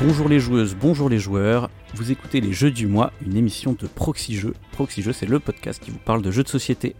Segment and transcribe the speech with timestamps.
[0.00, 1.70] Bonjour les joueuses, bonjour les joueurs.
[1.94, 4.54] Vous écoutez les Jeux du mois, une émission de Proxy Jeux.
[5.12, 6.94] C'est le podcast qui vous parle de jeux de société.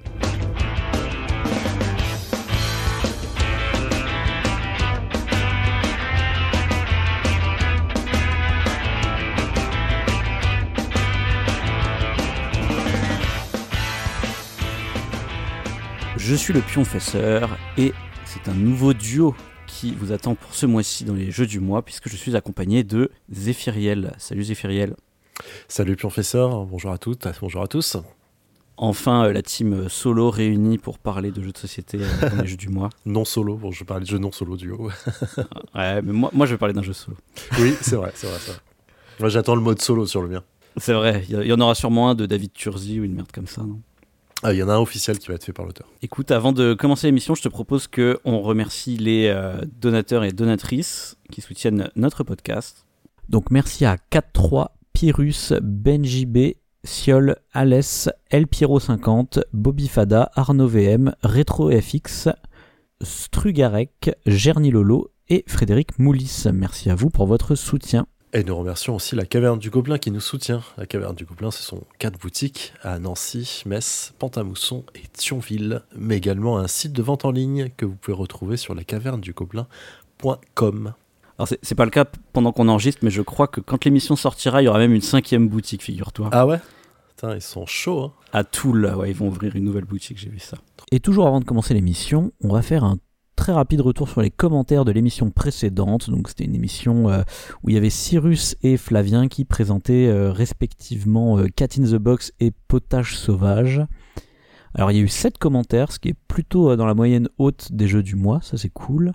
[16.16, 17.92] Je suis le pionfesseur et
[18.24, 19.37] c'est un nouveau duo
[19.78, 22.82] qui vous attend pour ce mois-ci dans les jeux du mois puisque je suis accompagné
[22.82, 24.12] de Zéphiriel.
[24.18, 24.96] Salut Zéphiriel.
[25.68, 27.96] Salut Pionfesseur, bonjour à toutes, bonjour à tous.
[28.77, 32.48] Enfin, euh, la team solo réunie pour parler de jeux de société euh, dans les
[32.48, 32.91] jeux du mois.
[33.06, 34.91] Non solo, bon, je parlais de jeux non solo duo.
[35.77, 37.16] ouais, mais moi, moi je vais parler d'un jeu solo.
[37.60, 38.56] Oui, c'est vrai, c'est vrai, vrai.
[39.20, 40.42] Moi j'attends le mode solo sur le mien.
[40.76, 43.30] C'est vrai, il y, y en aura sûrement un de David Turzi ou une merde
[43.32, 43.80] comme ça, non?
[44.42, 45.88] Ah, il y en a un officiel qui va être fait par l'auteur.
[46.01, 50.30] Écoute, avant de commencer l'émission, je te propose que on remercie les euh, donateurs et
[50.30, 52.87] donatrices qui soutiennent notre podcast.
[53.29, 56.52] Donc merci à 4-3, Pyrrhus, Benji B,
[56.85, 62.29] Siol, Alès, El Pyro 50, Bobby Fada, Arnaud VM, Retro FX,
[63.02, 66.45] Strugarek, Gernilolo et Frédéric Moulis.
[66.53, 68.07] Merci à vous pour votre soutien.
[68.34, 70.61] Et nous remercions aussi la Caverne du Gobelin qui nous soutient.
[70.77, 76.19] La Caverne du Gobelin, ce sont quatre boutiques à Nancy, Metz, Pont-à-Mousson et Thionville, mais
[76.19, 79.33] également un site de vente en ligne que vous pouvez retrouver sur la caverne du
[79.33, 80.93] gobelin.com.
[81.39, 84.15] Alors c'est- c'est pas le cas pendant qu'on enregistre, mais je crois que quand l'émission
[84.15, 86.29] sortira, il y aura même une cinquième boutique, figure-toi.
[86.33, 86.61] Ah ouais?
[87.09, 90.29] Putain, ils sont chauds, hein À Toul, ouais, ils vont ouvrir une nouvelle boutique, j'ai
[90.29, 90.59] vu ça.
[90.93, 92.99] Et toujours avant de commencer l'émission, on va faire un
[93.39, 96.11] très rapide retour sur les commentaires de l'émission précédente.
[96.27, 97.22] C'était une émission euh,
[97.62, 101.94] où il y avait Cyrus et Flavien qui présentaient euh, respectivement euh, Cat in the
[101.94, 103.81] Box et Potage Sauvage.
[104.75, 107.70] Alors il y a eu 7 commentaires, ce qui est plutôt dans la moyenne haute
[107.70, 109.12] des jeux du mois, ça c'est cool.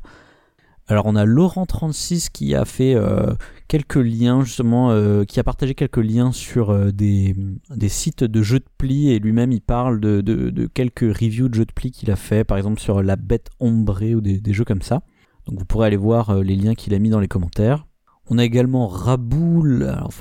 [0.94, 3.33] Alors on a Laurent36 qui a fait euh,
[3.67, 7.35] quelques liens justement, euh, qui a partagé quelques liens sur euh, des,
[7.88, 11.72] sites de jeux de pli et lui-même il parle de, quelques reviews de jeux de
[11.72, 15.01] pli qu'il a fait, par exemple sur la bête ombrée ou des, jeux comme ça.
[15.47, 17.88] Donc vous pourrez aller voir euh, les liens qu'il a mis dans les commentaires.
[18.29, 20.12] On a également Raboul, alors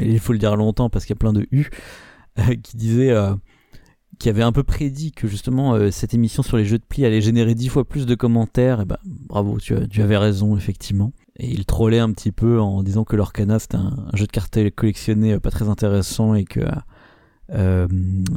[0.00, 1.70] il faut le dire longtemps parce qu'il y a plein de U,
[2.40, 3.36] euh, qui disait, euh,
[4.22, 7.04] qui avait un peu prédit que justement euh, cette émission sur les jeux de pli
[7.04, 8.80] allait générer dix fois plus de commentaires.
[8.80, 11.12] Et ben bravo, tu, avais raison effectivement.
[11.40, 14.70] Et il trollait un petit peu en disant que l'Orcana c'était un, jeu de cartes
[14.76, 16.60] collectionné euh, pas très intéressant et que
[17.50, 17.88] euh,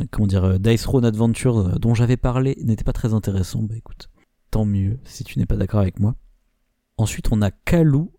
[0.10, 3.62] comment dire Dice Throne Adventure dont j'avais parlé n'était pas très intéressant.
[3.62, 4.10] Bah écoute,
[4.50, 6.16] tant mieux si tu n'es pas d'accord avec moi.
[6.98, 8.12] Ensuite, on a Kalou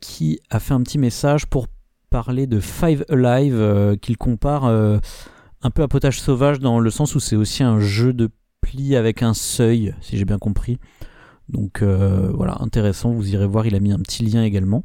[0.00, 1.66] qui a fait un petit message pour
[2.08, 5.00] parler de Five Alive qu'il compare
[5.62, 8.30] un peu à Potage Sauvage dans le sens où c'est aussi un jeu de
[8.60, 10.78] pli avec un seuil, si j'ai bien compris.
[11.48, 14.84] Donc euh, voilà, intéressant, vous irez voir, il a mis un petit lien également.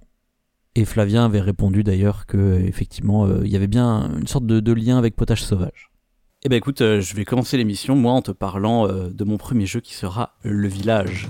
[0.75, 4.73] Et Flavien avait répondu d'ailleurs que effectivement euh, il y avait bien une sorte de,
[4.73, 5.89] lien avec Potage Sauvage.
[6.43, 9.65] Eh ben écoute, euh, je vais commencer l'émission moi en te parlant de mon premier
[9.65, 11.27] jeu qui sera Le Village.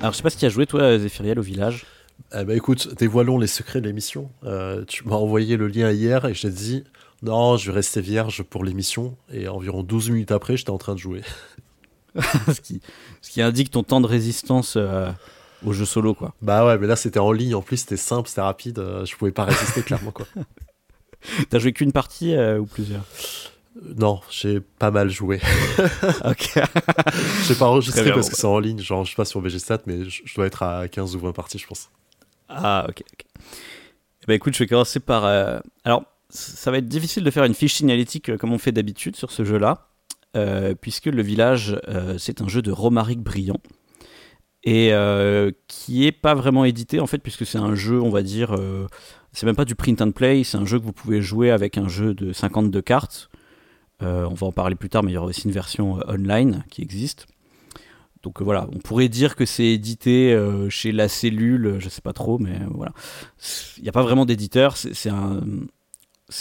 [0.00, 1.84] Alors je sais pas si tu as joué toi Zéphiriel au Village.
[2.34, 4.30] Eh ben écoute, dévoilons les secrets de l'émission.
[4.44, 6.84] Euh, tu m'as envoyé le lien hier et je t'ai dit
[7.22, 9.16] non, je vais rester vierge pour l'émission.
[9.30, 11.20] Et environ 12 minutes après, j'étais en train de jouer.
[12.52, 12.80] ce, qui,
[13.20, 15.10] ce qui indique ton temps de résistance euh,
[15.66, 16.34] au jeu solo quoi.
[16.40, 17.54] Bah ouais, mais là c'était en ligne.
[17.54, 18.78] En plus, c'était simple, c'était rapide.
[18.78, 20.26] euh, je pouvais pas résister clairement quoi.
[21.50, 23.04] T'as joué qu'une partie ou plusieurs?
[23.96, 25.40] Non, j'ai pas mal joué.
[26.24, 26.54] Ok.
[27.46, 28.32] J'ai pas enregistré bien, parce bon.
[28.32, 28.80] que c'est en ligne.
[28.80, 31.58] Genre, je suis pas sur BGStat, mais je, dois être à 15 ou 20 parties,
[31.58, 31.88] je pense.
[32.48, 33.02] Ah, ok.
[33.12, 33.24] ok.
[34.22, 35.24] Eh ben, écoute, je vais commencer par.
[35.24, 38.72] euh, Alors, ça va être difficile de faire une fiche signalétique euh, comme on fait
[38.72, 39.88] d'habitude sur ce jeu-là,
[40.36, 43.60] euh, puisque le village, euh, c'est un jeu de Romaric Brillant
[44.62, 48.22] et euh, qui est pas vraiment édité en fait, puisque c'est un jeu, on va
[48.22, 48.86] dire, euh,
[49.32, 51.78] c'est même pas du print and play, c'est un jeu que vous pouvez jouer avec
[51.78, 53.30] un jeu de 52 cartes.
[54.02, 56.14] Euh, on va en parler plus tard, mais il y aura aussi une version euh,
[56.14, 57.26] online qui existe.
[58.22, 60.36] Donc euh, voilà, on pourrait dire que c'est édité
[60.68, 62.92] chez La Cellule, je sais pas trop, mais voilà.
[63.78, 65.40] Il n'y a pas vraiment d'éditeur, c'est un,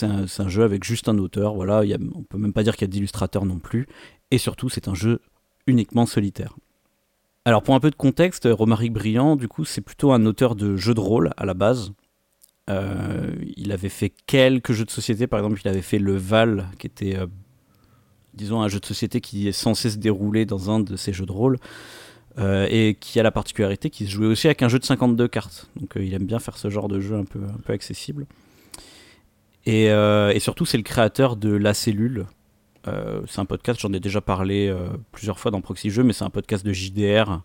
[0.01, 1.83] un, un jeu avec juste un auteur, voilà.
[1.83, 3.87] Il y a, on peut même pas dire qu'il y a d'illustrateur non plus.
[4.31, 5.21] Et surtout, c'est un jeu
[5.67, 6.55] uniquement solitaire.
[7.45, 10.75] Alors pour un peu de contexte, Romaric Brillant, du coup, c'est plutôt un auteur de
[10.75, 11.91] jeux de rôle à la base.
[12.67, 16.85] Il avait fait quelques jeux de société, par exemple, il avait fait Le Val, qui
[16.85, 17.17] était,
[18.39, 21.25] disons, un jeu de société qui est censé se dérouler dans un de ces jeux
[21.25, 21.57] de rôle,
[22.37, 25.27] euh, et qui a la particularité qu'il se jouait aussi avec un jeu de 52
[25.27, 25.69] cartes.
[25.75, 28.25] Donc euh, il aime bien faire ce genre de jeu un peu, accessible.
[29.65, 32.25] Et, euh, et surtout, c'est le créateur de La Cellule,
[33.27, 34.75] c'est un podcast, j'en ai déjà parlé
[35.11, 37.41] plusieurs fois dans Proxy Jeux, mais c'est un podcast de JDR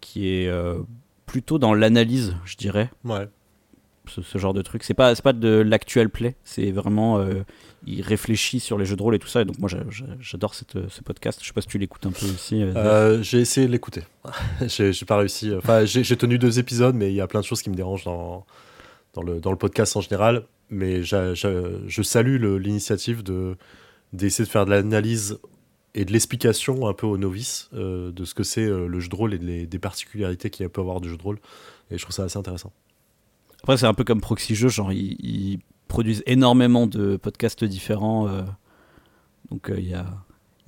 [0.00, 0.50] qui est
[1.26, 2.90] plutôt dans l'analyse, je dirais.
[3.04, 3.28] Ouais.
[4.08, 4.82] Ce, genre de truc.
[4.84, 7.18] C'est pas, pas de l'actuel play, c'est vraiment.
[7.18, 7.44] Euh,
[7.86, 9.42] il réfléchit sur les jeux de rôle et tout ça.
[9.42, 9.68] Et donc, moi,
[10.20, 10.64] j'adore ce
[11.04, 11.38] podcast.
[11.40, 12.62] Je sais pas si tu l'écoutes un peu aussi.
[12.62, 14.02] Euh, euh, j'ai essayé de l'écouter.
[14.66, 15.52] j'ai pas réussi.
[15.54, 18.04] Enfin, j'ai tenu deux épisodes, mais il y a plein de choses qui me dérangent
[18.04, 18.44] dans,
[19.22, 20.44] le, dans le podcast en général.
[20.70, 23.22] Mais je salue l'initiative
[24.12, 25.38] d'essayer de faire de l'analyse
[25.94, 29.08] et de l'explication un peu aux novices euh, de ce que c'est euh, le jeu
[29.08, 31.38] de rôle et des particularités qu'il peut avoir du jeu de rôle.
[31.90, 32.72] Et je trouve ça assez intéressant.
[33.62, 35.58] Après, c'est un peu comme Proxy Jeux, genre ils,
[35.88, 38.28] produisent énormément de podcasts différents.
[38.28, 38.42] Euh,
[39.50, 40.04] donc il y, a,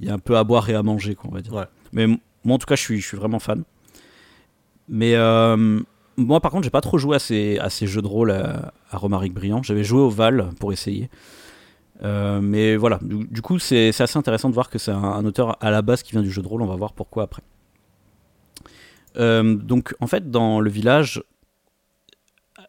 [0.00, 1.66] y, a, un peu à boire et à manger, quoi, on va dire.
[1.92, 3.64] Mais moi, en tout cas, je suis, je suis vraiment fan.
[4.88, 5.14] Mais
[6.16, 8.72] moi, par contre, j'ai pas trop joué à ces, à ces jeux de rôle à,
[8.90, 9.62] à Romaric Briand.
[9.62, 11.10] J'avais joué au Val pour essayer.
[12.02, 15.70] Euh, mais voilà, du, coup, c'est assez intéressant de voir que c'est un, auteur à
[15.70, 16.62] la base qui vient du jeu de rôle.
[16.62, 17.42] On va voir pourquoi après.
[19.16, 21.22] Euh, donc, en fait, dans le village,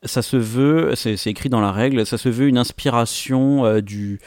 [0.03, 4.19] ça se veut, c'est écrit dans la règle, ça se veut une inspiration euh, du.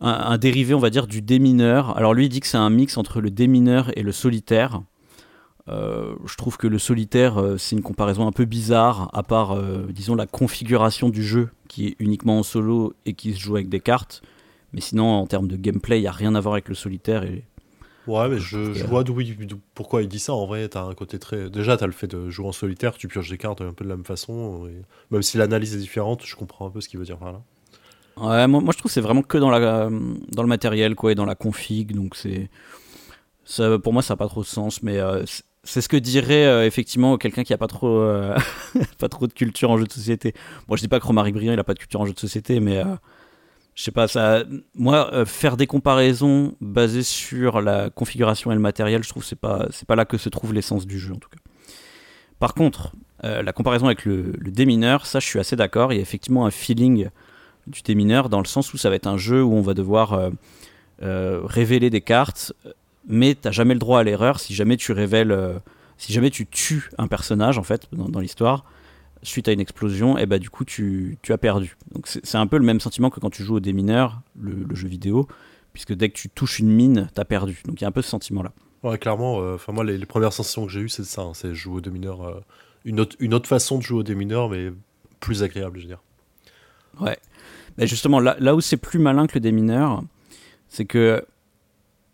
[0.00, 1.96] Un, dérivé, on va dire, du démineur.
[1.96, 4.80] Alors, lui, il dit que c'est un mix entre le démineur et le solitaire.
[5.66, 10.28] je trouve que le solitaire, c'est une comparaison un peu bizarre, à part, disons, la
[10.28, 14.22] configuration du jeu qui est uniquement en solo et qui se joue avec des cartes.
[14.72, 17.24] Mais sinon, en termes de gameplay, il n'y a rien à voir avec le solitaire.
[17.24, 17.44] Et...
[18.08, 19.14] Ouais, mais je, je vois d'où,
[19.74, 20.32] pourquoi il dit ça.
[20.32, 21.50] En vrai, tu as un côté très.
[21.50, 23.84] Déjà, tu as le fait de jouer en solitaire, tu pioches des cartes un peu
[23.84, 24.66] de la même façon.
[25.10, 27.42] Même si l'analyse est différente, je comprends un peu ce qu'il veut dire par là.
[28.16, 29.90] Ouais, moi, moi je trouve que c'est vraiment que dans, la,
[30.32, 31.94] dans le matériel quoi, et dans la config.
[31.94, 32.48] Donc, c'est.
[33.44, 34.82] Ça, pour moi, ça n'a pas trop de sens.
[34.82, 35.24] Mais euh,
[35.62, 38.34] c'est ce que dirait euh, effectivement quelqu'un qui a pas trop, euh,
[38.98, 40.32] pas trop de culture en jeu de société.
[40.66, 42.18] Moi, je dis pas que Romaric Briand il a pas de culture en jeu de
[42.18, 42.82] société, mais
[43.78, 44.42] je sais pas ça.
[44.74, 49.68] Moi, faire des comparaisons basées sur la configuration et le matériel, je trouve c'est pas
[49.70, 51.38] c'est pas là que se trouve l'essence du jeu en tout cas.
[52.40, 52.92] Par contre,
[53.22, 55.92] la comparaison avec le, le, démineur, ça, je suis assez d'accord.
[55.92, 57.08] Il y a effectivement un feeling
[57.68, 60.30] du démineur dans le sens où ça va être un jeu où on va devoir
[61.00, 62.52] révéler des cartes
[63.08, 65.58] mais t'as jamais le droit à l'erreur si jamais tu révèles, euh,
[65.96, 68.64] si jamais tu tues un personnage en fait dans, l'histoire
[69.22, 71.76] suite à une explosion, et bah du coup tu, tu as perdu.
[71.92, 74.74] Donc c'est un peu le même sentiment que quand tu joues au démineur, le, le
[74.74, 75.28] jeu vidéo,
[75.72, 77.62] puisque dès que tu touches une mine, t'as perdu.
[77.66, 78.52] Donc il y a un peu ce sentiment là.
[78.82, 79.40] Ouais, clairement.
[79.40, 81.80] Euh, enfin moi les, premières sensations que j'ai eues c'est ça, hein, c'est jouer au
[81.80, 82.40] démineur, euh,
[82.84, 84.72] une autre une autre façon de jouer au démineur, mais
[85.20, 86.02] plus agréable, je veux dire.
[87.00, 87.18] Ouais.
[87.76, 90.02] Mais justement là, là où c'est plus malin que le démineur,
[90.68, 91.24] c'est que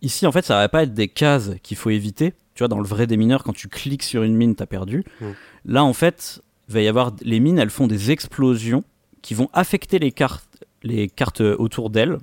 [0.05, 2.35] Ici, en fait, ça va pas être des cases qu'il faut éviter.
[2.55, 5.03] Tu vois, dans le vrai démineur, quand tu cliques sur une mine, t'as perdu.
[5.23, 5.27] Mm.
[5.65, 6.43] Là, en fait,
[6.87, 8.85] avoir les mines, elles font des explosions
[9.23, 12.19] qui vont affecter les cartes, les cartes autour d'elles.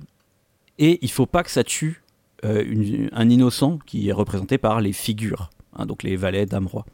[0.78, 2.02] Et il faut pas que ça tue
[2.44, 6.84] euh, un innocent qui est représenté par les figures, hein, donc les valets, dames, rois.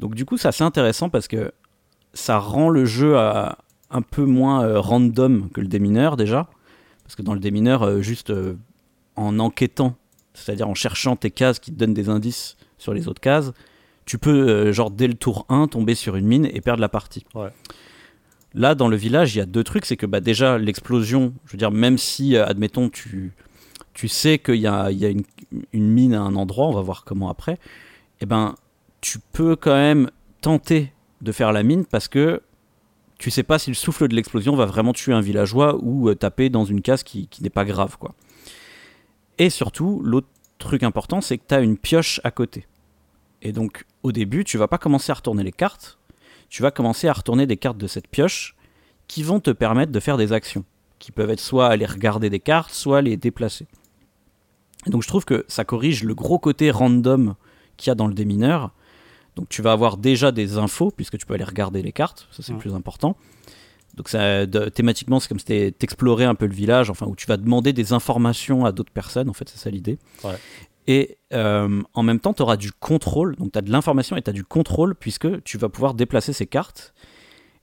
[0.00, 1.52] Donc du coup, c'est assez intéressant parce que
[2.12, 6.48] ça rend le jeu un peu moins euh, random que le démineur déjà.
[7.04, 8.32] Parce que dans le démineur, euh, juste
[9.14, 9.96] en enquêtant,
[10.34, 13.52] c'est-à-dire en cherchant tes cases qui te donnent des indices sur les autres cases,
[14.08, 16.88] tu peux, euh, genre, dès le tour 1, tomber sur une mine et perdre la
[16.88, 17.26] partie.
[18.54, 19.84] Là, dans le village, il y a deux trucs.
[19.84, 23.34] C'est que bah, déjà, l'explosion, je veux dire, même si, euh, admettons, tu,
[23.92, 26.80] tu sais qu'il y a, il y a une, mine à un endroit, on va
[26.80, 27.58] voir comment après,
[28.22, 28.54] eh ben,
[29.02, 30.10] tu peux quand même
[30.40, 32.40] tenter de faire la mine parce que
[33.18, 36.14] tu sais pas si le souffle de l'explosion va vraiment tuer un villageois ou euh,
[36.14, 38.14] taper dans une case qui, qui n'est pas grave, quoi.
[39.36, 42.64] Et surtout, l'autre truc important, c'est que tu as une pioche à côté.
[43.42, 45.98] Et donc, au début, tu vas pas commencer à retourner les cartes,
[46.48, 48.56] tu vas commencer à retourner des cartes de cette pioche
[49.06, 50.64] qui vont te permettre de faire des actions,
[50.98, 53.66] qui peuvent être soit aller regarder des cartes, soit les déplacer.
[54.86, 57.34] Donc, je trouve que ça corrige le gros côté random
[57.76, 58.72] qu'il y a dans le démineur.
[59.36, 62.42] Donc, tu vas avoir déjà des infos, puisque tu peux aller regarder les cartes, ça
[62.42, 63.16] c'est plus important.
[63.94, 67.36] Donc ça, thématiquement, c'est comme si t'explorais un peu le village, enfin où tu vas
[67.36, 69.98] demander des informations à d'autres personnes, en fait, c'est ça l'idée.
[70.88, 74.22] Et euh, en même temps, tu auras du contrôle, donc tu as de l'information et
[74.22, 76.94] tu as du contrôle, puisque tu vas pouvoir déplacer ces cartes.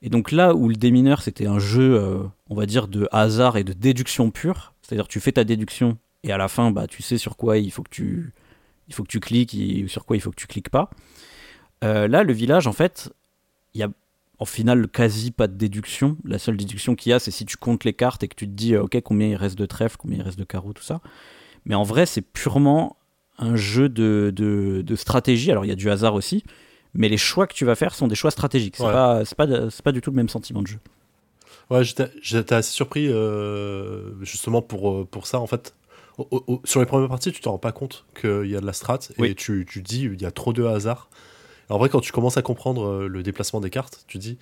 [0.03, 2.19] Et donc là où le démineur, c'était un jeu, euh,
[2.51, 6.31] on va dire, de hasard et de déduction pure, c'est-à-dire tu fais ta déduction et
[6.31, 8.31] à la fin, bah, tu sais sur quoi il faut que tu,
[8.87, 10.91] il faut que tu cliques et sur quoi il faut que tu cliques pas.
[11.83, 13.11] Euh, là, le village, en fait,
[13.73, 13.89] il y a
[14.37, 16.17] en final quasi pas de déduction.
[16.25, 18.45] La seule déduction qu'il y a, c'est si tu comptes les cartes et que tu
[18.45, 21.01] te dis, ok, combien il reste de trèfle, combien il reste de carreaux, tout ça.
[21.65, 22.97] Mais en vrai, c'est purement
[23.37, 25.51] un jeu de, de, stratégie.
[25.51, 26.43] Alors, il y a du hasard aussi,
[26.93, 28.75] mais les choix que tu vas faire sont des choix stratégiques.
[28.77, 29.47] C'est pas, pas,
[29.83, 30.79] pas du tout le même sentiment de jeu.
[31.69, 33.09] Ouais, j'étais assez surpris
[34.21, 35.73] justement pour, pour ça en fait.
[36.63, 38.99] sur les premières parties, tu t'en rends pas compte qu'il y a de la strat
[39.17, 41.09] et tu, tu dis il y a trop de hasard.
[41.69, 44.37] En vrai, quand tu commences à comprendre le déplacement des cartes, tu dis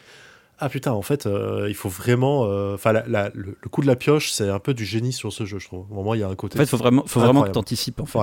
[0.60, 2.46] ah putain, en fait, euh, il faut vraiment.
[2.46, 5.60] Euh, enfin, le, coup de la pioche, c'est un peu du génie sur ce jeu,
[5.60, 5.86] je trouve.
[5.92, 6.58] Au moment, il y a un côté.
[6.58, 8.20] En fait, il faut vraiment, faut vraiment que tu anticipes, en fait.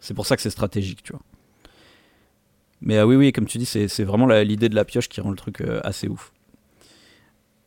[0.00, 1.22] C'est pour ça que c'est stratégique, tu vois.
[2.80, 5.30] Mais euh, oui, oui, comme tu dis, c'est vraiment l'idée de la pioche qui rend
[5.30, 6.32] le truc assez ouf.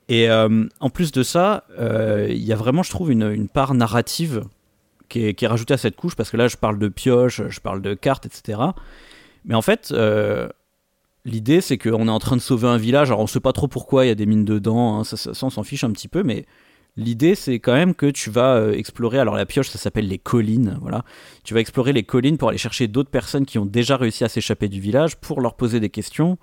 [0.07, 4.43] Et en plus de ça, il y a vraiment, je trouve, une, part narrative
[5.09, 7.41] qui est, qui est, rajoutée à cette couche, parce que là, je parle de pioche,
[7.47, 8.59] je parle de cartes, etc.
[9.45, 9.93] Mais en fait,
[11.23, 13.09] L'idée, c'est qu'on est en train de sauver un village.
[13.09, 14.99] Alors, on sait pas trop pourquoi il y a des mines dedans.
[14.99, 16.23] Hein, ça, on s'en fiche un petit peu.
[16.23, 16.45] Mais
[16.97, 19.19] l'idée, c'est quand même que tu vas euh, explorer.
[19.19, 20.77] Alors, la pioche, ça s'appelle les collines.
[20.81, 21.03] Voilà.
[21.43, 24.29] Tu vas explorer les collines pour aller chercher d'autres personnes qui ont déjà réussi à
[24.29, 26.37] s'échapper du village pour leur poser des questions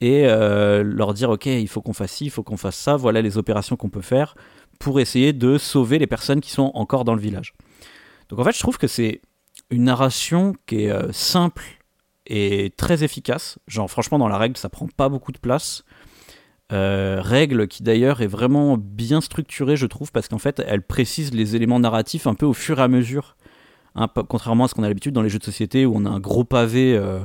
[0.00, 2.96] et euh, leur dire Ok, il faut qu'on fasse ci, il faut qu'on fasse ça.
[2.96, 4.34] Voilà les opérations qu'on peut faire
[4.78, 7.54] pour essayer de sauver les personnes qui sont encore dans le village.
[8.28, 9.20] Donc, en fait, je trouve que c'est
[9.70, 11.62] une narration qui est euh, simple
[12.26, 13.58] est très efficace.
[13.66, 15.84] Genre, franchement, dans la règle, ça prend pas beaucoup de place.
[16.72, 21.34] Euh, règle qui d'ailleurs est vraiment bien structurée, je trouve, parce qu'en fait, elle précise
[21.34, 23.36] les éléments narratifs un peu au fur et à mesure.
[23.94, 26.08] Hein, contrairement à ce qu'on a l'habitude dans les jeux de société où on a
[26.08, 27.20] un gros pavé euh,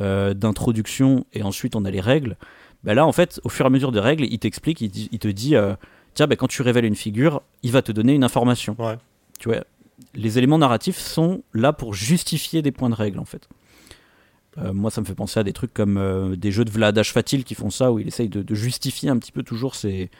[0.00, 2.36] euh, d'introduction et ensuite on a les règles.
[2.84, 5.28] Ben là, en fait, au fur et à mesure des règles, il t'explique, il, te
[5.28, 5.54] dit
[6.14, 8.76] tiens, ben, quand tu révèles une figure, il va te donner une information.
[9.38, 9.64] Tu vois,
[10.14, 13.48] les éléments narratifs sont là pour justifier des points de règle, en fait.
[14.58, 17.12] Euh, moi, ça me fait penser à des trucs comme euh, des jeux de Vladage
[17.12, 20.10] Fatil qui font ça, où il essaye de, justifier un petit peu toujours ses,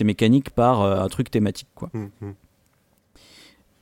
[0.00, 1.68] mécaniques par euh, un truc thématique.
[1.74, 1.90] Quoi.
[1.94, 2.34] Hum, hum.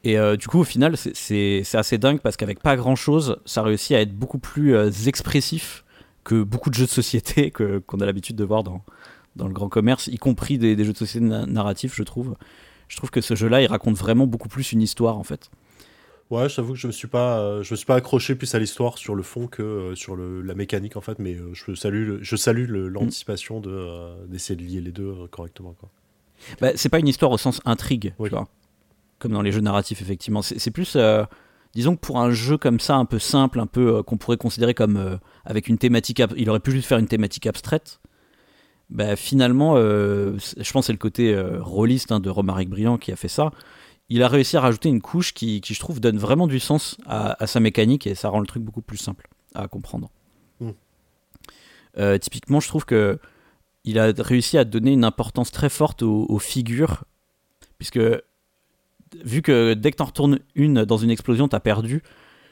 [0.02, 3.95] Et du coup, au final, c'est assez dingue parce qu'avec pas grand chose, ça réussit
[3.95, 4.75] à être beaucoup plus
[5.07, 5.85] expressif
[6.25, 8.83] que beaucoup de jeux de société qu'on a l'habitude de voir dans,
[9.37, 12.35] dans le grand commerce, y compris des, des jeux de société narratifs, je trouve.
[12.88, 15.50] Je trouve que ce jeu-là, il raconte vraiment beaucoup plus une histoire en fait.
[16.31, 18.55] Ouais, je t'avoue que je me suis pas, euh, je me suis pas accroché plus
[18.55, 21.53] à l'histoire sur le fond que euh, sur le, la mécanique en fait, mais euh,
[21.55, 22.87] je salue, je salue mm.
[22.87, 25.89] l'anticipation de d'essayer de lier les deux correctement quoi.
[26.61, 28.49] Bah, c'est pas une histoire au sens intrigue, tu vois,
[29.19, 30.41] comme dans les jeux narratifs effectivement.
[30.41, 30.97] C'est plus,
[31.75, 34.73] disons que pour un jeu comme ça, un peu simple, un peu qu'on pourrait considérer
[34.73, 38.01] comme avec une thématique, il aurait pu juste faire une thématique abstraite.
[38.89, 43.29] Bah, finalement, je pense c'est le côté rôliste hein, de Romaric Briand qui a fait
[43.29, 43.51] ça
[44.11, 47.47] il a réussi à rajouter une couche qui, je trouve, donne vraiment du sens à,
[47.47, 50.11] sa mécanique et ça rend le truc beaucoup plus simple à comprendre.
[50.59, 50.71] Mm.
[51.99, 53.19] Euh, typiquement, je trouve que
[53.85, 57.05] il a réussi à donner une importance très forte aux, figures,
[57.79, 58.00] puisque
[59.25, 62.02] vu que dès que t'en retournes une dans une explosion, t'as perdu.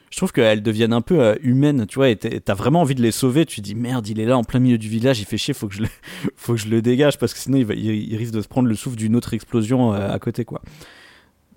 [0.09, 3.01] Je trouve qu'elles deviennent un peu euh, humaines, tu vois, et t'as vraiment envie de
[3.03, 3.45] les sauver.
[3.45, 5.53] Tu te dis merde, il est là en plein milieu du village, il fait chier,
[5.53, 5.87] faut que je le,
[6.35, 8.67] faut que je le dégage parce que sinon il, va, il, risque de se prendre
[8.67, 10.61] le souffle d'une autre explosion euh, à côté, quoi.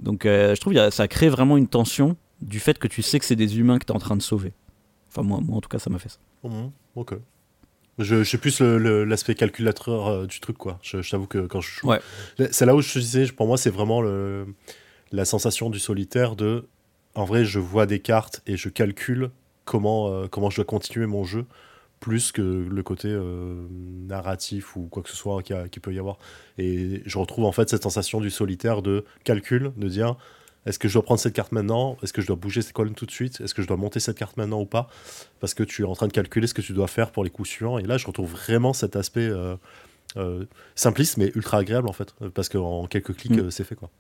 [0.02, 3.18] Donc euh, je trouve que ça crée vraiment une tension du fait que tu sais
[3.18, 4.52] que c'est des humains que tu es en train de sauver.
[5.09, 6.18] Enfin, moi, moi en tout cas, ça m'a fait ça.
[6.42, 7.14] Mmh, ok.
[7.99, 10.78] Je, sais plus l'aspect calculateur euh, du truc, quoi.
[10.82, 12.00] Je, t'avoue que quand je Ouais.
[12.50, 14.47] C'est là où je disais, pour moi, c'est vraiment le,
[15.12, 16.66] la sensation du solitaire de.
[17.14, 19.30] En vrai, je vois des cartes et je calcule
[19.66, 21.44] comment, euh, comment je dois continuer mon jeu
[22.02, 23.54] plus que le côté euh,
[24.09, 26.18] narratif ou quoi que ce soit qui, peut y avoir.
[26.59, 30.16] Et je retrouve en fait cette sensation du solitaire de calcul, de dire
[30.66, 31.97] est-ce que je dois prendre cette carte maintenant?
[32.02, 33.40] Est-ce que je dois bouger cette colonne tout de suite?
[33.40, 34.88] Est-ce que je dois monter cette carte maintenant ou pas?
[35.38, 37.30] Parce que tu es en train de calculer ce que tu dois faire pour les
[37.30, 37.78] coups suivants.
[37.78, 39.54] Et là, je retrouve vraiment cet aspect euh,
[40.16, 40.44] euh,
[40.75, 42.14] simpliste mais ultra agréable en fait.
[42.35, 43.52] Parce qu'en quelques clics, mm.
[43.52, 43.90] c'est fait quoi.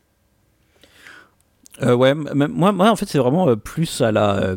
[1.96, 4.56] ouais, moi, moi en fait, c'est vraiment plus à la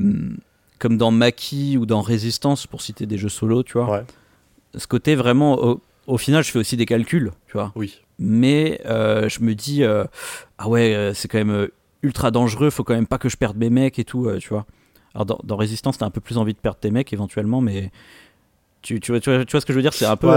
[0.79, 4.03] comme dans Maki ou dans Résistance, pour citer des jeux solo, tu vois.
[4.75, 7.71] Ce côté vraiment, au, final, je fais aussi des calculs, tu vois.
[7.75, 8.01] Oui.
[8.19, 10.05] Mais euh, je me dis, euh,
[10.57, 11.67] ah ouais, euh, c'est quand même
[12.01, 14.65] ultra dangereux, faut quand même pas que je perde mes mecs et tout, tu vois.
[15.13, 17.91] Alors dans, dans Résistance, t'as un peu plus envie de perdre tes mecs éventuellement, mais
[18.81, 20.31] tu, tu, vois, tu, vois, ce que je veux dire C'est un peu.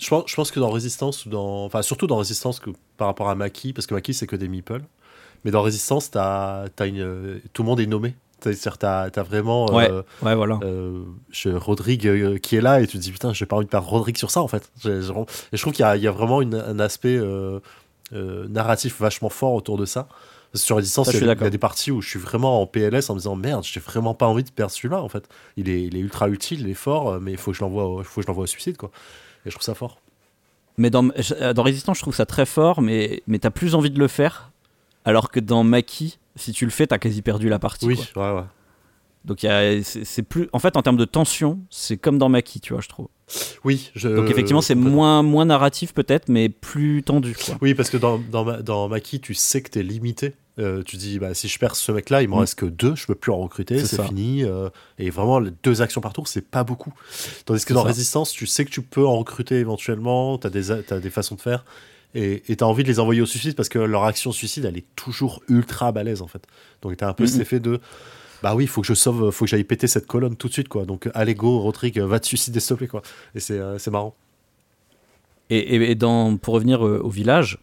[0.00, 1.64] Je, pense, je pense que dans Résistance, ou dans...
[1.64, 4.48] enfin surtout dans Résistance que, par rapport à Maki, parce que Maki c'est que des
[4.48, 4.82] meeples,
[5.44, 7.40] mais dans Résistance, as, as une...
[7.52, 8.14] tout le monde est nommé.
[8.42, 9.72] C'est-à-dire, t'as as vraiment.
[9.72, 10.58] Ouais, euh, ouais voilà.
[10.62, 11.04] Euh,
[11.46, 13.88] Rodrigue euh, qui est là et tu te dis, putain, j'ai pas envie de perdre
[13.88, 14.70] Rodrigue sur ça, en fait.
[14.84, 17.20] et je trouve qu'il y, y, a vraiment un aspect
[18.12, 20.08] narratif vachement fort autour de ça.
[20.54, 23.18] Sur Resistance, il y, a des parties où je suis vraiment en PLS en me
[23.20, 25.26] disant, merde, j'ai vraiment pas envie de perdre celui-là, en fait.
[25.56, 27.86] Il est, il est ultra utile, il est fort, mais il faut que je l'envoie
[27.86, 28.90] au, faut que je l'envoie au suicide, quoi.
[29.46, 29.98] Et je trouve ça fort.
[30.76, 33.98] Mais dans, dans Resistance, je trouve ça très fort, mais, mais t'as plus envie de
[33.98, 34.50] le faire.
[35.04, 37.86] Alors que dans Maki, si tu le fais, t'as quasi perdu la partie.
[37.86, 38.44] Oui, ouais, ouais.
[39.24, 39.46] Donc
[39.84, 42.88] c'est plus, en fait, en termes de tension, c'est comme dans Maki, tu vois, je
[42.88, 43.08] trouve.
[43.64, 44.08] Oui, je...
[44.08, 47.34] Donc effectivement, c'est moins, moins narratif peut-être, mais plus tendu.
[47.34, 47.56] Quoi.
[47.60, 50.34] Oui, parce que dans, dans, dans Maki, tu sais que tu es limité.
[50.58, 52.40] Euh, tu dis, bah, si je perds ce mec-là, il m'en mm.
[52.40, 54.44] reste que deux, je peux plus en recruter, c'est fini.
[54.44, 56.92] Euh, et vraiment, les deux actions par tour, c'est pas beaucoup.
[57.46, 60.70] Tandis que dans Résistance, tu sais que tu peux en recruter éventuellement, tu as des,
[60.70, 61.64] as des façons de faire.
[62.14, 64.76] Et tu as envie de les envoyer au suicide parce que leur action suicide, elle
[64.76, 66.42] est toujours ultra balèze en fait.
[66.82, 67.80] Donc tu as un peu cet effet de
[68.42, 70.68] bah oui, faut que je sauve, faut que j'aille péter cette colonne tout de suite,
[70.68, 70.84] quoi.
[70.84, 73.02] Donc, allez, go, Rodrigue, va te suicider, s'il te plaît, quoi.
[73.36, 74.16] Et c'est euh, marrant.
[75.48, 77.58] Et, et, dans, pour revenir euh, au village,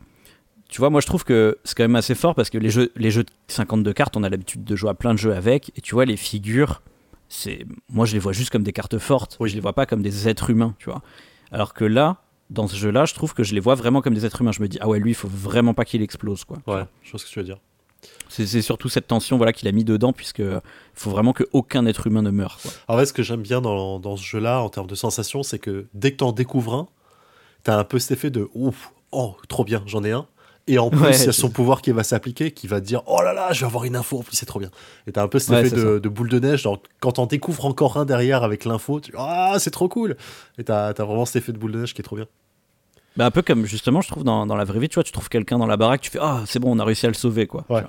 [0.70, 2.91] tu vois, moi je trouve que c'est quand même assez fort parce que les jeux,
[2.96, 5.72] les jeux de 52 cartes, on a l'habitude de jouer à plein de jeux avec,
[5.75, 6.84] et tu vois, les figures,
[7.29, 9.50] c'est, moi je les vois juste comme des cartes fortes, oui.
[9.50, 11.01] je les vois pas comme des êtres humains, tu vois.
[11.51, 14.25] Alors que là, dans ce jeu-là, je trouve que je les vois vraiment comme des
[14.25, 14.51] êtres humains.
[14.51, 16.58] Je me dis, ah ouais, lui, il faut vraiment pas qu'il explose, quoi.
[16.68, 17.60] Ouais, je vois ce que tu veux dire.
[18.29, 20.62] C'est surtout cette tension voilà, qu'il a mis dedans, puisqu'il
[20.94, 22.60] faut vraiment qu'aucun être humain ne meure.
[22.62, 22.72] Quoi.
[22.88, 25.60] En fait, ce que j'aime bien dans, dans ce jeu-là, en termes de sensations, c'est
[25.60, 26.88] que dès que tu en découvres un,
[27.65, 30.27] tu as un peu cet effet de ouf, oh, trop bien, j'en ai un.
[30.70, 33.24] Et en plus, il y a son pouvoir qui va s'appliquer, qui va dire Oh
[33.24, 34.70] là là, je vais avoir une info, en plus c'est trop bien.
[35.08, 37.98] Et t'as un peu cet effet de, boule de neige, genre quand t'en découvres encore
[37.98, 40.16] un derrière avec l'info, tu Ah, c'est trop cool
[40.60, 42.28] Et t'as as vraiment cet effet de boule de neige qui est trop bien.
[43.18, 45.12] Bah un peu comme justement, je trouve dans, dans la vraie vie, tu vois, tu
[45.12, 47.16] trouves quelqu'un dans la baraque, tu fais Ah, c'est bon, on a réussi à le
[47.16, 47.66] sauver, quoi.
[47.68, 47.84] Ouais.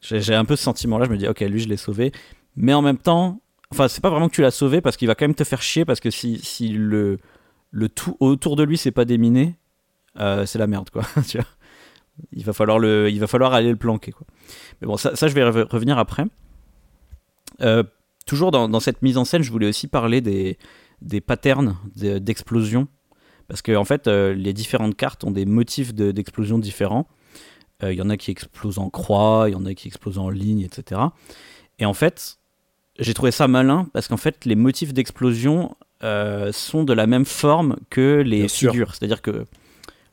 [0.00, 2.12] J'ai un peu ce sentiment-là, je me dis, ok, lui, je l'ai sauvé.
[2.56, 5.14] Mais en même temps, enfin, c'est pas vraiment que tu l'as sauvé parce qu'il va
[5.14, 7.18] quand même te faire chier parce que si, si le,
[7.70, 9.56] le tout autour de lui, c'est pas déminé,
[10.18, 11.02] euh, c'est la merde, quoi.
[11.28, 11.46] tu vois
[12.32, 14.26] il va falloir le, il va falloir aller le planquer, quoi.
[14.80, 16.24] Mais bon, ça, ça je vais revenir après.
[17.60, 17.82] Euh,
[18.26, 20.58] toujours dans, dans, cette mise en scène, je voulais aussi parler des,
[21.02, 22.88] des patterns d'explosion.
[23.48, 27.08] Parce que, en fait, euh, les différentes cartes ont des motifs d'explosion différents.
[27.82, 30.18] Il euh, y en a qui explosent en croix, il y en a qui explosent
[30.18, 31.00] en ligne, etc.
[31.78, 32.38] Et en fait,
[32.98, 35.76] j'ai trouvé ça malin parce qu'en fait, les motifs d'explosion
[36.52, 38.94] sont de la même forme que les figures.
[38.94, 39.44] C'est-à-dire que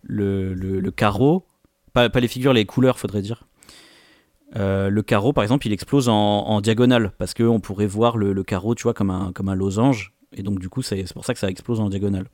[0.08, 1.46] le, le, carreau,
[2.10, 3.44] pas, les figures, les couleurs, faudrait dire.
[4.56, 8.76] Euh, le carreau, par exemple, il explose en, diagonale parce qu'on pourrait voir le, carreau,
[8.76, 10.14] tu vois, comme un, comme un losange.
[10.36, 12.26] Et donc, du coup, c'est pour ça que ça explose en diagonale.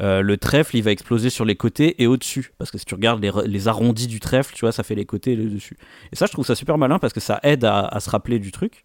[0.00, 2.52] Euh, le trèfle, il va exploser sur les côtés et au-dessus.
[2.58, 5.32] Parce que si tu regardes les, arrondis du trèfle, tu vois, ça fait les côtés
[5.32, 5.76] et le dessus.
[6.12, 8.52] Et ça, je trouve ça super malin parce que ça aide à, se rappeler du
[8.52, 8.84] truc.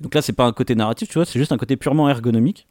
[0.00, 2.66] Donc là, c'est pas un côté narratif, tu vois, c'est juste un côté purement ergonomique.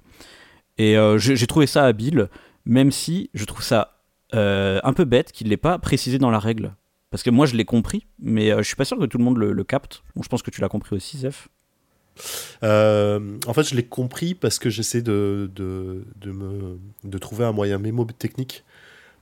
[0.77, 2.29] Et euh, j'ai trouvé ça habile,
[2.65, 4.00] même si je trouve ça
[4.33, 6.75] euh, un peu bête qu'il l'ait pas précisé dans la règle.
[7.09, 9.37] Parce que moi, je l'ai compris, mais je suis pas sûr que tout le monde
[9.37, 10.01] le, capte.
[10.15, 11.49] Bon, je pense que tu l'as compris aussi, Zef.
[12.63, 17.45] Euh, en fait, je l'ai compris parce que j'essaie de, de, de, me, de trouver
[17.45, 18.63] un moyen mémo technique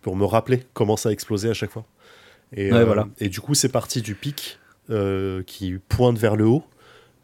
[0.02, 1.86] pour me rappeler comment ça a explosé à chaque fois.
[2.56, 3.08] Et, euh, voilà.
[3.20, 6.64] et du coup, c'est parti du pic euh, qui pointe vers le haut.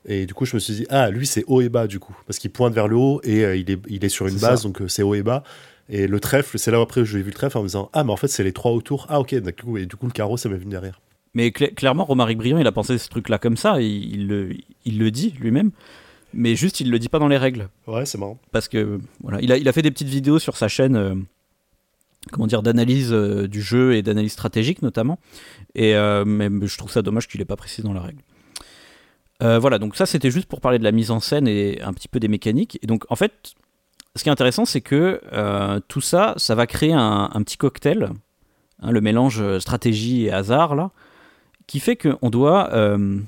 [0.08, 2.16] Et du coup, je me suis dit, ah, lui, c'est haut et bas, du coup.
[2.28, 4.82] Parce qu'il pointe vers le haut et il, est, il est sur une base, donc
[4.88, 5.44] c'est haut et bas.
[5.90, 7.90] Et le trèfle, c'est là où après je l'ai vu le trèfle en me disant,
[7.94, 9.06] ah, mais en fait, c'est les trois autour.
[9.10, 9.34] Ah, ok.
[9.34, 11.00] Et du coup, le carreau, ça m'est venu derrière.
[11.36, 15.12] Mais clairement, Romaric Briand, il a pensé ce truc-là comme ça, il, le, il le
[15.12, 15.72] dit lui-même,
[16.34, 17.68] mais juste il le dit pas dans les règles.
[17.88, 18.40] Ouais, c'est marrant.
[18.54, 21.14] Parce que voilà, il a, il a fait des petites vidéos sur sa chaîne, euh,
[22.32, 25.20] comment dire, d'analyse euh, du jeu et d'analyse stratégique notamment,
[25.76, 28.22] et euh, même, je trouve ça dommage qu'il ait pas précisé dans la règle.
[29.42, 32.08] voilà, donc ça c'était juste pour parler de la mise en scène et un petit
[32.08, 32.80] peu des mécaniques.
[32.82, 33.56] Et donc en fait,
[34.16, 35.22] ce qui est intéressant, c'est que
[35.88, 38.12] tout ça, ça va créer un, petit cocktail,
[38.82, 40.92] hein, le mélange stratégie et hasard là
[41.68, 43.20] qui fait qu'on doit, euh,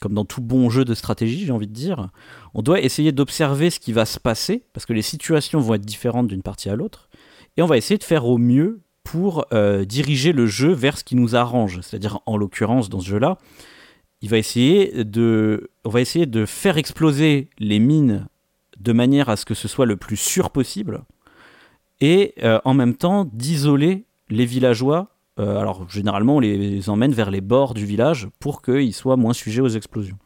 [0.00, 2.08] comme dans tout bon jeu de stratégie, j'ai envie de dire,
[2.54, 5.84] on doit essayer d'observer ce qui va se passer, parce que les situations vont être
[5.84, 7.08] différentes d'une partie à l'autre,
[7.56, 11.04] et on va essayer de faire au mieux pour euh, diriger le jeu vers ce
[11.04, 11.80] qui nous arrange.
[11.80, 13.38] C'est-à-dire, en l'occurrence, dans ce jeu-là,
[14.20, 18.26] il va essayer de, on va essayer de faire exploser les mines
[18.80, 21.04] de manière à ce que ce soit le plus sûr possible,
[22.00, 27.30] et euh, en même temps d'isoler les villageois euh, alors généralement on les emmène vers
[27.30, 30.18] les bords du village pour qu'ils soient moins sujets aux explosions.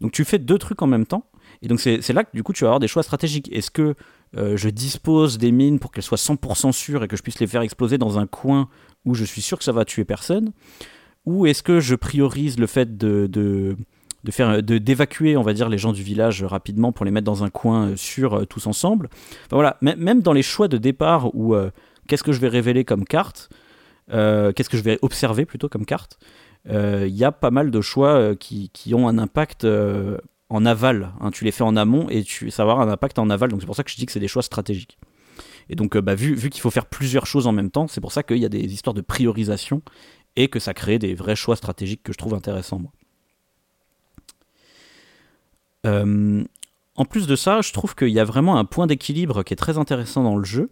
[0.00, 1.26] Donc tu fais deux trucs en même temps,
[1.62, 3.52] et donc c'est là que du coup tu vas avoir des choix stratégiques.
[3.52, 3.94] Est-ce que
[4.36, 7.46] euh, je dispose des mines pour qu'elles soient 100% sûres et que je puisse les
[7.46, 8.68] faire exploser dans un coin
[9.04, 10.52] où je suis sûr que ça va tuer personne?
[11.26, 13.76] Ou est-ce que je priorise le fait de, de,
[14.24, 17.44] de faire d'évacuer on va dire les gens du village rapidement pour les mettre dans
[17.44, 19.08] un coin euh, sûr tous ensemble
[19.50, 21.54] voilà même dans les choix de départ ou
[22.08, 23.50] qu'est-ce que je vais révéler comme carte
[24.10, 26.18] euh, qu'est-ce que je vais observer plutôt comme carte
[26.68, 29.66] euh, Il y a pas mal de choix euh, qui, qui ont un impact
[30.48, 31.12] en aval.
[31.20, 31.30] Hein.
[31.30, 33.50] Tu les fais en amont et tu, ça avoir un impact en aval.
[33.50, 34.98] Donc c'est pour ça que je dis que c'est des choix stratégiques.
[35.70, 38.12] Et donc, bah, vu, vu qu'il faut faire plusieurs choses en même temps, c'est pour
[38.12, 39.80] ça qu'il y a des histoires de priorisation
[40.36, 42.82] et que ça crée des vrais choix stratégiques que je trouve intéressants.
[45.84, 49.56] En plus de ça, je trouve qu'il y a vraiment un point d'équilibre qui est
[49.56, 50.70] très intéressant dans le jeu.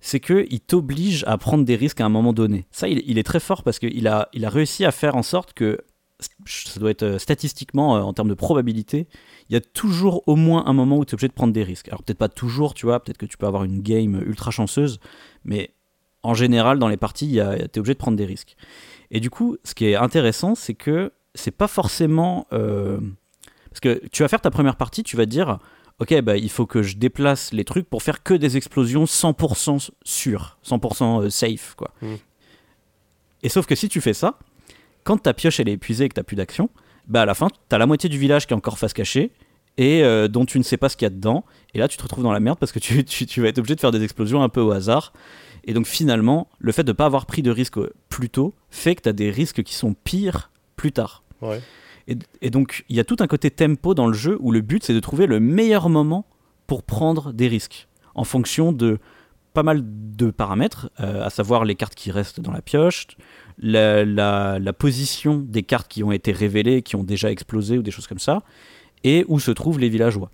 [0.00, 2.66] C'est qu'il t'oblige à prendre des risques à un moment donné.
[2.70, 5.80] Ça, il, est très fort parce qu'il a, réussi à faire en sorte que
[6.46, 9.06] ça doit être euh, statistiquement, euh, en termes de probabilité,
[9.50, 11.62] il y a toujours au moins un moment où tu es obligé de prendre des
[11.62, 11.88] risques.
[11.88, 14.98] Alors peut-être pas toujours, tu vois, peut-être que tu peux avoir une game ultra chanceuse,
[15.44, 15.74] mais
[16.22, 18.56] en général, dans les parties, tu es obligé de prendre des risques.
[19.10, 22.46] Et du coup, ce qui est intéressant, c'est que c'est pas forcément...
[22.52, 22.98] Euh,
[23.76, 25.58] parce que tu vas faire ta première partie, tu vas dire,
[25.98, 29.90] ok, bah, il faut que je déplace les trucs pour faire que des explosions 100%
[30.02, 31.92] sûres, 100% safe, quoi.
[32.00, 32.14] Mmh.
[33.42, 34.38] Et sauf que si tu fais ça,
[35.04, 36.70] quand ta pioche elle est épuisée et que tu plus d'action,
[37.06, 39.30] bah à la fin, tu as la moitié du village qui est encore face cachée
[39.76, 41.44] et euh, dont tu ne sais pas ce qu'il y a dedans.
[41.74, 43.74] Et là, tu te retrouves dans la merde parce que tu, tu, vas être obligé
[43.74, 45.12] de faire des explosions un peu au hasard.
[45.64, 48.94] Et donc finalement, le fait de ne pas avoir pris de risque plus tôt fait
[48.94, 51.22] que tu as des risques qui sont pires plus tard.
[52.08, 54.60] Et, et, donc, il y a tout un côté tempo dans le jeu où le
[54.60, 56.26] but, c'est de trouver le meilleur moment
[56.66, 58.98] pour prendre des risques en fonction de
[59.56, 63.06] pas mal de paramètres, euh, à savoir les cartes qui restent dans la pioche,
[63.58, 67.90] la, la, position des cartes qui ont été révélées, qui ont déjà explosé ou des
[67.90, 68.42] choses comme ça,
[69.02, 70.30] et où se trouvent les villageois.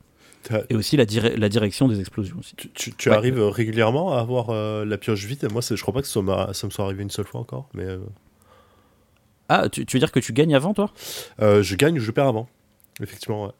[0.70, 1.04] Et aussi la,
[1.36, 2.36] la, direction des explosions.
[2.40, 2.56] Aussi.
[2.56, 5.46] Tu, arrives régulièrement à avoir euh, la pioche vide?
[5.52, 6.20] Moi, je crois pas que ça,
[6.52, 7.68] ça, me soit arrivé une seule fois encore.
[7.74, 7.98] Mais euh.
[9.52, 10.90] Ah, tu, veux dire que tu gagnes avant, toi?
[11.38, 12.48] Je gagne ou je perds avant.
[13.00, 13.52] Effectivement, ouais.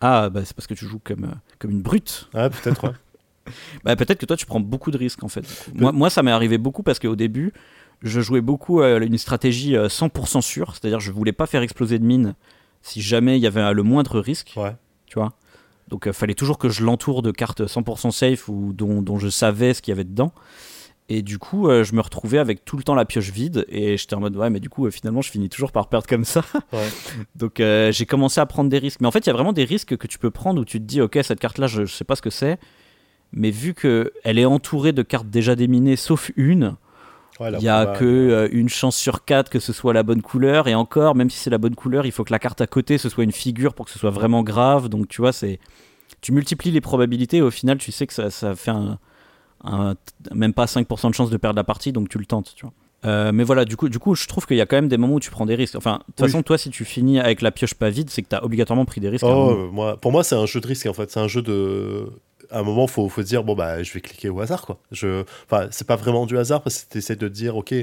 [0.00, 2.28] Ah, bah, c'est parce que tu joues comme, comme une brute.
[2.34, 2.94] Ah, peut-être, ouais.
[3.84, 5.44] Bah, peut-être que toi, tu prends beaucoup de risques en fait.
[5.74, 7.52] Moi, moi, ça m'est arrivé beaucoup parce qu'au début,
[8.02, 11.98] je jouais beaucoup à une stratégie 100% euh, sûre, c'est-à-dire je voulais pas faire exploser
[11.98, 12.34] de mine
[12.82, 14.54] si jamais il y avait le moindre risque.
[14.56, 14.74] Ouais.
[15.06, 15.32] Tu vois
[15.88, 19.18] Donc, il euh, fallait toujours que je l'entoure de cartes 100% safe ou dont, dont,
[19.18, 20.32] je savais ce qu'il y avait dedans.
[21.12, 23.96] Et du coup, euh, je me retrouvais avec tout le temps la pioche vide et
[23.96, 26.42] j'étais en mode ouais, mais du coup, finalement, je finis toujours par perdre comme ça.
[26.72, 26.88] Ouais.
[27.36, 29.00] Donc, j'ai commencé à prendre des risques.
[29.00, 30.78] Mais en fait, il y a vraiment des risques que tu peux prendre où tu
[30.78, 32.58] te dis ok, cette carte-là, je, je sais pas ce que c'est
[33.32, 36.76] mais vu qu'elle est entourée de cartes déjà déminées, sauf une,
[37.40, 40.68] il n'y a que euh, une chance sur quatre que ce soit la bonne couleur,
[40.68, 42.98] et encore, même si c'est la bonne couleur, il faut que la carte à côté
[42.98, 44.88] ce soit une figure pour que ce soit vraiment grave.
[44.88, 45.58] Donc tu vois, c'est
[46.20, 48.98] tu multiplies les probabilités, et au final, tu sais que ça, ça fait un,
[50.34, 52.72] même pas 5% de chance de perdre la partie, donc tu le tentes, tu vois.
[53.04, 54.96] Euh, mais voilà, du coup, du coup, je trouve qu'il y a quand même des
[54.96, 55.74] moments où tu prends des risques.
[55.74, 58.28] Enfin, de toute façon, toi, si tu finis avec la pioche pas vide, c'est que
[58.28, 59.24] tu as obligatoirement pris des risques.
[59.26, 61.10] Oh, moi, pour moi, c'est un jeu de risque en fait.
[61.10, 62.06] C'est un jeu de
[62.50, 64.78] à un moment, faut, faut dire bon bah je vais cliquer au hasard quoi.
[64.92, 67.74] Je, enfin, c'est pas vraiment du hasard parce que tu essaies de dire ok,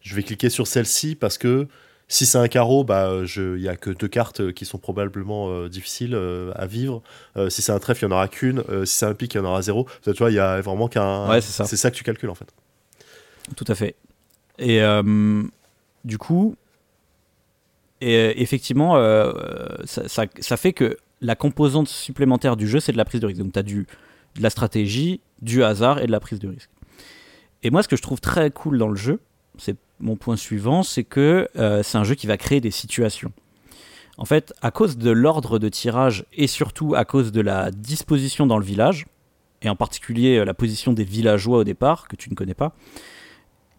[0.00, 1.66] je vais cliquer sur celle-ci parce que
[2.10, 5.68] si c'est un carreau, bah il y a que deux cartes qui sont probablement euh,
[5.68, 7.02] difficiles euh, à vivre.
[7.36, 8.64] Euh, si c'est un trèfle, il y en aura qu'une.
[8.84, 9.86] si c'est un pic, il y en aura zéro.
[10.02, 11.28] Tu vois, il y a vraiment qu'un.
[11.28, 11.66] Ouais, c'est ça.
[11.66, 12.52] C'est ça que tu calcules en fait.
[13.56, 13.94] Tout à fait.
[14.58, 14.82] Et
[16.04, 16.56] du coup,
[18.00, 18.96] et effectivement,
[19.84, 23.26] ça, ça, ça, fait que la composante supplémentaire du jeu, c'est de la prise de
[23.28, 23.38] risque.
[23.38, 23.86] Donc tu as du,
[24.34, 26.70] de la stratégie, du hasard et de la prise de risque.
[27.62, 29.20] Et moi, ce que je trouve très cool dans le jeu,
[29.60, 33.32] c'est mon point suivant, c'est que euh, c'est un jeu qui va créer des situations.
[34.18, 38.46] En fait, à cause de l'ordre de tirage et surtout à cause de la disposition
[38.46, 39.06] dans le village,
[39.62, 42.74] et en particulier euh, la position des villageois au départ, que tu ne connais pas,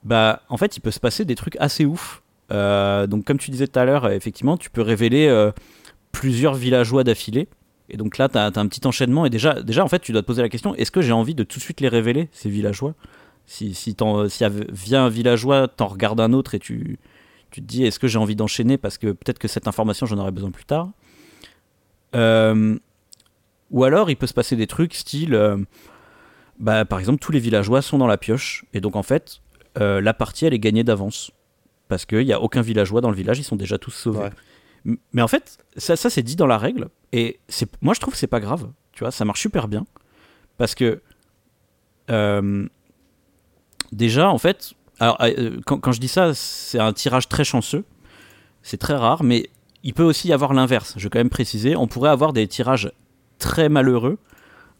[0.04, 2.24] bah en fait il peut se passer des trucs assez ouf.
[2.52, 5.52] Euh, donc comme tu disais tout à l'heure, effectivement, tu peux révéler
[6.12, 7.48] plusieurs villageois d'affilée.
[7.90, 9.26] Et donc là, tu as, un petit enchaînement.
[9.26, 11.36] Et déjà, déjà, en fait, tu dois te poser la question est-ce que j'ai envie
[11.36, 12.96] de tout de suite les révéler, ces villageois?
[13.52, 13.98] Si, si,
[14.30, 16.98] si vient un villageois, t'en regardes un autre et tu,
[17.50, 20.18] tu te dis est-ce que j'ai envie d'enchaîner parce que peut-être que cette information, j'en
[20.20, 20.90] aurai besoin plus tard.
[22.16, 22.80] Euh,
[23.70, 25.58] ou alors, il peut se passer des trucs style euh,
[26.60, 28.64] bah, par exemple, tous les villageois sont dans la pioche.
[28.74, 29.42] Et donc, en fait,
[29.82, 31.32] euh, la partie, elle est gagnée d'avance.
[31.90, 34.30] Parce qu'il n'y a aucun villageois dans le village, ils sont déjà tous sauvés.
[35.12, 36.88] Mais en fait, ça, ça c'est dit dans la règle.
[37.12, 37.42] Et
[37.82, 38.72] moi, je trouve que c'est pas grave.
[38.94, 39.86] Tu vois, ça marche super bien.
[40.58, 41.02] Parce que.
[43.92, 44.74] Euh, déjà, en fait.
[45.00, 47.84] Alors, euh, quand, je dis ça, c'est un tirage très chanceux.
[48.62, 49.50] C'est très rare, mais
[49.84, 50.94] il peut aussi y avoir l'inverse.
[50.98, 51.76] Je vais quand même préciser.
[51.76, 52.92] On pourrait avoir des tirages
[53.40, 54.20] très malheureux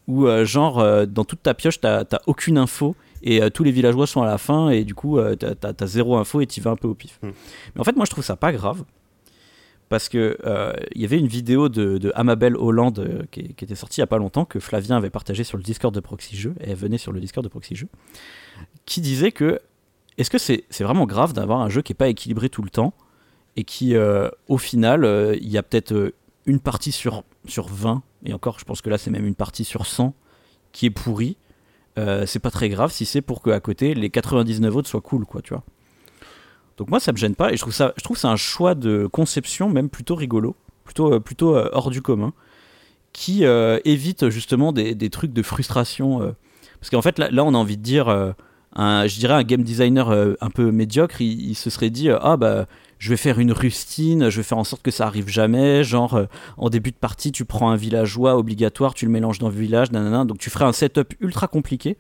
[0.08, 4.22] où, euh, genre, dans toute ta pioche, t'as aucune info et tous les villageois sont
[4.24, 6.88] à la fin et du coup, t'as as, zéro info et tu vas un peu
[6.88, 7.20] au pif.
[7.22, 7.32] Hmm.
[7.76, 8.84] Mais en fait, moi, je trouve ça pas grave
[9.92, 14.00] parce que euh, il y avait une vidéo de, Amabel Hollande euh, qui, était sortie
[14.00, 16.56] il y a pas longtemps que Flavien avait partagé sur le Discord de Proxy Jeux
[16.62, 17.90] et elle venait sur le Discord de Proxy Jeux
[18.86, 19.60] qui disait que
[20.18, 22.94] est-ce que c'est vraiment grave d'avoir un jeu qui est pas équilibré tout le temps
[23.56, 25.06] et qui euh, au final
[25.42, 26.14] il y a peut-être
[26.46, 29.64] une partie sur sur 20 et encore je pense que là c'est même une partie
[29.64, 30.14] sur 100
[30.72, 31.38] qui est pourrie
[32.26, 35.26] c'est pas très grave si c'est pour que à côté les 99 autres soient cool
[35.26, 35.64] quoi tu vois
[36.82, 39.06] donc moi ça me gêne pas et je trouve ça je trouve un choix de
[39.06, 42.34] conception même plutôt rigolo, plutôt euh, plutôt euh, hors du commun
[43.14, 46.34] qui évite justement des, des, trucs de frustration.
[46.80, 48.06] parce qu'en fait, là, on a envie de dire,
[48.76, 52.38] un, je dirais un game designer un peu médiocre, il, il se serait dit, ah
[52.38, 52.68] bah
[53.02, 55.84] je vais faire une rustine, je vais faire en sorte que ça arrive jamais.
[55.84, 56.26] Genre, euh,
[56.58, 59.92] en début de partie, tu prends un villageois obligatoire, tu le mélanges dans le village,
[59.92, 60.24] nanana.
[60.24, 61.98] Donc, tu ferais un setup ultra compliqué,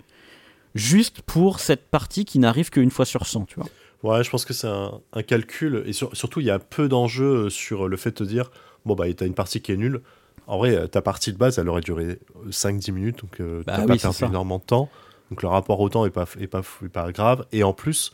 [0.75, 3.67] juste pour cette partie qui n'arrive qu'une fois sur 100, tu vois.
[4.03, 5.81] Ouais, je pense que c'est un, calcul.
[5.87, 8.51] Et surtout, il y a peu d'enjeux sur le fait de te dire
[8.85, 10.01] bon, bah, t'as une partie qui est nulle.
[10.45, 13.87] En vrai, ta partie de base, elle aurait duré 5-10 minutes, donc euh, bah t'as
[13.87, 14.89] pas perdu énormément de temps.
[15.31, 17.47] Donc le rapport au temps est pas, est pas, est pas grave.
[17.51, 18.13] Et en plus,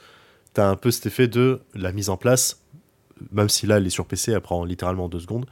[0.53, 2.61] t'as un peu cet effet de la mise en place
[3.31, 5.45] même si là elle est sur PC, elle prend littéralement deux secondes.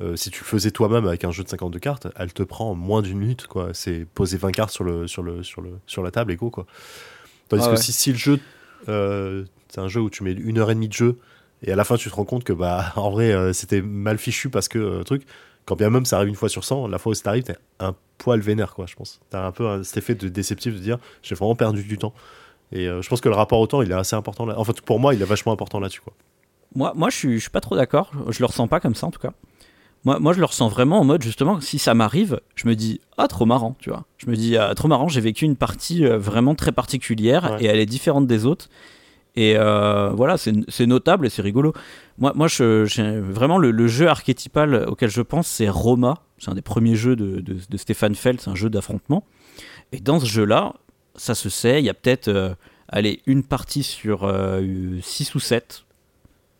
[0.00, 2.74] Euh, si tu le faisais toi-même avec un jeu de 52 cartes, elle te prend
[2.74, 3.46] moins d'une minute.
[3.46, 3.70] quoi.
[3.72, 6.50] C'est poser 20 cartes sur, le, sur, le, sur, le, sur la table et go.
[6.50, 6.66] Quoi.
[7.48, 8.40] Tandis ah que si, si, le jeu,
[8.88, 11.18] euh, c'est un jeu où tu mets une heure et demie de jeu
[11.64, 14.18] et à la fin tu te rends compte que bah en vrai euh, c'était mal
[14.18, 15.24] fichu parce que truc,
[15.64, 17.56] quand bien même ça arrive une fois sur 100, la fois où ça arrive, t'es
[17.78, 19.20] un poil vénère quoi, je pense.
[19.30, 22.14] T'as un peu cet effet de déceptif de dire j'ai vraiment perdu du temps.
[22.70, 24.58] Et je pense que le rapport au temps il est assez important là.
[24.58, 26.14] En fait, pour moi, il est vachement important là-dessus quoi.
[26.74, 28.10] Moi, moi je, suis, je suis pas trop d'accord.
[28.28, 29.32] Je le ressens pas comme ça en tout cas.
[30.04, 33.00] Moi, moi, je le ressens vraiment en mode justement, si ça m'arrive, je me dis
[33.18, 34.04] ah trop marrant, tu vois.
[34.18, 35.08] Je me dis ah, trop marrant.
[35.08, 38.68] J'ai vécu une partie euh, vraiment très particulière et elle est différente des autres.
[39.34, 41.72] Et euh, voilà, c'est notable et c'est rigolo.
[42.18, 42.84] Moi, moi je,
[43.20, 46.18] vraiment le, jeu archétypal auquel je pense, c'est Roma.
[46.38, 49.24] C'est un des premiers jeux de, de, Stéphane Feld, c'est un jeu d'affrontement.
[49.92, 50.74] Et dans ce jeu-là,
[51.14, 52.54] ça se sait, il y a peut-être euh,
[52.88, 54.30] allez, une partie sur
[55.00, 55.84] 6 ou 7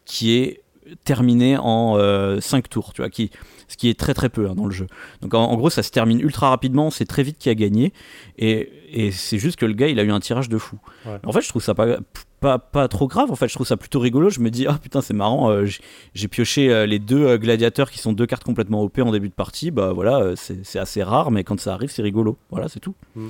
[0.05, 0.63] qui est
[1.05, 3.31] terminé en 5 euh, tours, tu vois, qui,
[3.69, 4.87] ce qui est très très peu hein, dans le jeu.
[5.21, 7.93] Donc en, gros, ça se termine ultra rapidement, c'est très vite qui a gagné,
[8.39, 10.79] et, et c'est juste que le gars, il a eu un tirage de fou.
[11.25, 11.99] En fait, je trouve ça pas,
[12.43, 14.29] pas, pas, trop grave, en fait, je trouve ça plutôt rigolo.
[14.29, 15.67] Je me dis, ah putain, c'est marrant, euh,
[16.15, 19.35] j'ai pioché euh, les deux gladiateurs qui sont deux cartes complètement OP en début de
[19.35, 22.37] partie, bah voilà, c'est assez rare, mais quand ça arrive, c'est rigolo.
[22.51, 22.95] Voilà, c'est tout.
[23.17, 23.29] Mm.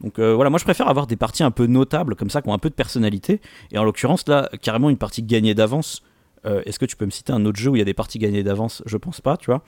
[0.00, 2.54] Donc voilà, moi je préfère avoir des parties un peu notables comme ça, qui ont
[2.54, 3.40] un peu de personnalité.
[3.72, 6.02] Et en l'occurrence, là, carrément une partie gagnée d'avance.
[6.46, 7.94] Euh, est-ce que tu peux me citer un autre jeu où il y a des
[7.94, 8.82] parties gagnées d'avance?
[8.86, 9.62] Je pense pas, tu vois.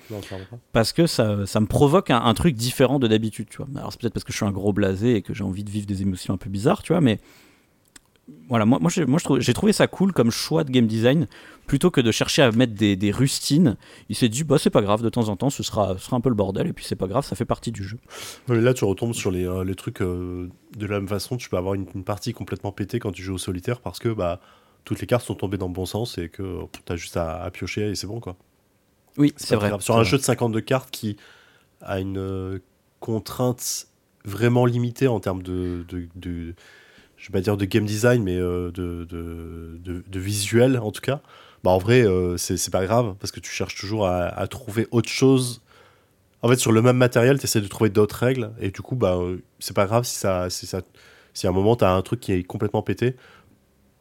[0.73, 3.69] Parce que ça, ça me provoque un, truc différent de d'habitude, tu vois.
[3.77, 5.71] Alors c'est peut-être parce que je suis un gros blasé et que j'ai envie de
[5.71, 7.19] vivre des émotions un peu bizarres, tu vois, mais
[8.49, 11.29] voilà, moi, moi, moi j'ai trouvé ça cool comme choix de game design
[11.67, 13.77] plutôt que de chercher à mettre des, des rustines.
[14.09, 16.21] Il s'est dit, bah c'est pas grave, de temps en temps, ce sera, sera un
[16.21, 17.99] peu le bordel et puis c'est pas grave, ça fait partie du jeu.
[18.49, 21.37] là, tu retombes sur les, euh, les trucs euh, de la même façon.
[21.37, 24.09] Tu peux avoir une, une, partie complètement pétée quand tu joues au solitaire parce que
[24.09, 24.41] bah
[24.87, 27.51] toutes les cartes sont tombées dans le bon sens et que tu as juste à,
[27.53, 28.37] piocher et c'est bon quoi.
[29.19, 29.73] Oui, c'est vrai.
[29.81, 31.17] Sur un jeu de 52 cartes qui
[31.81, 32.59] a une euh,
[33.01, 33.89] contrainte
[34.25, 36.55] vraiment limitée en termes de, de,
[37.27, 41.21] je vais pas dire de game design, mais euh, de, de, visuel en tout cas,
[41.65, 45.09] bah en vrai, euh, c'est pas grave parce que tu cherches toujours à, trouver autre
[45.09, 45.61] chose.
[46.43, 48.95] En fait, sur le même matériel, tu essaies de trouver d'autres règles et du coup,
[48.95, 49.19] bah,
[49.59, 50.83] c'est pas grave si, ça, si, ça,
[51.35, 53.17] si à un moment tu as un truc qui est complètement pété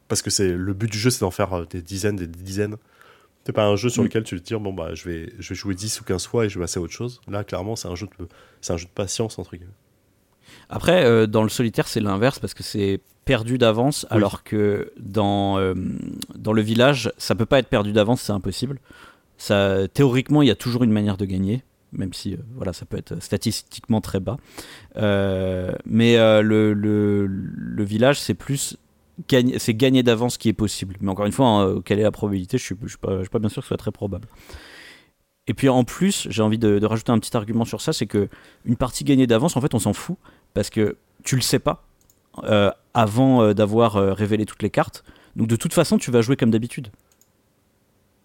[0.08, 2.76] parce que c'est le but du jeu, c'est d'en faire euh, des dizaines, des dizaines.
[3.44, 4.06] C'est pas un jeu sur mm.
[4.06, 6.46] lequel tu te dire bon bah je vais je vais jouer 10 ou 15 fois
[6.46, 7.22] et je vais passer à autre chose.
[7.28, 8.28] Là clairement c'est un jeu de
[8.62, 9.72] c'est un jeu de patience entre guillemets.
[10.70, 15.58] Après euh, dans le solitaire c'est l'inverse parce que c'est perdu d'avance alors que dans
[15.58, 15.74] euh,
[16.36, 18.80] dans le village ça peut pas être perdu d'avance c'est impossible.
[19.38, 22.98] Ça théoriquement il y a toujours une manière de gagner même si voilà ça peut
[22.98, 24.38] être statistiquement très bas.
[24.96, 28.78] mais le, le, le, village c'est plus
[29.58, 30.98] c'est gagner d'avance qui est possible.
[31.00, 33.40] Mais encore une fois, hein, quelle est la probabilité Je suis, suis, pas, suis pas
[33.40, 34.28] bien sûr que ce soit très probable.
[35.48, 38.30] Et puis en plus, j'ai envie de, rajouter un petit argument sur ça, c'est que
[38.66, 40.18] une partie gagnée d'avance, en fait, on s'en fout
[40.54, 41.88] parce que tu le sais pas
[42.44, 45.04] euh, avant euh, d'avoir euh, révélé toutes les cartes.
[45.36, 46.88] Donc de toute façon, tu vas jouer comme d'habitude.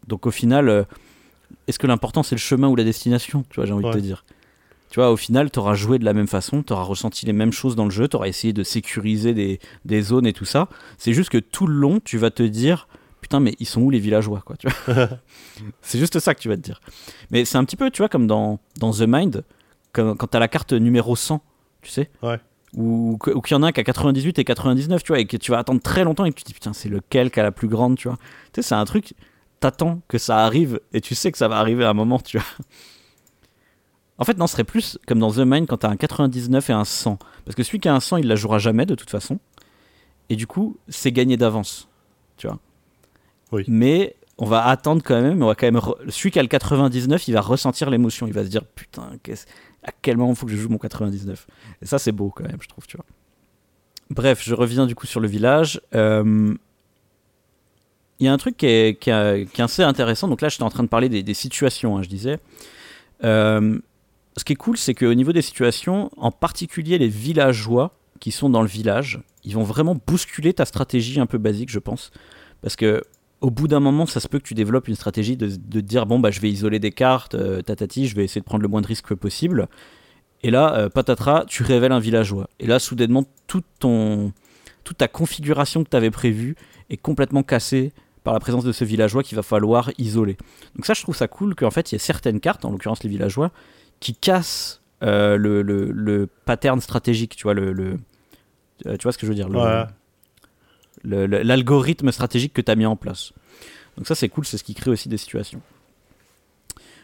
[0.08, 0.86] Donc au final,
[1.66, 3.98] est-ce que l'important c'est le chemin ou la destination Tu vois, j'ai envie de te
[3.98, 4.24] dire
[4.90, 7.32] tu vois, au final, tu auras joué de la même façon, tu auras ressenti les
[7.32, 10.44] mêmes choses dans le jeu, tu auras essayé de sécuriser des, des zones et tout
[10.44, 10.68] ça.
[10.98, 12.88] C'est juste que tout le long, tu vas te dire
[13.20, 15.08] putain, mais ils sont où les villageois, quoi, tu vois.
[15.82, 16.80] c'est juste ça que tu vas te dire.
[17.30, 19.44] Mais c'est un petit peu, tu vois, comme dans, dans The Mind,
[19.92, 21.42] quand, quand tu as la carte numéro 100,
[21.82, 22.10] tu sais.
[22.22, 22.40] Ouais.
[22.76, 25.26] Ou, ou qu'il y en a un qui a 98 et 99, tu vois, et
[25.26, 27.40] que tu vas attendre très longtemps et que tu te dis putain, c'est lequel qui
[27.40, 28.16] a la plus grande, tu vois.
[28.52, 29.14] Tu sais, c'est un truc,
[29.58, 32.38] t'attends que ça arrive et tu sais que ça va arriver à un moment, tu
[32.38, 32.46] vois.
[34.18, 36.72] En fait, non, ce serait plus comme dans The Mind quand t'as un 99 et
[36.74, 37.18] un 100.
[37.46, 39.40] Parce que celui qui a un 100, il la jouera jamais de toute façon.
[40.28, 41.88] Et du coup, c'est gagné d'avance.
[42.36, 42.58] Tu vois
[43.50, 43.64] Oui.
[43.66, 45.42] Mais on va attendre quand même.
[45.42, 45.80] On va quand même
[46.10, 48.26] Celui qui a le 99, il va ressentir l'émotion.
[48.26, 49.10] Il va se dire Putain,
[49.82, 51.46] à quel moment faut que je joue mon 99
[51.82, 52.86] Et ça, c'est beau quand même, je trouve.
[52.86, 53.06] Tu vois
[54.10, 55.80] Bref, je reviens du coup sur le village.
[55.94, 56.54] Euh,
[58.18, 60.28] il y a un truc qui est, qui, est, assez intéressant.
[60.28, 62.38] Donc là, j'étais en train de parler des, situations, hein, je disais.
[63.24, 63.78] Euh,
[64.36, 68.50] ce qui est cool, c'est qu'au niveau des situations, en particulier les villageois qui sont
[68.50, 72.10] dans le village, ils vont vraiment bousculer ta stratégie un peu basique, je pense.
[72.60, 73.02] Parce que
[73.40, 76.06] au bout d'un moment, ça se peut que tu développes une stratégie de, de dire
[76.06, 78.68] bon, bah, je vais isoler des cartes, euh, tatati, je vais essayer de prendre le
[78.68, 79.68] moins de risques possible.
[80.42, 82.48] Et là, euh, patatras, tu révèles un villageois.
[82.58, 84.32] Et là, soudainement, tout ton,
[84.84, 86.56] toute ta configuration que tu avais prévue
[86.88, 87.92] est complètement cassée
[88.24, 90.36] par la présence de ce villageois qu'il va falloir isoler.
[90.76, 93.02] Donc ça, je trouve ça cool qu'en fait, il y ait certaines cartes, en l'occurrence
[93.02, 93.50] les villageois,
[94.00, 97.96] qui cassent euh, le, le, le, pattern stratégique, tu vois, le, le
[98.86, 99.84] euh, tu vois ce que je veux dire Ouais.
[101.04, 103.32] L'algorithme stratégique que tu as mis en place.
[103.96, 105.60] Donc ça c'est cool, c'est ce qui crée aussi des situations.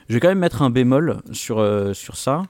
[0.09, 2.45] Je vais quand même mettre un bémol sur, euh, sur ça,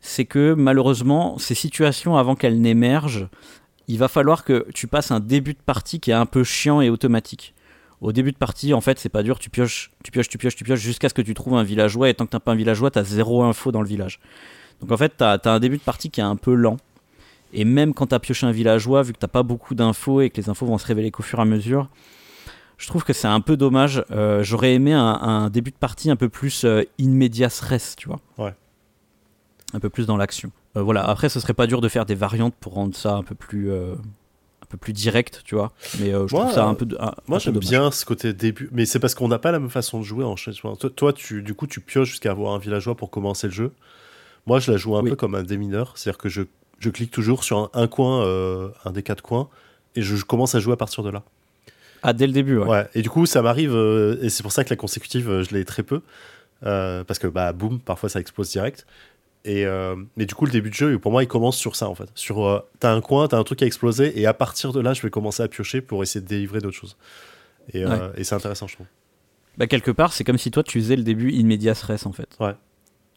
[0.00, 3.28] c'est que malheureusement ces situations avant qu'elles n'émergent,
[3.88, 6.80] il va falloir que tu passes un début de partie qui est un peu chiant
[6.80, 7.54] et automatique.
[8.00, 10.56] Au début de partie, en fait, c'est pas dur, tu pioches, tu pioches, tu pioches,
[10.56, 12.56] tu pioches jusqu'à ce que tu trouves un villageois et tant que t'as pas un
[12.56, 14.20] villageois, t'as zéro info dans le village.
[14.80, 16.76] Donc en fait, t'as as un début de partie qui est un peu lent.
[17.54, 20.30] Et même quand tu as pioché un villageois, vu que t'as pas beaucoup d'infos et
[20.30, 21.88] que les infos vont se révéler qu'au fur et à mesure,
[22.78, 24.04] je trouve que c'est un peu dommage.
[24.10, 27.94] Euh, J'aurais aimé un, un début de partie un peu plus euh, in medias res,
[27.96, 28.18] tu vois.
[28.38, 28.54] Ouais.
[29.72, 30.50] Un peu plus dans l'action.
[30.76, 31.04] Euh, voilà.
[31.04, 33.70] Après, ce serait pas dur de faire des variantes pour rendre ça un peu plus,
[33.70, 35.72] euh, un peu plus direct, tu vois.
[36.00, 36.86] Mais je Moi, trouve ça un peu.
[36.98, 39.70] un- Moi, j'aime bien ce côté début, mais c'est parce qu'on n'a pas la même
[39.70, 40.74] façon de jouer en chemin.
[40.74, 43.72] Toi, toi, tu, du coup, tu pioches jusqu'à avoir un villageois pour commencer le jeu.
[44.46, 45.10] Moi, je la joue un Oui.
[45.10, 46.42] peu comme un démineur, c'est-à-dire que je,
[46.78, 49.48] je clique toujours sur un, un coin, euh, un des quatre coins,
[49.96, 51.22] et je, je commence à jouer à partir de là.
[52.02, 52.66] Ah, dès le début, ouais.
[52.66, 52.86] Ouais.
[52.94, 55.54] Et du coup, ça m'arrive, euh, et c'est pour ça que la consécutive, euh, je
[55.54, 56.02] l'ai très peu,
[56.60, 58.86] parce que bah boum, parfois ça explose direct.
[59.44, 59.66] Et
[60.16, 62.08] mais du coup, le début de jeu, pour moi, il commence sur ça en fait.
[62.14, 65.02] Sur, t'as un coin, t'as un truc à exploser, et à partir de là, je
[65.02, 66.96] vais commencer à piocher pour essayer de délivrer d'autres choses.
[67.72, 67.84] Et,
[68.16, 68.86] et c'est intéressant, je trouve.
[69.56, 72.12] Bah, quelque part, c'est comme si toi, tu faisais le début in medias res, en
[72.12, 72.28] fait.
[72.40, 72.54] Ouais.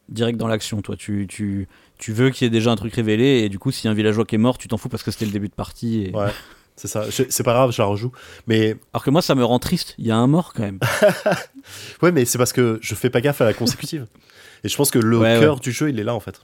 [0.10, 0.96] Direct dans l'action, toi.
[0.96, 1.68] Tu, tu,
[1.98, 3.92] tu veux qu'il y ait déjà un truc révélé, et du coup, s'il y a
[3.92, 6.04] un villageois qui est mort, tu t'en fous parce que c'était le début de partie.
[6.06, 6.32] et- Ouais.
[6.80, 7.06] C'est ça.
[7.12, 8.12] C'est pas grave, je la rejoue.
[8.46, 9.96] Mais Alors que moi, ça me rend triste.
[9.98, 10.80] Il y a un mort quand même.
[12.04, 14.06] ouais, mais c'est parce que je fais pas gaffe à la consécutive.
[14.64, 16.40] et je pense que le Ouais, cœur du jeu, il est là en fait.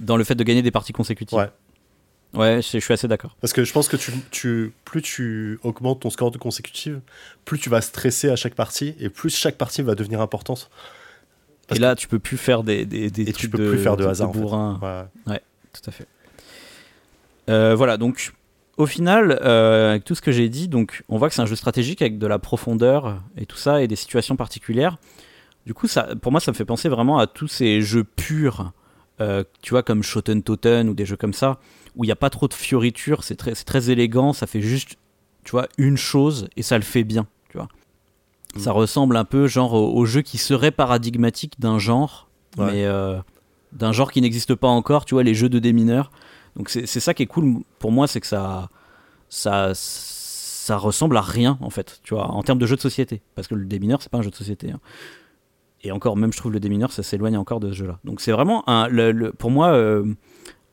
[0.00, 1.36] dans le fait de gagner des parties consécutives.
[1.38, 1.50] Ouais.
[2.34, 3.36] Ouais, je, je suis assez d'accord.
[3.42, 7.00] Parce que je pense que tu, tu, plus tu augmentes ton score de consécutive,
[7.44, 10.70] plus tu vas stresser à chaque partie, et plus chaque partie va devenir importante.
[11.68, 13.96] Parce et là, tu peux plus faire des, des, des Et tu peux plus faire
[13.96, 14.40] de hasard, en fait.
[14.40, 15.08] bourrin.
[15.26, 15.40] Ouais.
[15.72, 16.06] Tout à fait.
[17.48, 18.32] Euh, voilà, donc
[18.76, 21.46] au final, euh, avec tout ce que j'ai dit, donc on voit que c'est un
[21.46, 24.96] jeu stratégique avec de la profondeur et tout ça et des situations particulières.
[25.66, 28.72] Du coup, ça, pour moi, ça me fait penser vraiment à tous ces jeux purs,
[29.20, 31.58] euh, tu vois, comme Shoten Toten ou des jeux comme ça,
[31.96, 34.62] où il n'y a pas trop de fioritures, c'est très, c'est très élégant, ça fait
[34.62, 34.96] juste,
[35.44, 37.26] tu vois, une chose et ça le fait bien,
[38.56, 38.58] Mm.
[38.60, 42.66] Ça ressemble un peu genre au, au jeu qui serait paradigmatique d'un genre, Ouais.
[42.72, 43.18] mais euh,
[43.72, 46.10] d'un genre qui n'existe pas encore, tu vois, les jeux de démineurs.
[46.56, 48.68] Donc c'est ça qui est cool pour moi, c'est que ça,
[49.28, 53.20] ça, ça ressemble à rien en fait, tu vois, en termes de jeu de société.
[53.34, 54.70] Parce que le démineur, c'est pas un jeu de société.
[54.72, 54.80] hein.
[55.82, 58.00] Et encore, même je trouve le démineur, ça s'éloigne encore de ce jeu-là.
[58.04, 60.04] Donc c'est vraiment, un, le- le- pour moi, euh,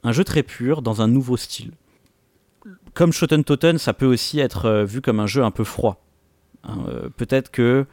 [0.04, 1.72] un jeu très pur dans un nouveau style.
[2.96, 6.02] Comme Shoten Toten, ça peut aussi être euh, vu comme un jeu un peu froid.
[6.66, 7.86] Hein, euh, Peut-être que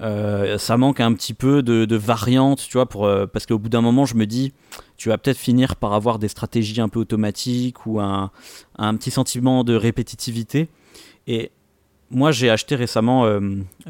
[0.00, 3.58] euh, ça manque un petit peu de, de variante, tu vois, pour, euh, parce qu'au
[3.58, 4.52] bout d'un moment, je me dis,
[4.96, 8.30] tu vas peut-être finir par avoir des stratégies un peu automatiques ou un,
[8.78, 10.68] un petit sentiment de répétitivité.
[11.26, 11.50] Et
[12.10, 13.40] moi, j'ai acheté récemment euh,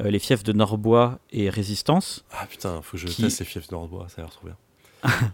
[0.03, 2.25] les fiefs de Norbois et Résistance.
[2.33, 4.47] Ah putain, faut que je Qui- teste ces fiefs de Nordbois, ça a l'air trop
[4.47, 4.57] bien.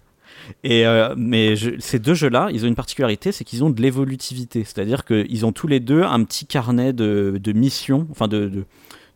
[0.62, 0.84] Et
[1.16, 4.62] mais je- ces deux jeux-là, ils ont une particularité, c'est qu'ils ont de l'évolutivité.
[4.62, 8.64] C'est-à-dire qu'ils ont tous les deux un petit carnet de, de missions, enfin de, de,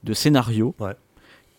[0.04, 0.94] de scénarios, Ouais.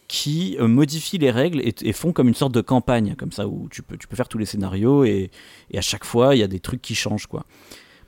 [0.08, 3.47] qui euh, modifient les règles et, et font comme une sorte de campagne, comme ça,
[3.47, 5.32] où tu peux, tu peux faire tous les scénarios et,
[5.71, 7.27] et à chaque fois, il y a des trucs qui changent.
[7.27, 7.45] Quoi.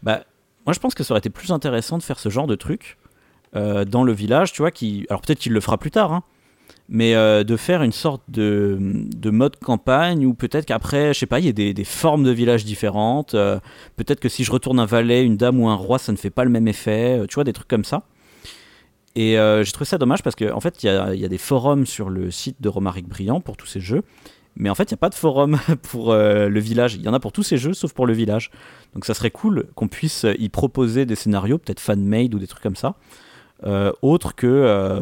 [0.02, 0.24] Bah,
[0.66, 2.98] moi, je pense que ça aurait été plus intéressant de faire ce genre de truc
[3.56, 5.06] euh, dans le village, tu vois, qui...
[5.10, 6.24] Alors peut-être qu'il le fera plus tard, hein,
[6.90, 11.26] mais euh, de faire une sorte de, de mode campagne ou peut-être qu'après, je sais
[11.26, 13.34] pas, il y a des, des formes de villages différentes.
[13.36, 13.60] euh,
[13.96, 16.30] peut-être que si je retourne un valet, une dame ou un roi, ça ne fait
[16.32, 17.22] pas le même effet.
[17.30, 18.04] tu vois, des trucs comme ça.
[19.16, 20.90] Et euh, j'ai trouvé ça dommage parce qu'en en fait, il y
[21.26, 24.02] a, des forums sur le site de Romaric Brillant pour tous ces jeux.
[24.56, 26.96] Mais en fait, il n'y a pas de forum pour euh, le village.
[26.96, 28.52] Il y en a pour tous ces jeux, sauf pour le village.
[28.94, 32.64] Donc ça serait cool qu'on puisse y proposer des scénarios, peut-être fan-made ou des trucs
[32.64, 32.96] comme ça.
[33.66, 35.02] Euh, autre que...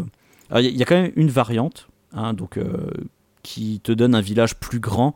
[0.53, 2.59] Il y, a- quand même une variante, hein, donc,
[3.41, 5.15] qui te donne un village plus grand.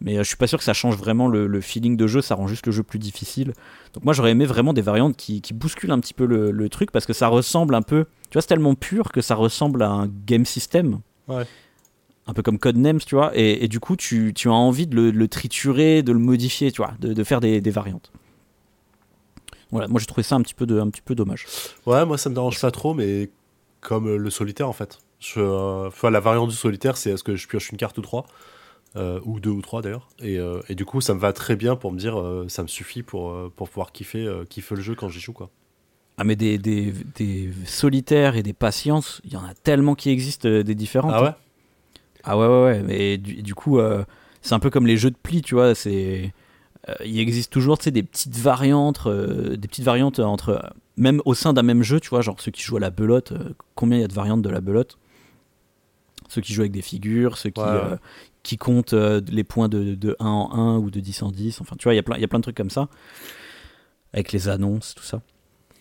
[0.00, 2.20] Mais euh, je suis pas sûr que ça change vraiment le, le feeling de jeu,
[2.20, 3.52] ça rend juste le jeu plus difficile.
[3.94, 6.68] Donc moi j'aurais aimé vraiment des variantes qui, qui bousculent un petit peu le, le
[6.68, 9.82] truc parce que ça ressemble un peu, tu vois, c'est tellement pur que ça ressemble
[9.82, 11.00] à un game system.
[11.28, 11.46] Ouais.
[12.26, 15.28] un peu comme Codenames, tu vois, et, du coup, tu, tu, as envie de le,
[15.28, 18.12] triturer, de le modifier, tu vois, de, faire des, variantes.
[19.70, 21.46] Voilà, moi j'ai trouvé ça un petit peu, de, un petit peu dommage.
[21.86, 23.30] Ouais, moi ça me dérange pas trop, mais
[23.80, 24.98] comme le solitaire en fait.
[25.18, 28.26] Je, enfin, la variante du solitaire, c'est est-ce que je pioche une carte ou trois?
[28.96, 30.08] Euh, ou deux ou trois d'ailleurs.
[30.20, 32.62] Et, euh, et, du coup, ça me va très bien pour me dire, euh, ça
[32.62, 35.32] me suffit pour, pour pouvoir kiffer, kiffer le jeu quand j'y joue.
[35.32, 35.50] Quoi.
[36.16, 40.10] Ah, mais des, des, des, solitaires et des patiences, il y en a tellement qui
[40.10, 41.10] existent des différentes.
[41.12, 41.36] Ah ouais hein.
[42.22, 42.82] Ah ouais, ouais, ouais.
[42.82, 43.80] Mais du, du coup,
[44.42, 45.74] c'est un peu comme les jeux de pli, tu vois.
[45.74, 46.32] C'est.
[47.04, 51.82] il existe toujours des petites variantes des petites variantes entre même au sein d'un même
[51.82, 53.32] jeu tu vois genre ceux qui jouent à la belote
[53.74, 54.98] combien il y a de variantes de la belote?
[56.28, 57.60] Ceux qui jouent avec des figures ceux qui,
[58.44, 61.60] qui compte euh, les points de, de, 1 en 1 ou de 10 en 10.
[61.62, 62.88] Enfin, tu vois, il y, a plein, de trucs comme ça.
[64.12, 65.22] Avec les annonces, tout ça.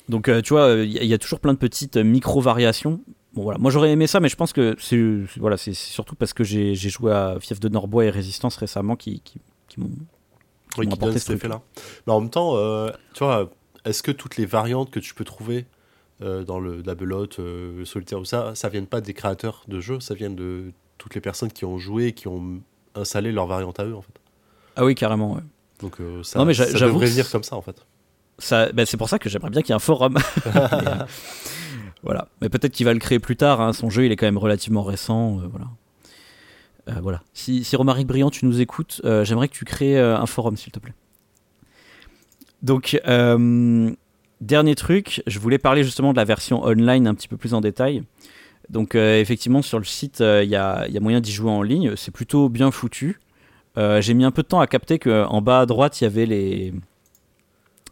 [0.09, 3.01] Donc, euh, tu vois, il y, a toujours plein de petites euh, micro-variations.
[3.33, 3.59] Bon, voilà.
[3.59, 4.97] Moi, j'aurais aimé ça, mais je pense que c'est
[5.37, 9.41] voilà, surtout parce que j'ai joué à Fief de Norbois et Résistance récemment qui, qui,
[9.67, 9.91] qui m'ont
[10.77, 11.61] oui, apporté cet effet-là.
[12.07, 12.55] Mais en même temps,
[13.13, 13.51] tu vois,
[13.85, 15.65] est-ce que toutes les variantes que tu peux trouver
[16.21, 19.99] dans le, la belote, le solitaire ou ça, ça viennent pas des créateurs de jeux,
[19.99, 20.71] ça vient de
[21.03, 22.61] toutes les personnes qui ont joué, qui ont
[22.95, 24.13] installé leur variante à eux, en fait.
[24.77, 25.41] Ah oui, carrément, ouais.
[25.81, 27.85] Donc euh, ça, non, mais ça devrait venir comme ça, en fait.
[28.39, 30.17] Ça, ben, c'est pour ça que j'aimerais bien qu'il y ait un forum.
[30.47, 30.51] Euh,
[32.03, 32.29] voilà.
[32.39, 33.59] Mais peut-être qu'il va le créer plus tard.
[33.59, 33.73] Hein.
[33.73, 35.41] Son jeu, il est quand même relativement récent.
[35.41, 37.01] Euh, voilà.
[37.01, 37.21] voilà.
[37.33, 40.79] Si, si Romaric Briand, tu nous écoutes, j'aimerais que tu crées un forum, s'il te
[40.79, 40.93] plaît.
[42.61, 42.97] Donc,
[44.39, 47.59] dernier truc, je voulais parler justement de la version online un petit peu plus en
[47.59, 48.03] détail.
[48.69, 51.95] Donc euh, effectivement sur le site il euh, y, a, moyen d'y jouer en ligne,
[51.95, 53.19] c'est plutôt bien foutu.
[53.77, 56.07] Euh, j'ai mis un peu de temps à capter qu'en bas à droite il y
[56.07, 56.73] avait les,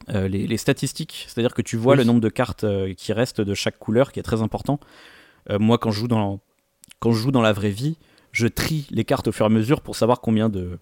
[0.07, 2.65] les, statistiques, c'est-à-dire que tu vois le nombre de cartes
[2.95, 4.79] qui restent de chaque couleur qui est très important.
[5.49, 6.39] moi quand je, joue dans,
[6.99, 7.97] quand je joue dans la vraie vie,
[8.31, 10.77] je trie les cartes au fur et à mesure pour savoir combien de,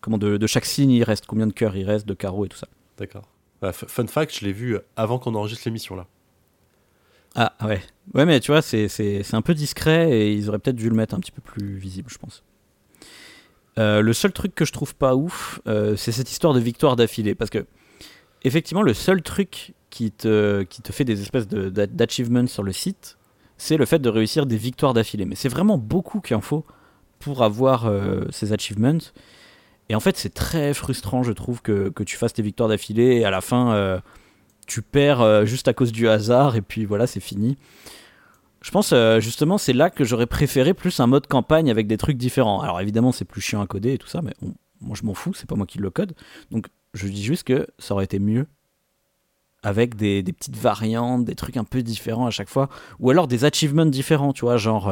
[0.00, 2.48] comment de, de chaque signe il reste, combien de cœurs il reste, de carreaux et
[2.48, 2.68] tout ça.
[2.98, 3.28] D'accord.
[3.60, 6.06] Bah, fun fact, je l'ai vu avant qu'on enregistre l'émission là.
[7.36, 7.82] Ah ouais.
[8.14, 11.14] Ouais, mais tu vois, c'est un peu discret et ils auraient peut-être dû le mettre
[11.14, 12.42] un petit peu plus visible, je pense.
[13.78, 16.96] Euh, le seul truc que je trouve pas ouf, euh, c'est cette histoire de victoire
[16.96, 17.34] d'affilée.
[17.34, 17.66] Parce que,
[18.42, 23.18] effectivement, le seul truc qui te, qui te fait des espèces d'achievements sur le site,
[23.58, 25.26] c'est le fait de réussir des victoires d'affilée.
[25.26, 26.64] Mais c'est vraiment beaucoup qu'il en faut
[27.18, 28.98] pour avoir euh, ces achievements.
[29.90, 33.16] Et en fait, c'est très frustrant, je trouve, que, que tu fasses tes victoires d'affilée
[33.16, 34.00] et à la fin
[34.66, 37.56] tu perds euh, juste à cause du hasard et puis voilà, c'est fini.
[38.60, 41.96] Je pense euh, justement c'est là que j'aurais préféré plus un mode campagne avec des
[41.96, 42.60] trucs différents.
[42.60, 44.34] Alors évidemment c'est plus chiant à coder et tout ça, mais
[44.80, 46.14] moi je m'en fous, c'est pas moi qui le code.
[46.50, 48.46] Donc je dis juste que ça aurait été mieux
[49.62, 52.68] avec des, petites variantes, des trucs un peu différents à chaque fois,
[53.00, 54.88] ou alors des achievements différents, tu vois, genre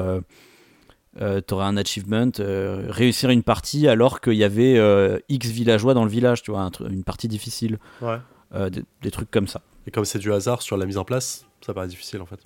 [1.21, 4.81] euh, t'aurais un achievement, réussir une partie alors qu'il y avait
[5.29, 7.79] X villageois dans le village, tu vois, une partie difficile.
[8.03, 8.19] Ouais.
[8.55, 9.61] Euh, des, trucs comme ça.
[9.87, 12.39] Et comme c'est du hasard sur la mise en place, ça paraît difficile en fait.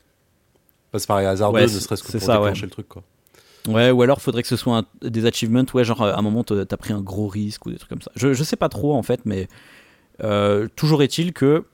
[0.94, 3.02] c'est pareil, hasardeux, ne serait-ce que pour ça, déclencher le truc quoi.
[3.66, 6.76] Ouais, ou alors faudrait que ce soit des achievements, ouais, genre à un moment t'as
[6.78, 8.10] pris un gros risque ou des trucs comme ça.
[8.16, 9.48] Je, je sais pas trop en fait, mais
[10.22, 11.66] euh, toujours est-il que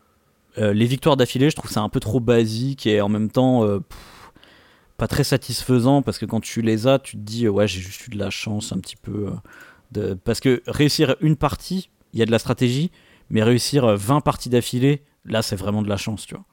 [0.58, 3.64] euh, les victoires d'affilée, je trouve ça un peu trop basique et en même temps
[4.96, 8.08] pas très satisfaisant parce que quand tu les as, tu te dis ouais, j'ai juste
[8.08, 9.28] eu de la chance un petit peu.
[9.92, 10.14] de...
[10.14, 12.90] Parce que réussir une partie, il y a de la stratégie,
[13.30, 16.44] mais réussir 20 euh, parties d'affilée, là, c'est vraiment de la chance, tu vois.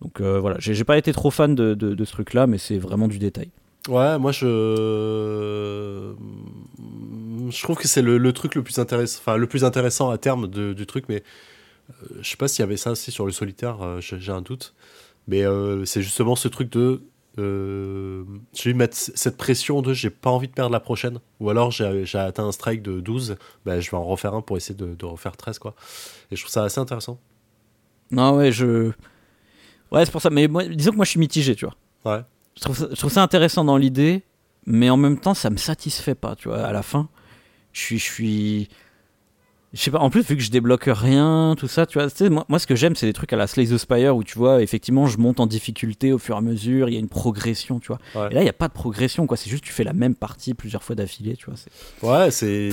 [0.00, 3.18] Donc euh, voilà, j'ai pas été trop fan de, ce truc-là, mais c'est vraiment du
[3.18, 3.50] détail.
[3.88, 6.14] Ouais, moi je.
[7.50, 10.46] Je trouve que c'est le, truc le plus, intéressant, enfin, le plus intéressant à terme
[10.46, 11.22] du truc, mais
[11.90, 14.74] euh, je sais pas s'il y avait ça aussi sur le solitaire, j'ai un doute.
[15.28, 15.44] Mais
[15.84, 17.02] c'est justement ce truc de
[17.38, 18.24] euh,
[18.54, 21.20] je vais mettre cette pression de j'ai pas envie de perdre la prochaine.
[21.38, 24.56] Ou alors j'ai atteint un strike de 12, ben, je vais en refaire un pour
[24.56, 25.58] essayer de, refaire 13.
[25.58, 25.74] Quoi.
[26.30, 27.18] Et je trouve ça assez intéressant.
[28.10, 28.90] Non, ouais, je.
[29.92, 30.30] Ouais, c'est pour ça.
[30.30, 31.76] Mais moi, disons que moi je suis mitigé, tu vois.
[32.12, 32.22] Ouais.
[32.56, 34.22] Je trouve ça, je trouve ça intéressant dans l'idée,
[34.66, 36.62] mais en même temps ça me satisfait pas, tu vois.
[36.62, 37.08] À la fin,
[37.72, 37.98] je suis.
[37.98, 38.68] Je suis
[39.72, 42.44] je sais pas, en plus, vu que je débloque rien, tout ça, tu vois, moi,
[42.48, 44.62] moi, ce que j'aime, c'est des trucs à la Slay the Spire où tu vois,
[44.62, 47.78] effectivement, je monte en difficulté au fur et à mesure, il y a une progression,
[47.78, 47.98] tu vois.
[48.30, 50.16] Et là, il n'y a pas de progression, quoi, c'est juste tu fais la même
[50.16, 51.54] partie plusieurs fois d'affilée, tu vois.
[52.02, 52.70] Ouais, c'est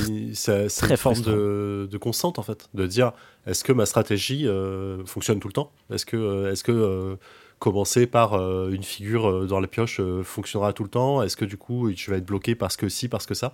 [0.70, 3.12] très une forme de, de, constante, en fait, de dire,
[3.45, 5.72] est-ce que ma stratégie euh, fonctionne tout le temps?
[5.91, 7.16] Est-ce que, euh, est-ce que euh,
[7.60, 11.36] commencer par euh, une figure euh, dans la pioche euh, fonctionnera tout le temps Est-ce
[11.36, 13.53] que du coup tu vas être bloqué parce que si, parce que ça?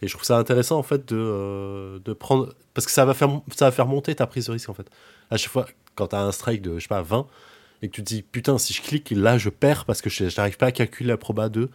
[0.00, 2.54] Et je trouve ça intéressant en fait de, de prendre.
[2.74, 4.88] Parce que ça va, faire, ça va faire monter ta prise de risque en fait.
[5.30, 7.26] À chaque fois, quand tu as un strike de je sais pas 20
[7.82, 10.24] et que tu te dis putain, si je clique là je perds parce que je
[10.36, 11.68] n'arrive pas à calculer la proba 2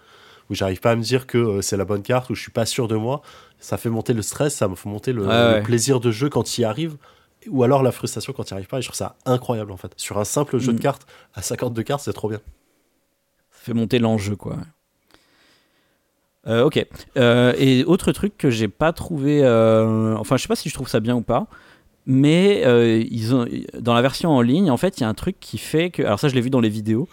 [0.50, 2.52] où j'arrive pas à me dire que euh, c'est la bonne carte, où je suis
[2.52, 3.22] pas sûr de moi.
[3.60, 6.58] Ça fait monter le stress, ça me fait monter le, le plaisir de jeu quand
[6.58, 6.96] il y arrive,
[7.50, 8.80] ou alors la frustration quand il n'y arrive pas.
[8.80, 9.94] Et je trouve ça incroyable en fait.
[9.98, 10.82] Sur un simple jeu de mm.
[10.82, 12.40] cartes, à 52 cartes, c'est trop bien.
[13.52, 14.58] Ça fait monter l'enjeu quoi.
[16.48, 16.86] Euh, ok.
[17.18, 20.74] Euh, et autre truc que j'ai pas trouvé, euh, enfin je sais pas si je
[20.74, 21.48] trouve ça bien ou pas,
[22.06, 22.62] mais
[23.12, 23.46] ils ont,
[23.78, 26.04] dans la version en ligne, en fait, il y a un truc qui fait que,
[26.04, 27.10] alors ça je l'ai vu dans les vidéos,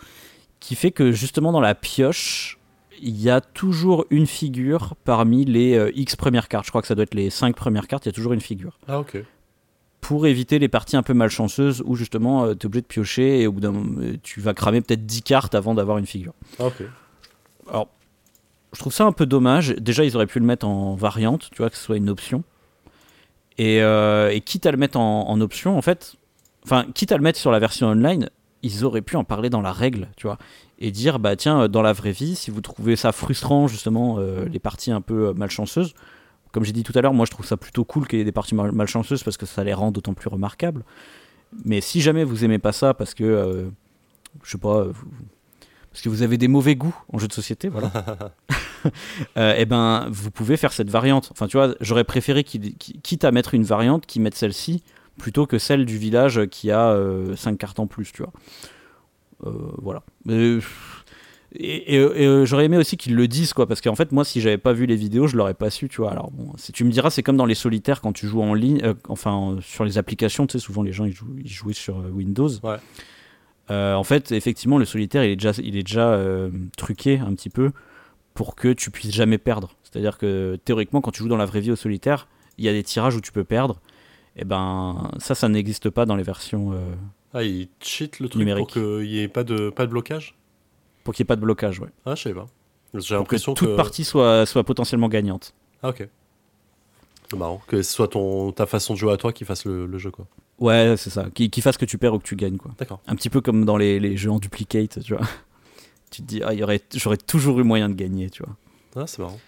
[0.60, 2.58] qui fait que justement dans la pioche,
[3.02, 6.66] il y a toujours une figure parmi les X premières cartes.
[6.66, 8.40] Je crois que ça doit être les 5 premières cartes, il y a toujours une
[8.40, 8.78] figure.
[8.86, 9.18] Ah ok
[10.05, 13.46] pour éviter les parties un peu malchanceuses où justement tu es obligé de piocher et
[13.46, 16.34] au bout d'un moment tu vas cramer peut-être 10 cartes avant d'avoir une figure.
[16.59, 16.82] Ah, ok.
[17.70, 17.88] Alors
[18.74, 19.70] je trouve ça un peu dommage.
[19.76, 22.42] Déjà, ils auraient pu le mettre en variante, tu vois, que ce soit une option.
[23.57, 26.16] Et, euh, quitte à le mettre en, option, en fait,
[26.64, 28.28] enfin, quitte à le mettre sur la version online,
[28.62, 30.38] ils auraient pu en parler dans la règle, tu vois,
[30.80, 34.46] et dire, bah tiens, dans la vraie vie, si vous trouvez ça frustrant, justement, euh,
[34.46, 35.94] les parties un peu euh, malchanceuses,
[36.55, 38.24] comme j'ai dit tout à l'heure, moi je trouve ça plutôt cool qu'il y ait
[38.24, 40.84] des parties malchanceuses parce que ça les rend d'autant plus remarquables.
[41.64, 43.68] Mais si jamais vous aimez pas ça parce que,
[44.42, 45.07] je sais pas, vous,
[45.90, 47.92] parce que vous avez des mauvais goûts en jeu de société, voilà.
[49.36, 51.28] euh, et eh ben, vous pouvez faire cette variante.
[51.32, 54.82] Enfin, tu vois, j'aurais préféré qu'il, quitte à mettre une variante, qu'ils mettent celle-ci
[55.18, 56.96] plutôt que celle du village qui a
[57.36, 58.32] 5 euh, cartes en plus, tu vois.
[59.46, 60.02] Euh, voilà.
[61.55, 64.59] Et, euh, j'aurais aimé aussi qu'ils le disent, quoi, parce qu'en fait, moi, si j'avais
[64.59, 66.11] pas vu les vidéos, je l'aurais pas su, tu vois.
[66.11, 68.55] Alors, bon, si tu me diras, c'est comme dans les solitaires quand tu joues en
[68.55, 71.96] ligne, enfin, sur les applications, tu sais, souvent les gens ils, jouent, ils jouaient sur
[72.12, 72.50] Windows.
[72.62, 72.78] Ouais.
[73.70, 77.34] Euh, en fait, effectivement, le solitaire, il est déjà, il est déjà euh, truqué un
[77.34, 77.72] petit peu
[78.34, 79.76] pour que tu puisses jamais perdre.
[79.82, 82.28] C'est-à-dire que théoriquement, quand tu joues dans la vraie vie au solitaire,
[82.59, 83.80] il y a des tirages où tu peux perdre.
[84.36, 86.72] Et eh ben, ça, ça n'existe pas dans les versions.
[86.72, 86.78] Euh,
[87.32, 90.34] ah, il cheat le truc pour qu'il n'y ait pas de, pas de blocage?
[91.05, 91.90] Pour qu'il n'y ait pas de blocage, ouais.
[92.07, 92.46] Ah, je sais pas.
[92.94, 95.55] J'ai l'impression que toute partie soit, soit potentiellement gagnante.
[95.82, 96.09] Ah, ok.
[97.30, 97.62] C'est marrant.
[97.66, 100.11] Que ce soit ton, ta façon de jouer à toi qui fasse le, le jeu,
[100.11, 100.26] quoi.
[100.59, 101.26] Ouais, c'est ça.
[101.34, 102.72] Qui, fasse que tu perds ou que tu gagnes, quoi.
[102.78, 103.00] D'accord.
[103.07, 105.26] Un petit peu comme dans les, les, jeux en duplicate, tu vois.
[106.11, 106.52] tu te dis, ah,
[106.94, 108.57] j'aurais toujours eu moyen de gagner, tu vois.
[108.96, 109.38] Ah, c'est marrant.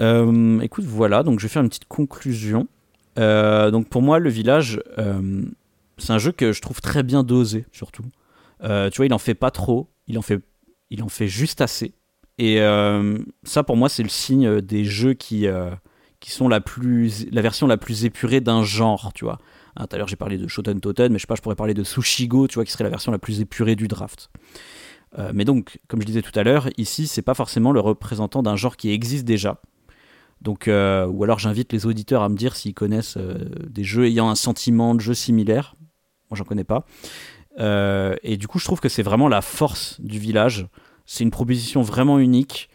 [0.00, 2.66] Euh, écoute, voilà, donc je vais faire une petite conclusion.
[3.18, 5.42] Euh, donc pour moi, le village, euh,
[5.98, 8.04] c'est un jeu que je trouve très bien dosé, surtout.
[8.60, 10.40] tu vois, il en fait pas trop, il en fait,
[10.90, 11.94] il en fait juste assez.
[12.38, 12.58] Et
[13.44, 15.46] ça, pour moi, c'est le signe des jeux qui,
[16.20, 19.38] qui sont la, plus, la version la plus épurée d'un genre, tu vois.
[19.76, 21.56] Hein, tout à l'heure, j'ai parlé de Shoten Toten, mais je sais pas, je pourrais
[21.56, 24.30] parler de Sushigo, tu vois, qui serait la version la plus épurée du draft.
[25.18, 28.42] Euh, mais donc, comme je disais tout à l'heure, ici, c'est pas forcément le représentant
[28.42, 29.60] d'un genre qui existe déjà.
[30.40, 34.06] Donc, euh, ou alors j'invite les auditeurs à me dire s'ils connaissent euh, des jeux
[34.06, 35.74] ayant un sentiment de jeu similaire.
[36.30, 36.84] Moi, j'en connais pas.
[37.58, 40.66] Et du coup, je trouve que c'est vraiment la force du village.
[41.06, 42.68] C'est une proposition vraiment unique.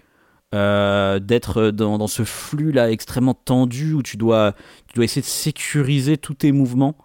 [0.52, 4.56] d'être dans, ce flux là extrêmement tendu où tu dois,
[4.98, 6.96] essayer de sécuriser tous tes mouvements.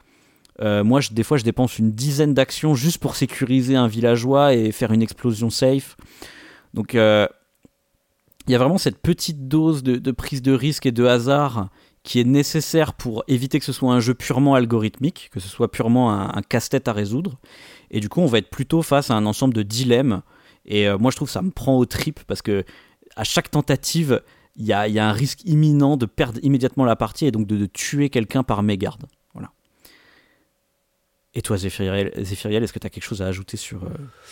[0.61, 4.73] Euh, moi, des fois, je dépense une dizaine d'actions juste pour sécuriser un villageois et
[4.73, 5.97] faire une explosion safe.
[6.75, 7.27] Donc, euh,
[8.47, 11.71] il y a vraiment cette petite dose de, prise de risque et de hasard
[12.05, 15.73] qui est nécessaire pour éviter que ce soit un jeu purement algorithmique, que ce soit
[15.73, 17.39] purement un, casse-tête à résoudre.
[17.91, 20.21] Et du coup, on va être plutôt face à un ensemble de dilemmes.
[20.67, 22.65] Et euh, moi, je trouve que ça me prend au trip parce que
[23.17, 24.23] à chaque tentative,
[24.57, 28.11] il y a, un risque imminent de perdre immédiatement la partie et donc de, tuer
[28.11, 29.07] quelqu'un par mégarde.
[31.37, 33.89] Et toi, Zéphiriel, est-ce que tu as quelque chose à ajouter sur euh,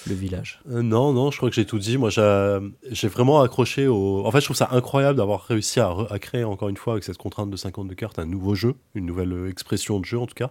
[0.07, 0.61] le village?
[0.71, 1.99] Euh, Non, non, je crois que j'ai tout dit.
[1.99, 4.25] Moi, j'ai vraiment accroché au.
[4.25, 7.19] En fait, je trouve ça incroyable d'avoir réussi à, créer, encore une fois, avec cette
[7.19, 10.35] contrainte de 52 cartes, un nouveau jeu, une nouvelle euh, expression de jeu en tout
[10.35, 10.51] cas.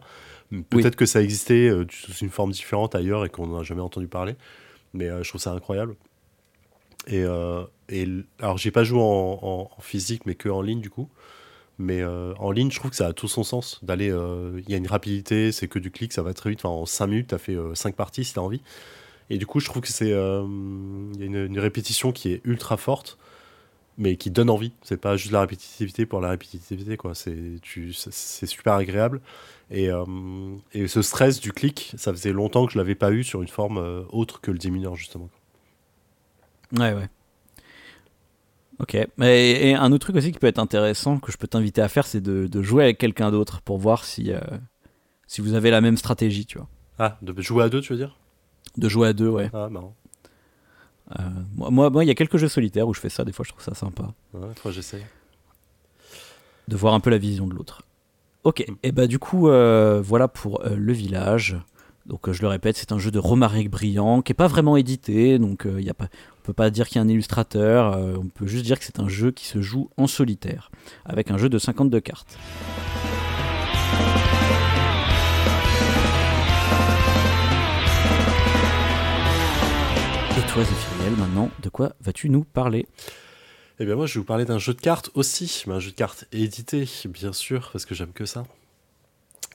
[0.70, 4.10] Peut-être que ça existait sous une forme différente ailleurs et qu'on n'en a jamais entendu
[4.10, 4.36] parler.
[4.94, 5.96] Mais je trouve ça incroyable.
[7.08, 7.24] Et,
[7.88, 8.08] et
[8.42, 11.08] alors, j'ai pas joué en, physique, mais que en ligne du coup.
[11.82, 14.12] Mais euh, en ligne, je trouve que ça a tout son sens d'aller.
[14.12, 16.64] Euh, il y a une rapidité, c'est que du clic, ça va très vite.
[16.64, 18.62] En 5 minutes, tu as fait 5 parties si tu as envie.
[19.32, 20.12] Et du coup, je trouve que c'est.
[20.12, 23.18] Une, répétition qui est ultra forte,
[23.98, 24.74] mais qui donne envie.
[24.84, 27.14] C'est pas juste la répétitivité pour la répétitivité, quoi.
[27.16, 29.20] C'est super agréable.
[29.72, 29.90] Et,
[30.74, 33.48] et, ce stress du clic, ça faisait longtemps que je l'avais pas eu sur une
[33.48, 35.30] forme autre que le 10 mineurs, justement.
[36.74, 37.10] Ouais, ouais.
[38.82, 38.98] Ok.
[39.22, 42.08] Et, un autre truc aussi qui peut être intéressant, que je peux t'inviter à faire,
[42.08, 44.40] c'est de, jouer avec quelqu'un d'autre pour voir si, euh,
[45.28, 46.68] si vous avez la même stratégie, tu vois.
[46.98, 48.18] Ah, de jouer à deux, tu veux dire?
[48.78, 49.50] De jouer à deux, ouais.
[49.54, 49.96] Ah, marrant.
[51.20, 51.24] Euh,
[51.56, 53.52] moi, moi, il y a quelques jeux solitaires où je fais ça, des fois je
[53.52, 54.14] trouve ça sympa.
[54.34, 55.06] Ouais, toi, j'essaie.
[56.68, 57.84] De voir un peu la vision de l'autre.
[58.44, 58.74] Ok, mm.
[58.84, 61.58] et bah du coup, euh, voilà pour le village.
[62.06, 65.40] Donc je le répète, c'est un jeu de Romaric Brillant qui n'est pas vraiment édité,
[65.40, 66.08] donc y a pas,
[66.40, 69.00] on peut pas dire qu'il y a un illustrateur, on peut juste dire que c'est
[69.00, 70.72] un jeu qui se joue en solitaire,
[71.06, 72.38] avec un jeu de 52 cartes.
[80.38, 82.88] Et toi, Zéphiriel, maintenant, de quoi vas-tu nous parler?
[83.80, 85.92] Eh bien, moi, je vais vous parler d'un jeu de cartes aussi, mais un jeu
[85.92, 88.44] de cartes édité, bien sûr, parce que j'aime que ça.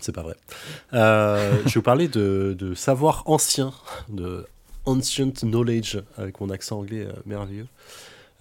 [0.00, 0.36] C'est pas vrai.
[0.92, 3.72] Euh, je vais vous parler de, savoir ancien,
[4.08, 4.46] de
[4.84, 7.66] ancient knowledge, avec mon accent anglais euh, merveilleux.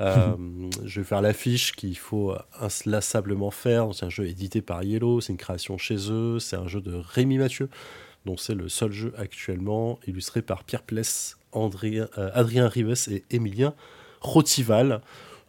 [0.01, 0.35] Euh,
[0.83, 3.87] je vais faire l'affiche qu'il faut inlassablement faire.
[3.93, 6.93] C'est un jeu édité par Yellow, c'est une création chez eux, c'est un jeu de
[6.93, 7.69] Rémi Mathieu,
[8.25, 13.73] dont c'est le seul jeu actuellement, illustré par Pierre Pless, Adrien, Adrien Rives et Emilien
[14.19, 15.01] Rotival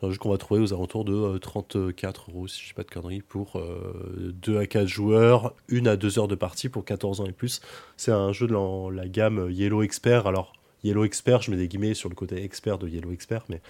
[0.02, 2.82] un jeu qu'on va trouver aux alentours de 34 euh, euros, si je ne pas
[2.82, 3.60] de conneries, pour
[4.16, 7.32] 2 euh, à 4 joueurs, 1 à 2 heures de partie pour 14 ans et
[7.32, 7.60] plus.
[7.96, 10.26] C'est un jeu de la, gamme Yellow Expert.
[10.26, 10.52] Alors,
[10.84, 13.62] Yellow Expert, je mets des guillemets sur le côté expert de Yellow Expert, mais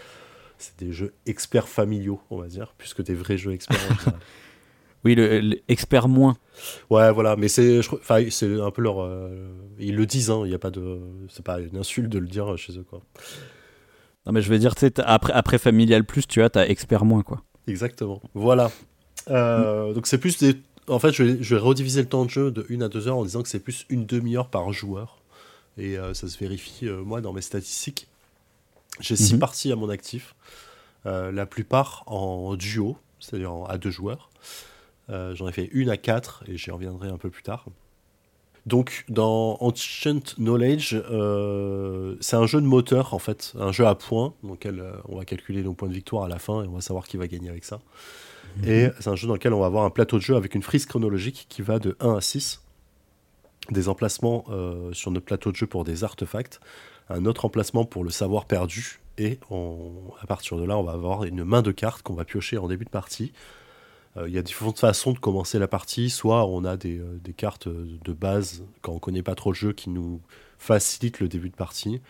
[0.59, 3.79] c'est des jeux experts familiaux, on va dire, puisque des vrais jeux experts.
[5.05, 6.37] oui, l'expert moins.
[6.91, 7.81] Ouais, voilà, mais c'est,
[8.31, 9.01] c'est un peu leur.
[9.01, 9.49] Euh,
[9.79, 10.99] ils le disent, hein, il n'y a pas de.
[11.29, 13.01] C'est pas une insulte de le dire chez eux, quoi.
[14.27, 17.05] Non, mais je vais dire, tu sais, après, après Familial Plus, tu as, t'as Expert
[17.05, 17.43] moins, quoi.
[17.69, 18.21] Exactement.
[18.35, 18.71] Voilà.
[19.29, 20.57] Euh, donc c'est plus des.
[20.89, 23.09] En fait, je vais, je vais, rediviser le temps de jeu de 1 à 2
[23.09, 25.19] heures en disant que c'est plus une demi-heure par joueur.
[25.79, 28.09] Et euh, ça se vérifie, euh, moi, dans mes statistiques.
[29.01, 29.41] J'ai 6 mhm.
[29.41, 30.35] parties à mon actif.
[31.05, 34.31] la plupart en duo, c'est-à-dire à deux joueurs.
[35.09, 37.67] J'en ai fait une à 4 et j'y reviendrai un peu plus tard.
[38.67, 43.95] Donc dans Ancient Knowledge, euh, c'est un jeu de moteur en fait, un jeu à
[43.95, 46.67] points, dans lequel euh, on va calculer nos points de victoire à la fin et
[46.67, 47.79] on va savoir qui va gagner avec ça.
[48.59, 48.69] Mhm.
[48.69, 50.63] Et c'est un jeu dans lequel on va avoir un plateau de jeu avec une
[50.63, 52.61] frise chronologique qui va de 1 à 6,
[53.71, 56.59] des emplacements euh, sur notre plateau de jeu pour des artefacts,
[57.09, 59.39] un autre emplacement pour le savoir perdu, et
[60.21, 62.69] à partir de là, on va avoir une main de cartes qu'on va piocher en
[62.69, 63.33] début de partie
[64.27, 66.11] il y a différentes façons de commencer la partie.
[66.11, 69.73] Soit on a des, euh, cartes de base quand on connaît pas trop le jeu
[69.73, 70.21] qui nous
[70.59, 72.01] facilitent le début de partie.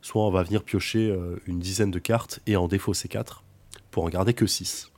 [0.00, 3.44] Soit on va venir piocher euh, une dizaine de cartes et en défausser 4
[3.90, 4.90] pour en garder que 6.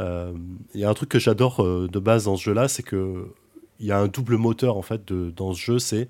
[0.00, 3.26] Il y a un truc que j'adore de base dans ce jeu-là, c'est que
[3.80, 5.78] il y a un double moteur en fait dans ce jeu.
[5.80, 6.08] C'est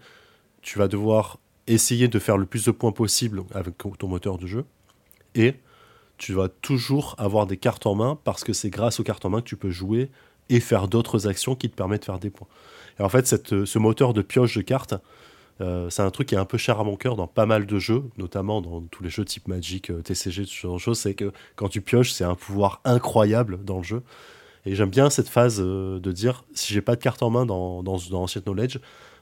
[0.61, 4.47] tu vas devoir essayer de faire le plus de points possible avec ton moteur de
[4.47, 4.66] jeu
[5.35, 5.55] et
[6.19, 9.31] tu vas toujours avoir des cartes en main parce que c'est grâce aux cartes en
[9.31, 10.11] main que tu peux jouer
[10.49, 12.49] et faire d'autres actions qui te permettent de faire des points.
[12.99, 14.95] Et en fait, cette, ce moteur de pioche de cartes,
[15.61, 17.66] euh, c'est un truc qui est un peu cher à mon cœur dans pas mal
[17.66, 20.99] de jeux, notamment dans tous les jeux type Magic, euh, TCG, ce genre de choses.
[20.99, 24.03] C'est que quand tu pioches, c'est un pouvoir incroyable dans le jeu.
[24.66, 27.47] Et j'aime bien cette phase euh, de dire si j'ai pas de cartes en main
[27.47, 28.79] dans, dans, dans Ancient Knowledge,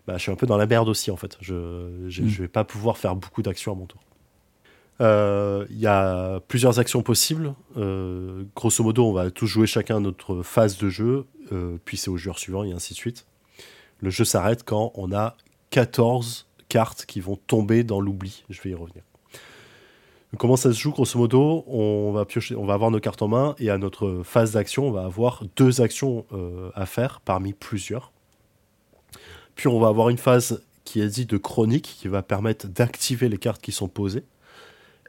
[0.07, 1.37] bah, je suis un peu dans la merde aussi en fait.
[1.41, 2.09] Je, mm.
[2.09, 4.01] je vais pas pouvoir faire beaucoup d'actions à mon tour.
[5.01, 7.55] Euh, il y a plusieurs actions possibles.
[7.77, 12.11] Euh, grosso modo, on va tous jouer chacun notre phase de jeu, euh, puis c'est
[12.11, 13.27] au joueur suivant et ainsi de suite.
[14.01, 15.37] Le jeu s'arrête quand on a
[15.71, 18.45] 14 cartes qui vont tomber dans l'oubli.
[18.49, 19.03] Je vais y revenir.
[20.39, 23.29] comment ça se joue Grosso modo, on va, piocher, on va avoir nos cartes en
[23.29, 26.27] main et à notre phase d'action, on va avoir deux actions
[26.75, 28.13] à faire parmi plusieurs.
[29.55, 33.29] Puis on va avoir une phase qui est dite de chronique qui va permettre d'activer
[33.31, 34.25] les cartes qui sont posées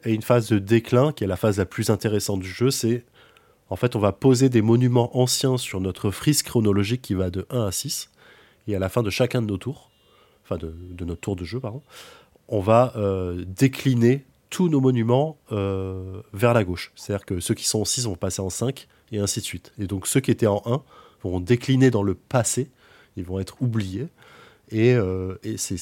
[0.07, 2.71] et une phase de déclin qui est la phase la plus intéressante du jeu.
[2.71, 3.03] C'est
[3.69, 7.45] en fait, on va poser des monuments anciens sur notre frise chronologique qui va de
[7.49, 8.09] 1 à 6.
[8.67, 9.91] Et à la fin de chacun de nos tours,
[10.43, 11.81] enfin de, notre tour de jeu, pardon,
[12.47, 16.93] on va euh, décliner tous nos monuments euh, vers la gauche.
[16.95, 19.73] C'est-à-dire que ceux qui sont en 6 vont passer en 5 et ainsi de suite.
[19.77, 20.81] Et donc ceux qui étaient en 1
[21.23, 22.69] vont décliner dans le passé,
[23.17, 24.07] ils vont être oubliés.
[24.71, 25.77] Et, euh, et c'est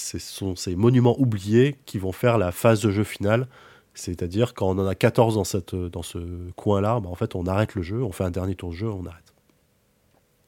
[0.00, 3.46] ce sont ces monuments oubliés qui vont faire la phase de jeu finale.
[3.94, 6.18] C'est-à-dire quand on en a 14 dans, cette, dans ce
[6.56, 8.88] coin-là, bah, en fait on arrête le jeu, on fait un dernier tour de jeu,
[8.88, 9.34] on arrête.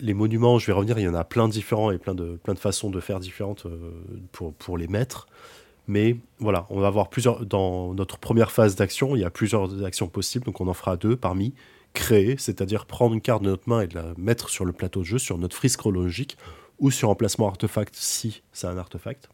[0.00, 2.36] Les monuments, je vais revenir, il y en a plein de différents et plein de,
[2.42, 3.92] plein de façons de faire différentes euh,
[4.32, 5.26] pour, pour les mettre.
[5.86, 7.44] Mais voilà, on va avoir plusieurs.
[7.44, 10.96] Dans notre première phase d'action, il y a plusieurs actions possibles, donc on en fera
[10.96, 11.54] deux parmi
[11.92, 15.00] créer, c'est-à-dire prendre une carte de notre main et de la mettre sur le plateau
[15.00, 16.36] de jeu, sur notre frise chronologique,
[16.78, 19.28] ou sur emplacement artefact si c'est un artefact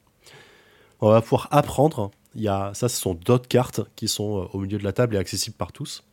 [1.01, 2.11] on va pouvoir apprendre.
[2.35, 5.19] Il ça, ce sont d'autres cartes qui sont euh, au milieu de la table et
[5.19, 6.05] accessibles par tous.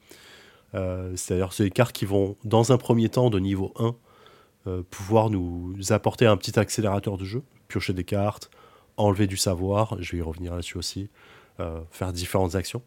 [0.74, 3.96] Euh, c'est-à-dire, c'est des cartes qui vont, dans un premier temps, de niveau 1,
[4.68, 8.50] euh, pouvoir nous apporter un petit accélérateur de jeu, piocher des cartes,
[8.98, 11.10] enlever du savoir, je vais y revenir là-dessus aussi,
[11.92, 12.82] faire différentes actions.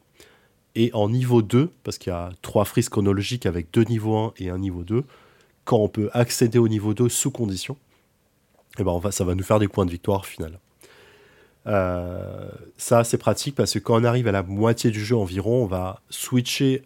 [0.74, 4.32] Et en niveau 2, parce qu'il y a trois frises chronologiques avec deux niveaux 1
[4.38, 5.04] et un niveau 2,
[5.64, 7.76] quand on peut accéder au niveau 2 sous condition,
[8.78, 10.58] et ben ça va nous faire des points de victoire final.
[11.68, 15.64] Euh, ça, c'est pratique parce que quand on arrive à la moitié du jeu environ,
[15.64, 16.82] on va switcher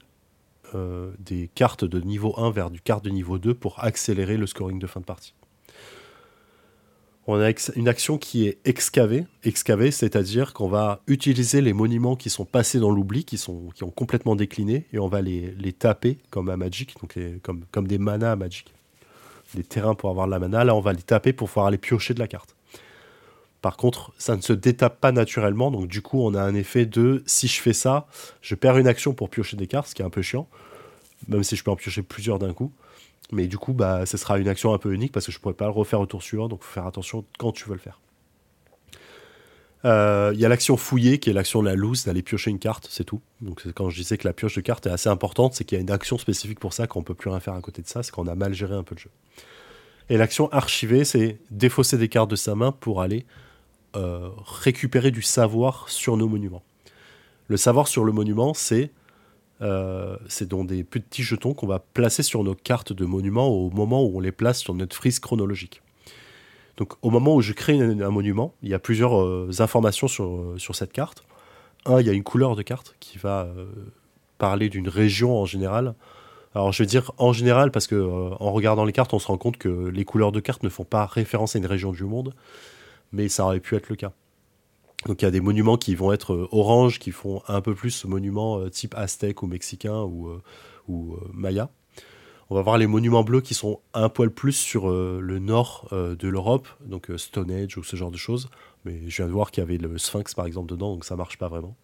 [0.75, 4.47] euh, des cartes de niveau 1 vers du carte de niveau 2 pour accélérer le
[4.47, 5.35] scoring de fin de partie.
[7.29, 12.31] On a une action qui est excavée, excavée c'est-à-dire qu'on va utiliser les monuments qui
[12.31, 16.19] sont passés dans l'oubli, qui, qui ont complètement décliné, et on va les, les taper
[16.31, 18.75] comme à Magic, donc comme, comme des manas à Magic.
[19.55, 21.79] Des terrains pour avoir de la mana, là on va les taper pour pouvoir aller
[21.79, 22.57] piocher de la carte.
[23.63, 26.85] Par contre, ça ne se détape pas naturellement, donc du coup, on a un effet
[26.85, 28.09] de si je fais ça,
[28.41, 30.49] je perds une action pour piocher des cartes, ce qui est un peu chiant,
[31.29, 32.73] même si je peux en piocher plusieurs d'un coup.
[33.31, 35.43] Mais du coup, bah, ce sera une action un peu unique parce que je ne
[35.43, 37.75] pourrais pas le refaire au tour suivant, donc il faut faire attention quand tu veux
[37.75, 38.01] le faire.
[39.85, 42.59] Euh, il y a l'action fouiller qui est l'action de la loose, d'aller piocher une
[42.59, 43.21] carte, c'est tout.
[43.41, 45.81] Donc quand je disais que la pioche de carte est assez importante, c'est qu'il y
[45.81, 47.89] a une action spécifique pour ça, qu'on ne peut plus rien faire à côté de
[47.89, 49.11] ça, c'est qu'on a mal géré un peu le jeu.
[50.09, 53.25] Et l'action archivée, c'est défausser des cartes de sa main pour aller
[53.95, 56.63] euh, récupérer du savoir sur nos monuments.
[57.49, 58.91] Le savoir sur le monument, c'est
[59.61, 60.17] euh,
[60.49, 64.17] dans des petits jetons qu'on va placer sur nos cartes de monuments au moment où
[64.17, 65.83] on les place sur notre frise chronologique.
[66.79, 70.55] Donc au moment où je crée un, monument, il y a plusieurs euh, informations sur,
[70.57, 71.25] sur cette carte.
[71.85, 73.47] Un, il y a une couleur de carte qui va
[74.39, 75.95] parler d'une région en général.
[76.55, 79.37] Alors je vais dire en général parce que en regardant les cartes, on se rend
[79.37, 82.35] compte que les couleurs de cartes ne font pas référence à une région du monde
[83.13, 84.13] mais ça aurait pu être le cas.
[85.07, 87.75] Donc il y a des monuments qui vont être euh, orange, qui font un peu
[87.75, 90.41] plus monuments euh, type aztèque ou mexicain ou, euh,
[91.33, 91.71] maya.
[92.51, 96.29] On va voir les monuments bleus qui sont un poil plus sur le nord de
[96.29, 98.51] l'Europe, donc Stonehenge ou ce genre de choses.
[98.85, 101.17] Mais je viens de voir qu'il y avait le Sphinx par exemple dedans, donc ça
[101.17, 101.75] marche pas vraiment.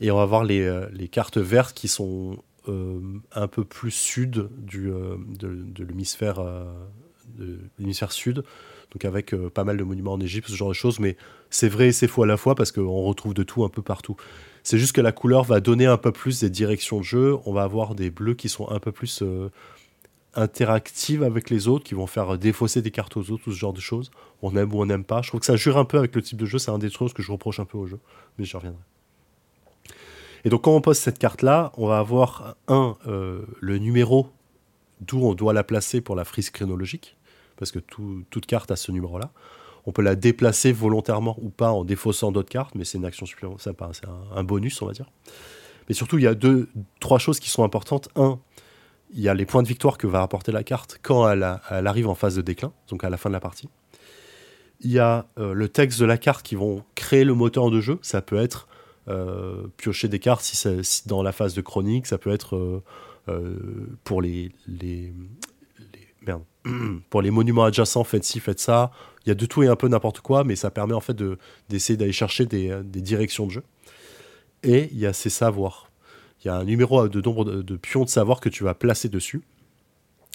[0.00, 4.90] Et on va voir les, les cartes vertes qui sont un peu plus sud du,
[4.90, 6.42] de l'hémisphère
[8.10, 8.42] sud
[8.96, 11.18] donc avec euh, pas mal de monuments en Égypte, ce genre de choses, mais
[11.50, 13.82] c'est vrai et c'est faux à la fois parce qu'on retrouve de tout un peu
[13.82, 14.16] partout.
[14.62, 17.52] C'est juste que la couleur va donner un peu plus des directions de jeu, on
[17.52, 19.50] va avoir des bleus qui sont un peu plus euh,
[20.34, 23.74] interactives avec les autres, qui vont faire défausser des cartes aux autres, tout ce genre
[23.74, 24.10] de choses.
[24.40, 25.20] On aime ou on n'aime pas.
[25.20, 26.88] Je trouve que ça jure un peu avec le type de jeu, c'est un des
[26.88, 27.98] choses que je reproche un peu au jeu,
[28.38, 28.80] mais j'y reviendrai.
[30.46, 34.28] Et donc quand on pose cette carte-là, on va avoir un, euh, le numéro
[35.02, 37.14] d'où on doit la placer pour la frise chronologique
[37.56, 39.30] parce que toute carte a ce numéro-là.
[39.86, 43.24] On peut la déplacer volontairement ou pas en défaussant d'autres cartes, mais c'est une action
[43.24, 44.04] supplémentaire, c'est
[44.34, 45.06] un, bonus, on va dire.
[45.88, 48.08] Mais surtout, il y a deux, trois choses qui sont importantes.
[48.16, 48.40] Un,
[49.14, 52.08] il y a les points de victoire que va apporter la carte quand elle, arrive
[52.08, 53.68] en phase de déclin, donc à la fin de la partie.
[54.80, 57.80] Il y a euh, le texte de la carte qui vont créer le moteur de
[57.80, 57.98] jeu.
[58.02, 58.66] Ça peut être
[59.08, 62.82] euh, piocher des cartes si, dans la phase de chronique, ça peut être
[63.28, 65.12] euh, pour les, les,
[67.10, 68.90] pour les monuments adjacents, faites ci, faites ça.
[69.24, 71.16] Il y a de tout et un peu n'importe quoi, mais ça permet en fait
[71.68, 73.62] d'essayer d'aller chercher des, directions de jeu.
[74.62, 75.90] Et il y a ces savoirs.
[76.44, 79.08] Il y a un numéro de nombre de, pions de savoir que tu vas placer
[79.08, 79.42] dessus,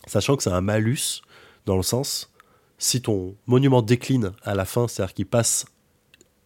[0.08, 1.22] sachant que c'est un malus
[1.66, 2.34] dans le sens,
[2.78, 5.66] si ton monument décline à la fin, c'est-à-dire qu'il passe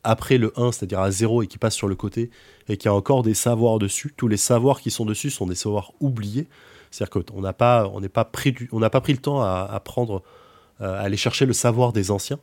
[0.03, 2.29] après le 1, c'est-à-dire à 0 et qui passe sur le côté,
[2.67, 5.47] et qu'il y a encore des savoirs dessus, tous les savoirs qui sont dessus sont
[5.47, 6.47] des savoirs oubliés,
[6.95, 7.99] c'est-à-dire qu'on n'a pas, on
[8.31, 10.23] pris n'a pas pris le temps à, prendre,
[10.79, 12.39] euh, à aller chercher le savoir des anciens,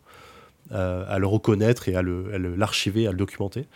[0.73, 3.67] euh, à le reconnaître et à l'archiver, à, le documenter.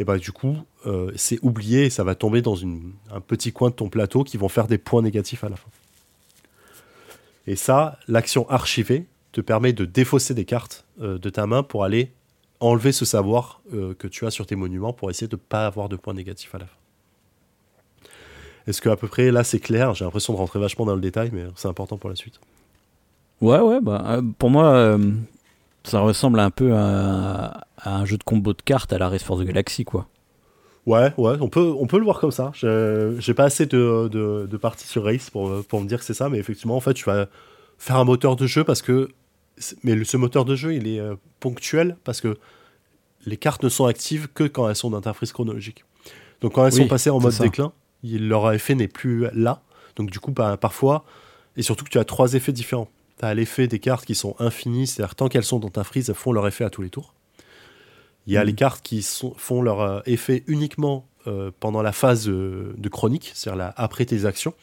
[0.00, 3.70] Et ben du coup, euh, c'est oublié et ça va tomber dans un petit coin
[3.70, 5.68] de ton plateau qui vont faire des points négatifs à la fin.
[7.46, 12.10] Et ça, l'action archivée te permet de défausser des cartes de ta main pour aller
[12.58, 15.88] enlever ce savoir que tu as sur tes monuments pour essayer de ne pas avoir
[15.88, 16.76] de points négatifs à la fin.
[18.66, 19.94] Est-ce qu'à peu près là c'est clair?
[19.94, 22.40] J'ai l'impression de rentrer vachement dans le détail, mais c'est important pour la suite.
[23.40, 25.12] Ouais, ouais, bah, euh, pour moi, euh,
[25.84, 29.38] ça ressemble un peu à, un jeu de combo de cartes à la Race for
[29.38, 30.06] the Galaxy, quoi.
[30.86, 32.52] Ouais, ouais, on peut, on peut le voir comme ça.
[32.54, 36.28] J'ai pas assez de, de, parties sur Race pour, pour me dire que c'est ça,
[36.28, 37.26] mais effectivement, en fait, tu vas
[37.78, 39.08] faire un moteur de jeu parce que.
[39.82, 42.36] Mais ce moteur de jeu, il est euh, ponctuel parce que
[43.24, 45.84] les cartes ne sont actives que quand elles sont d'interface chronologique.
[46.42, 47.72] Donc quand elles sont passées en mode déclin,
[48.02, 49.62] leur effet n'est plus là.
[49.96, 51.04] Donc du coup, bah, parfois,
[51.56, 52.88] et surtout que tu as trois effets différents.
[53.18, 56.08] Tu as l'effet des cartes qui sont infinies, c'est-à-dire tant qu'elles sont dans ta frise,
[56.10, 57.14] elles font leur effet à tous les tours.
[58.26, 58.46] Il y a mm.
[58.46, 63.72] les cartes qui font leur euh, effet uniquement euh, pendant la phase de chronique, c'est-à-dire
[63.76, 64.54] après tes actions.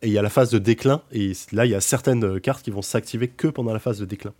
[0.00, 2.64] Et il y a la phase de déclin, et là, il y a certaines cartes
[2.64, 4.32] qui vont s'activer que pendant la phase de déclin.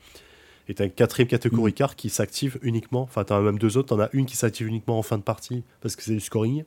[0.69, 1.79] Et tu as une quatrième catégorie de mm.
[1.79, 4.37] cartes qui s'active uniquement, enfin tu as même deux autres, tu en as une qui
[4.37, 6.65] s'active uniquement en fin de partie parce que c'est du scoring,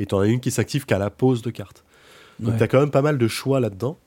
[0.00, 1.84] et tu en as une qui s'active qu'à la pose de carte.
[2.40, 3.98] Donc tu as quand même pas mal de choix là-dedans.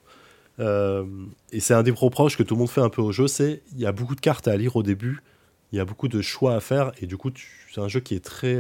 [0.59, 3.61] et c'est un des reproches que tout le monde fait un peu au jeu, c'est
[3.73, 5.21] il y a beaucoup de cartes à lire au début,
[5.71, 7.31] il y a beaucoup de choix à faire, et du coup,
[7.73, 8.59] c'est un jeu qui est très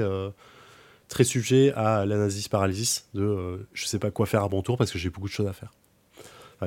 [1.13, 4.77] très sujet à l'analyse paralysis de euh, je sais pas quoi faire à bon tour
[4.77, 5.71] parce que j'ai beaucoup de choses à faire.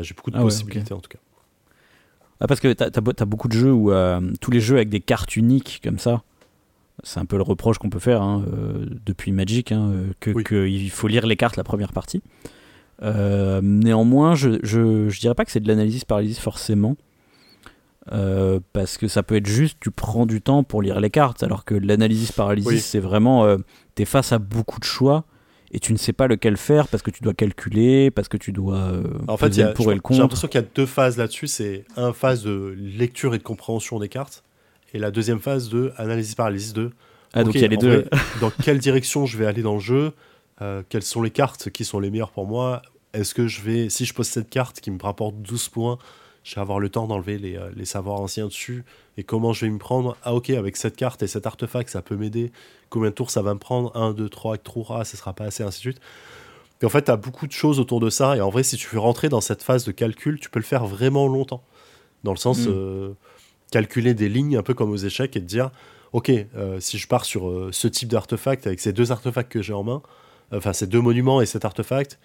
[0.00, 1.18] j'ai beaucoup de ah possibilités en tout cas.
[2.40, 5.00] Ah, parce que tu as, beaucoup de jeux où euh, tous les jeux avec des
[5.00, 6.22] cartes uniques comme ça,
[7.02, 11.08] c'est un peu le reproche qu'on peut faire hein, euh, depuis Magic, hein, qu'il faut
[11.08, 12.22] lire les cartes la première partie.
[13.02, 16.96] néanmoins, je, je, je, dirais pas que c'est de l'analyse paralysis forcément.
[18.12, 21.42] Euh, parce que ça peut être juste, tu prends du temps pour lire les cartes,
[21.42, 23.56] alors que l'analyse paralysis, c'est vraiment, euh,
[23.96, 25.24] tu es face à beaucoup de choix
[25.72, 28.52] et tu ne sais pas lequel faire parce que tu dois calculer, parce que tu
[28.52, 30.16] dois euh, en fait, le pour et le contre.
[30.16, 31.48] J'ai l'impression qu'il y a deux phases là-dessus.
[31.48, 34.44] C'est un phase de lecture et de compréhension des cartes,
[34.92, 36.90] et la deuxième phase de analyse paralysis de.
[37.32, 38.06] Ah, donc il y a les deux.
[38.40, 40.12] dans quelle direction je vais aller dans le jeu
[40.88, 42.82] Quelles sont les cartes qui sont les meilleures pour moi
[43.12, 45.98] Est-ce que je vais, si je pose cette carte qui me rapporte 12 points,
[46.46, 48.84] je vais avoir le temps d'enlever les, euh, les, savoirs anciens dessus
[49.16, 50.16] et comment je vais me prendre?
[50.22, 52.52] Ah ok, avec cette carte et cet artefact, ça peut m'aider.
[52.88, 53.90] Combien de tours ça va me prendre?
[53.96, 56.00] 1, 2, 3, 3, ah, ça sera pas assez, ainsi de suite.
[56.82, 58.36] Et en fait, tu as beaucoup de choses autour de ça.
[58.36, 60.64] Et en vrai, si tu veux rentrer dans cette phase de calcul, tu peux le
[60.64, 61.64] faire vraiment longtemps.
[62.22, 62.68] Dans le sens, mm.
[62.68, 63.12] euh,
[63.70, 65.70] calculer des lignes un peu comme aux échecs et te dire,
[66.12, 69.72] ok, euh, si je pars sur ce type d'artefact avec ces deux artefacts que j'ai
[69.72, 70.02] en main,
[70.52, 72.18] enfin ces deux monuments et cet artefact,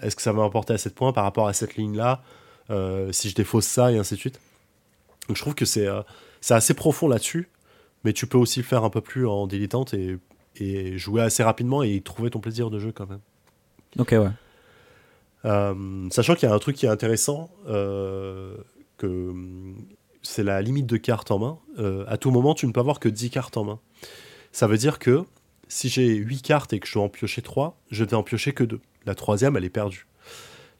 [0.00, 2.22] est-ce que ça va m'apporter à 7 points par rapport à cette ligne-là
[2.70, 4.40] euh, si je défausse ça et ainsi de suite.
[5.26, 6.02] Donc je trouve que c'est euh,
[6.50, 7.48] assez profond là-dessus,
[8.04, 10.18] mais tu peux aussi le faire un peu plus en dilettante et,
[10.56, 13.20] et jouer assez rapidement et trouver ton plaisir de jeu quand même.
[13.98, 14.28] Ok, ouais.
[15.44, 19.32] Euh, sachant qu'il y a un truc qui est intéressant, que
[20.22, 21.58] c'est la limite de cartes en main.
[22.06, 23.78] à tout moment, tu ne peux avoir que 10 cartes en main.
[24.52, 25.24] Ça veut dire que
[25.68, 28.52] si j'ai 8 cartes et que je dois en piocher 3, je vais en piocher
[28.52, 28.80] que 2.
[29.06, 30.06] La troisième, elle est perdue.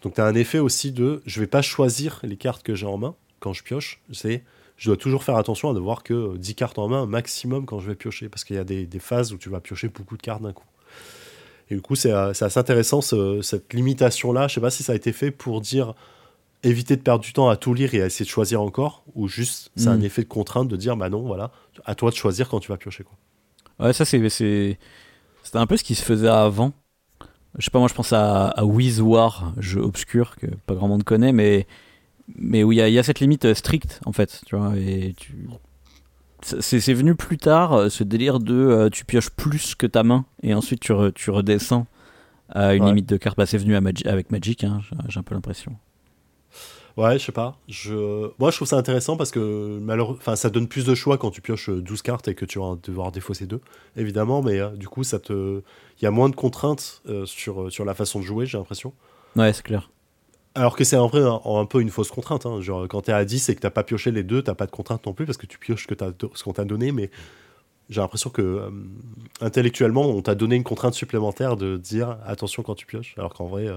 [0.03, 2.87] Donc tu as un effet aussi de je vais pas choisir les cartes que j'ai
[2.87, 4.43] en main quand je pioche, c'est
[4.77, 7.81] je dois toujours faire attention à ne voir que 10 cartes en main maximum quand
[7.81, 10.23] je vais piocher parce qu'il y a des, phases où tu vas piocher beaucoup de
[10.23, 10.67] cartes d'un coup.
[11.71, 14.49] Et du coup, c'est euh, assez intéressant cette limitation-là.
[14.49, 15.95] Je sais pas si ça a été fait pour dire
[16.63, 19.29] éviter de perdre du temps à tout lire et à essayer de choisir encore, ou
[19.29, 20.05] juste c'est un hmm.
[20.05, 21.51] effet de contrainte de dire bah non, voilà,
[21.85, 23.05] à toi de choisir quand tu vas piocher.
[23.05, 23.87] Quoi.
[23.87, 24.29] Ouais, ça c'est.
[24.29, 26.73] C'était un peu ce qui se faisait avant
[27.57, 31.05] je sais pas, moi je pense à, à War, jeu obscur que pas grand monde
[31.05, 31.67] connaît, mais,
[32.37, 35.49] mais où il y, a cette limite euh, stricte en fait, tu vois, et tu...
[36.43, 40.25] C'est venu plus tard, euh, ce délire de euh, tu pioches plus que ta main
[40.45, 41.87] et ensuite tu, tu redescends
[42.49, 43.37] à une limite de carte.
[43.37, 45.77] Bah, c'est venu avec Magic, hein, j'ai un peu l'impression.
[46.99, 47.57] Ouais, je sais pas.
[47.69, 48.29] Je...
[48.41, 49.81] Moi, je trouve ça intéressant parce que
[50.11, 52.77] enfin, ça donne plus de choix quand tu pioches 12 cartes et que tu vas
[52.83, 53.61] devoir défausser deux,
[53.97, 55.63] évidemment, mais euh, du coup, ça te...
[56.01, 58.59] il y a moins de contraintes euh, sur, euh, sur la façon de jouer, j'ai
[58.59, 58.93] l'impression.
[59.37, 59.93] Ouais, c'est clair.
[60.57, 62.47] Alors que c'est en vrai un, peu une fausse contrainte.
[62.47, 62.61] Hein.
[62.61, 64.73] Genre, quand t'es à 10 et que t'as pas pioché les deux, t'as pas de
[64.73, 67.13] contrainte non plus parce que tu pioches que as, ce qu'on t'a donné, mais
[67.91, 68.73] j'ai l'impression que
[69.41, 73.47] intellectuellement, on t'a donné une contrainte supplémentaire de dire attention quand tu pioches, alors qu'en
[73.47, 73.69] vrai,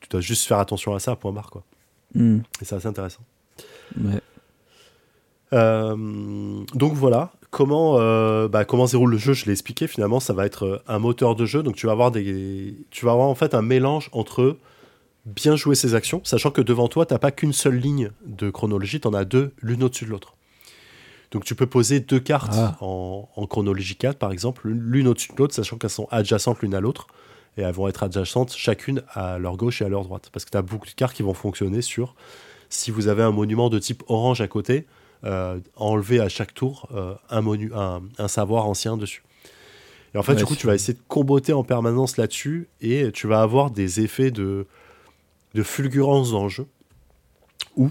[0.00, 1.64] tu dois juste faire attention à ça, point barre, quoi.
[2.14, 2.38] Hmm.
[2.60, 3.22] Et c'est assez intéressant.
[5.52, 10.20] Euh, donc voilà, comment, euh, bah, comment se déroule le jeu, je l'ai expliqué, finalement
[10.20, 13.12] ça va être euh, un moteur de jeu, donc tu vas avoir, des, tu vas
[13.12, 14.56] avoir en fait un mélange entre
[15.26, 18.50] bien jouer ses actions, sachant que devant toi, tu n'as pas qu'une seule ligne de
[18.50, 20.34] chronologie, tu en as deux, l'une au-dessus de l'autre.
[21.32, 22.76] Donc tu peux poser deux cartes ah.
[22.80, 26.74] en, en, chronologie 4 par exemple, l'une au-dessus de l'autre, sachant qu'elles sont adjacentes l'une
[26.74, 27.06] à l'autre
[27.56, 30.30] et elles vont être adjacentes chacune à leur gauche et à leur droite.
[30.32, 32.14] Parce que tu as beaucoup de cartes qui vont fonctionner sur
[32.68, 34.86] si vous avez un monument de type orange à côté,
[35.24, 39.22] euh, enlever à chaque tour euh, un, monu un, un, savoir ancien dessus.
[40.14, 43.26] Et en fait, du coup, tu vas essayer de comboter en permanence là-dessus et tu
[43.26, 44.66] vas avoir des effets de,
[45.54, 46.66] de fulgurance dans le jeu
[47.76, 47.90] où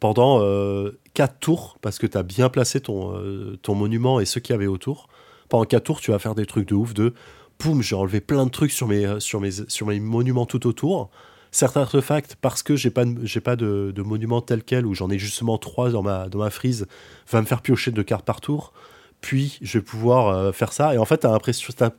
[0.00, 4.24] pendant euh, 4 tours, parce que tu as bien placé ton, euh, ton monument et
[4.24, 5.08] ceux qui avaient autour,
[5.48, 7.14] pendant 4 tours, tu vas faire des trucs de ouf de
[7.62, 10.66] boum, j'ai enlevé plein de trucs sur mes, euh, sur mes, sur mes monuments tout
[10.66, 11.10] autour.
[11.50, 15.10] Certains artefacts, parce que j'ai pas, j'ai pas de, de monument tel quel, ou j'en
[15.10, 16.86] ai justement trois dans ma, dans ma frise,
[17.30, 18.72] va me faire piocher deux cartes par tour.
[19.20, 20.94] Puis je vais pouvoir euh, faire ça.
[20.94, 21.92] Et en fait, tu as,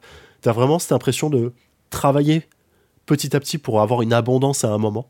[0.46, 1.54] as, vraiment cette impression de
[1.90, 2.48] travailler
[3.06, 5.10] petit à petit pour avoir une abondance à un moment.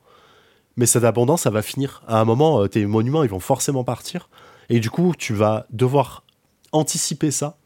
[0.75, 2.03] Mais cette abondance, ça va finir.
[2.07, 4.29] À un moment, euh, tes monuments, ils vont forcément partir.
[4.69, 6.23] Et du coup, tu vas devoir
[6.71, 7.57] anticiper ça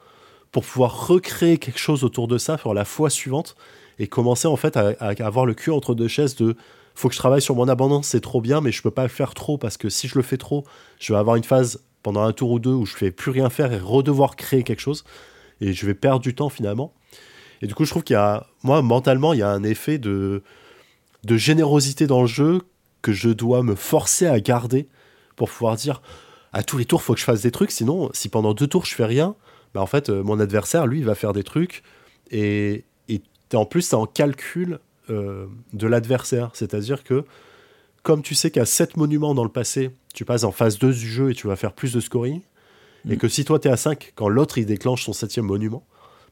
[0.57, 3.55] pour pouvoir recréer quelque chose autour de ça pour la fois suivante
[3.99, 6.55] et commencer en fait à, avoir le cul entre deux chaises de
[6.95, 9.09] faut que je travaille sur mon abondance, c'est trop bien, mais je peux pas le
[9.09, 10.65] faire trop parce que si je le fais trop,
[10.99, 13.51] je vais avoir une phase pendant un tour ou deux où je fais plus rien
[13.51, 15.03] faire et redevoir créer quelque chose
[15.61, 16.91] et je vais perdre du temps finalement.
[17.61, 19.99] Et du coup, je trouve qu'il y a, moi, mentalement, il y a un effet
[19.99, 20.41] de,
[21.23, 22.61] de générosité dans le jeu
[23.03, 24.87] que je dois me forcer à garder
[25.35, 26.01] pour pouvoir dire
[26.51, 27.69] à tous les tours, faut que je fasse des trucs.
[27.69, 29.35] Sinon, si pendant deux tours je fais rien,
[29.73, 31.83] bah en fait, euh, mon adversaire, lui, il va faire des trucs.
[32.31, 33.21] Et, et
[33.53, 36.49] en plus, c'est en calcul euh, de l'adversaire.
[36.53, 37.23] C'est-à-dire que,
[38.03, 41.07] comme tu sais qu'à 7 monuments dans le passé, tu passes en phase 2 du
[41.07, 42.41] jeu et tu vas faire plus de scoring,
[43.07, 43.17] et mm.
[43.17, 45.85] que si toi, tu es à 5, quand l'autre, il déclenche son septième monument,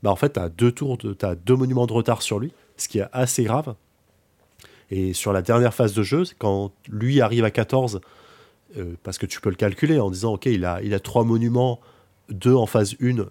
[0.03, 2.51] bah en fait, tu as deux tours, de, as deux monuments de retard sur lui,
[2.77, 3.75] ce qui est assez grave.
[4.91, 8.01] Et sur la dernière phase de jeu, quand lui arrive à 14,
[8.77, 11.23] euh, parce que tu peux le calculer en disant, OK, il a, il a trois
[11.23, 11.79] monuments,
[12.29, 13.25] deux en phase 1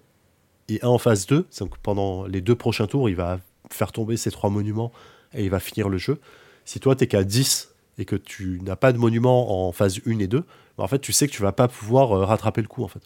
[0.69, 1.45] et un en phase 2.
[1.59, 3.39] Donc pendant les deux prochains tours, il va
[3.71, 4.91] faire tomber ces trois monuments
[5.33, 6.19] et il va finir le jeu.
[6.65, 10.01] Si toi, tu n'es qu'à 10 et que tu n'as pas de monument en phase
[10.05, 10.45] 1 et 2, bah,
[10.77, 12.83] en fait, tu sais que tu vas pas pouvoir euh, rattraper le coup.
[12.83, 13.01] En fait.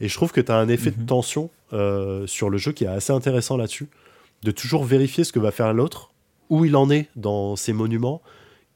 [0.00, 1.06] Et je trouve que tu as un effet de mhm.
[1.06, 3.88] tension euh, sur le jeu qui est assez intéressant là-dessus,
[4.42, 6.12] de toujours vérifier ce que va faire l'autre,
[6.50, 8.22] où il en est dans ses monuments,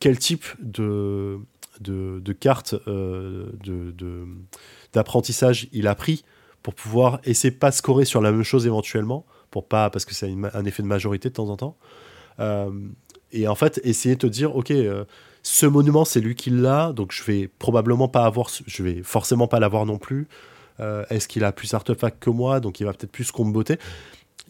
[0.01, 1.39] quel type de,
[1.81, 3.47] de, cartes euh,
[4.93, 6.25] d'apprentissage il a pris
[6.63, 10.15] pour pouvoir essayer de pas scorer sur la même chose éventuellement, pour pas parce que
[10.15, 11.77] c'est un effet de majorité de temps en temps.
[12.39, 12.71] Euh,
[13.33, 15.05] et en fait, essayer de te dire, ok, euh,
[15.43, 19.49] ce monument c'est lui qui l'a, donc je vais probablement pas avoir, je vais forcément
[19.49, 20.29] pas l'avoir non plus.
[21.11, 23.77] Est-ce qu'il a plus d'artefacts que moi, donc il va peut-être plus comboter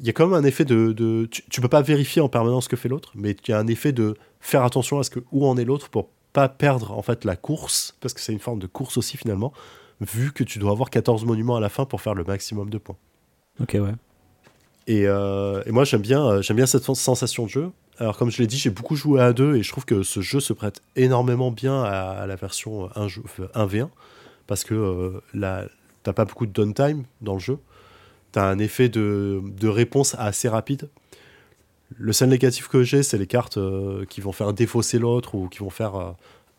[0.00, 1.28] il y a quand même un effet de.
[1.30, 3.58] tu, tu, peux pas vérifier en permanence ce que fait l'autre, mais il y a
[3.58, 6.92] un effet de faire attention à ce que où en est l'autre pour pas perdre
[6.92, 9.52] en fait la course, parce que c'est une forme de course aussi finalement,
[10.00, 12.78] vu que tu dois avoir 14 monuments à la fin pour faire le maximum de
[12.78, 12.96] points.
[13.60, 13.94] Ok, ouais.
[14.86, 17.70] Et, euh, et moi j'aime bien, euh, j'aime bien cette sensation de jeu.
[17.98, 20.20] Alors comme je l'ai dit, j'ai beaucoup joué à 2 et je trouve que ce
[20.20, 23.88] jeu se prête énormément bien à, la version 1, 1v1,
[24.46, 25.64] parce que euh, là,
[26.02, 27.58] t'as pas beaucoup de downtime dans le jeu.
[28.32, 30.88] T'as un effet de, de réponse assez rapide
[31.96, 35.48] le seul négatif que j'ai, c'est les cartes euh, qui vont faire défausser l'autre ou
[35.48, 36.14] qui vont faire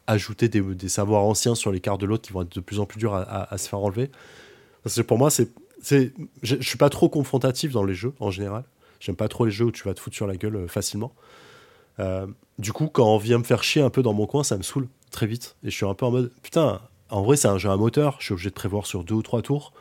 [0.07, 2.85] ajouter des, savoirs anciens sur les cartes de l'autre qui vont être de plus en
[2.85, 4.09] plus durs à, se faire enlever.
[4.83, 5.49] Parce que pour moi, c'est,
[5.81, 8.63] c'est, je suis pas trop confrontatif dans les jeux en général.
[8.99, 11.13] J'aime pas trop les jeux où tu vas te foutre sur la gueule euh, facilement.
[12.59, 14.63] du coup, quand on vient me faire chier un peu dans mon coin, ça me
[14.63, 15.55] saoule très vite.
[15.63, 18.15] Et je suis un peu en mode, putain, en vrai, c'est un jeu à moteur.
[18.19, 19.73] Je suis obligé de prévoir sur deux ou trois tours.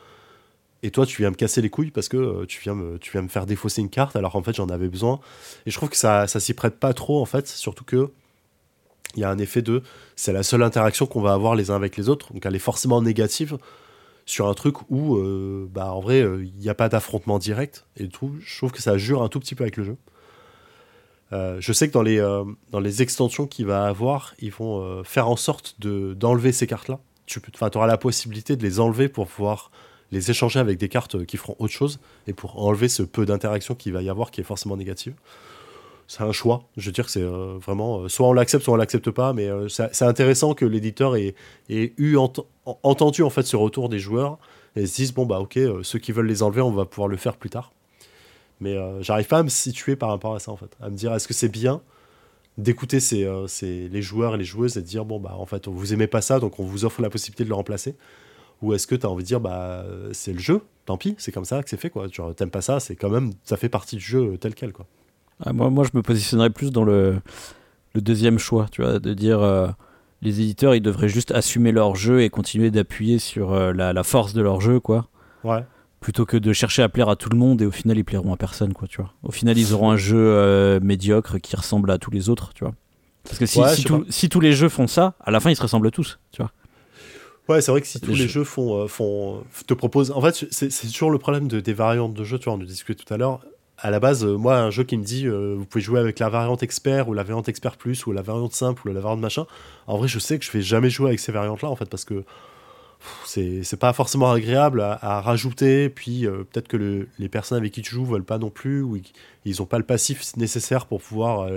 [0.83, 3.11] Et toi, tu viens me casser les couilles parce que euh, tu, viens me, tu
[3.11, 5.19] viens me faire défausser une carte alors qu'en fait j'en avais besoin.
[5.65, 8.11] Et je trouve que ça, ça s'y prête pas trop en fait, surtout que
[9.15, 9.83] il y a un effet de
[10.15, 12.59] c'est la seule interaction qu'on va avoir les uns avec les autres, donc elle est
[12.59, 13.57] forcément négative
[14.25, 17.85] sur un truc où euh, bah, en vrai euh, il n'y a pas d'affrontement direct
[17.97, 18.35] et tout.
[18.43, 19.97] Je trouve que ça jure un tout petit peu avec le jeu.
[21.31, 22.19] je sais que dans les,
[22.71, 26.99] dans les extensions qu'il va avoir, ils vont faire en sorte d'enlever ces cartes-là.
[27.25, 27.39] Tu
[27.75, 29.71] auras la possibilité de les enlever pour pouvoir
[30.11, 33.75] les échanger avec des cartes qui feront autre chose et pour enlever ce peu d'interaction
[33.75, 35.13] qu'il va y avoir qui est forcément négative.
[36.11, 36.63] C'est un choix.
[36.75, 39.31] Je veux dire que c'est euh, vraiment euh, soit on l'accepte, soit on l'accepte pas,
[39.31, 41.35] mais euh, c'est intéressant que l'éditeur ait,
[41.69, 42.17] eu
[42.65, 44.37] entendu en fait ce retour des joueurs
[44.75, 47.15] et se dise bon bah ok, ceux qui veulent les enlever, on va pouvoir le
[47.15, 47.71] faire plus tard.
[48.59, 51.13] Mais j'arrive pas à me situer par rapport à ça en fait, à me dire
[51.13, 51.81] est-ce que c'est bien
[52.57, 56.07] d'écouter les joueurs et les joueuses et de dire bon bah en fait vous aimez
[56.07, 57.95] pas ça donc on vous offre la possibilité de le remplacer
[58.61, 61.31] ou est-ce que tu as envie de dire, bah, c'est le jeu, tant pis, c'est
[61.31, 62.07] comme ça que c'est fait, quoi.
[62.09, 64.71] Genre, t'aimes pas ça, c'est quand même, ça fait partie du jeu tel quel.
[65.43, 67.19] Ah, moi, moi, je me positionnerais plus dans le,
[67.93, 69.67] le deuxième choix, tu vois, de dire, euh,
[70.21, 74.03] les éditeurs, ils devraient juste assumer leur jeu et continuer d'appuyer sur euh, la, la,
[74.03, 75.07] force de leur jeu, quoi.
[75.43, 75.63] Ouais.
[75.99, 78.33] Plutôt que de chercher à plaire à tout le monde et au final, ils plairont
[78.33, 79.13] à personne, quoi, tu vois.
[79.23, 82.63] Au final, ils auront un jeu euh, médiocre qui ressemble à tous les autres, tu
[82.63, 82.73] vois.
[83.23, 85.61] Parce que si, si, si, tous les jeux font ça, à la fin, ils se
[85.61, 86.51] ressemblent tous, tu vois.
[87.49, 90.11] Ouais, c'est vrai que si tous les jeux font, euh, font, te proposent.
[90.11, 92.39] En fait, c'est toujours le problème de, des variantes de jeux.
[92.39, 93.41] Tu vois, on en discutait tout à l'heure.
[93.83, 96.19] À la base, euh, moi, un jeu qui me dit euh, vous pouvez jouer avec
[96.19, 99.19] la variante expert ou la variante expert plus ou la variante simple ou la variante
[99.19, 99.47] machin.
[99.87, 102.05] En vrai, je sais que je vais jamais jouer avec ces variantes-là en fait parce
[102.05, 102.23] que
[103.25, 105.89] c'est pas forcément agréable à, rajouter.
[105.89, 108.99] Puis peut-être que le, les personnes avec qui tu joues veulent pas non plus ou
[109.43, 111.49] ils ont pas le passif nécessaire pour pouvoir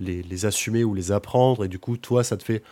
[0.00, 1.64] les, assumer ou les apprendre.
[1.64, 2.64] Et du coup, toi, ça te fait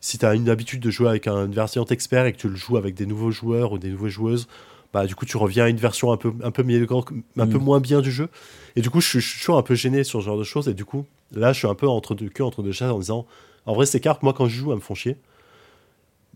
[0.00, 2.56] si tu as une habitude de jouer avec une version expert et que tu le
[2.56, 4.48] joues avec des nouveaux joueurs ou des nouvelles joueuses,
[4.92, 7.62] bah du coup tu reviens à une version un peu un peu un peu mm.
[7.62, 8.28] moins bien du jeu.
[8.76, 10.74] Et du coup je suis, toujours un peu gêné sur ce genre de choses et
[10.74, 13.26] du coup là je suis un peu entre deux queues entre deux chaises en disant
[13.66, 15.16] en vrai ces cartes moi quand je joue elles me font chier,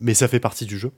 [0.00, 0.92] mais ça fait partie du jeu.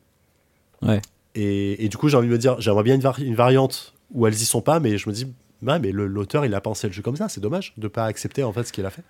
[0.82, 1.02] Ouais.
[1.34, 4.26] Et, et du coup j'ai envie de me dire j'aimerais bien une, une, variante où
[4.26, 5.26] elles y sont pas, mais je me dis
[5.62, 8.44] ouais, mais l'auteur il a pensé le jeu comme ça, c'est dommage de pas accepter
[8.44, 9.02] en fait ce qu'il a fait.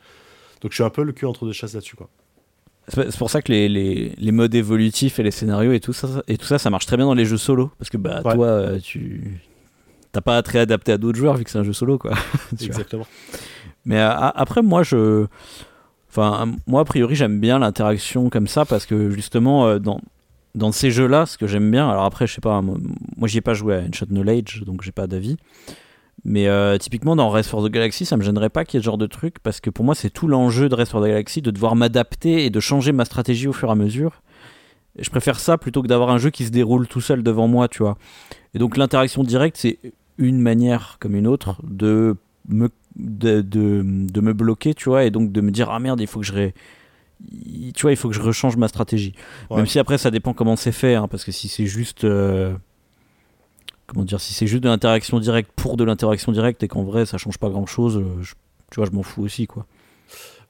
[0.61, 2.09] Donc je suis un peu le cul entre deux chaises là-dessus quoi.
[2.89, 6.09] C'est pour ça que les, les, les, modes évolutifs et les scénarios et tout ça,
[6.27, 7.71] et tout ça, ça marche très bien dans les jeux solo.
[7.79, 9.41] Parce que bah, toi, euh, tu
[10.13, 11.99] t'as pas à te réadapter à d'autres joueurs vu que c'est un jeu solo.
[11.99, 12.13] Quoi,
[12.61, 13.07] Exactement.
[13.85, 15.27] Mais euh, après, moi, je.
[16.11, 20.01] Enfin, moi, a priori, j'aime bien l'interaction comme ça parce que justement, dans,
[20.55, 22.79] dans ces jeux-là, ce que j'aime bien, alors après, je sais pas, moi,
[23.17, 25.37] moi j'y ai pas joué à Shot Knowledge, donc j'ai pas d'avis.
[26.25, 28.83] Mais euh, typiquement dans Race for the Galaxy, ça me gênerait pas qu'il y ait
[28.83, 31.07] ce genre de truc parce que pour moi c'est tout l'enjeu de Race for the
[31.07, 34.23] Galaxy de devoir m'adapter et de changer ma stratégie au fur et à mesure.
[34.99, 37.47] Et je préfère ça plutôt que d'avoir un jeu qui se déroule tout seul devant
[37.47, 37.97] moi, tu vois.
[38.55, 39.79] Et donc l'interaction directe c'est
[40.19, 42.17] une manière comme une autre de
[42.49, 46.09] me de, de, me bloquer, tu vois, et donc de me dire ah merde il
[46.09, 46.55] faut que je ré...
[47.75, 49.15] tu vois il faut que je rechange ma stratégie.
[49.53, 52.55] Même si après ça dépend comment c'est fait, hein, parce que si c'est juste euh,
[53.89, 57.07] comment dire, si c'est juste de l'interaction directe pour de l'interaction directe et qu'en vrai
[57.07, 58.23] ça change pas grand chose, euh,
[58.71, 59.67] tu vois, je m'en fous aussi, quoi.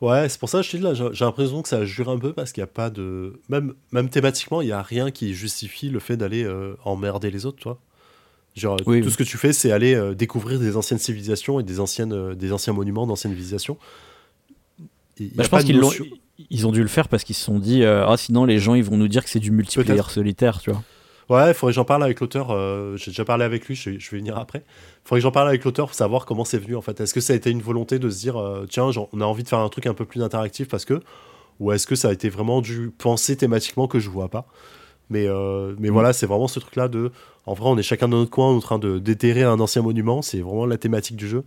[0.01, 2.18] Ouais, c'est pour ça que je te dis là, j'ai l'impression que ça jure un
[2.18, 3.41] peu parce qu'il n'y a pas de.
[3.49, 7.47] Même, même thématiquement, il n'y a rien qui justifie le fait d'aller euh, emmerder les
[7.47, 7.80] autres, toi.
[8.55, 11.80] Genre, tout ce que tu fais, c'est aller euh, découvrir des anciennes civilisations et des,
[11.80, 13.76] anciennes, des anciens monuments d'anciennes civilisations.
[15.34, 15.80] Bah, je pense qu'ils
[16.51, 18.84] ils ont dû le faire parce qu'ils se sont dit ah sinon les gens ils
[18.84, 20.84] vont nous dire que c'est du multiplayer solitaire, tu vois.
[21.29, 22.51] Ouais, il faudrait que j'en parle avec l'auteur.
[22.51, 24.61] Euh, j'ai déjà parlé avec lui, je, vais venir après.
[24.66, 27.01] Il faudrait que j'en parle avec l'auteur pour savoir comment c'est venu en fait.
[27.01, 29.43] Est-ce que ça a été une volonté de se dire, euh, tiens, on a envie
[29.43, 31.01] de faire un truc un peu plus interactif parce que.
[31.61, 34.47] Ou est-ce que ça a été vraiment dû penser thématiquement que je vois pas
[35.11, 35.93] Mais, euh, mais mm.
[35.93, 37.11] voilà, c'est vraiment ce truc-là de.
[37.47, 40.22] En vrai, on est chacun dans notre coin en train de déterrer un ancien monument.
[40.22, 41.45] C'est vraiment la thématique du jeu.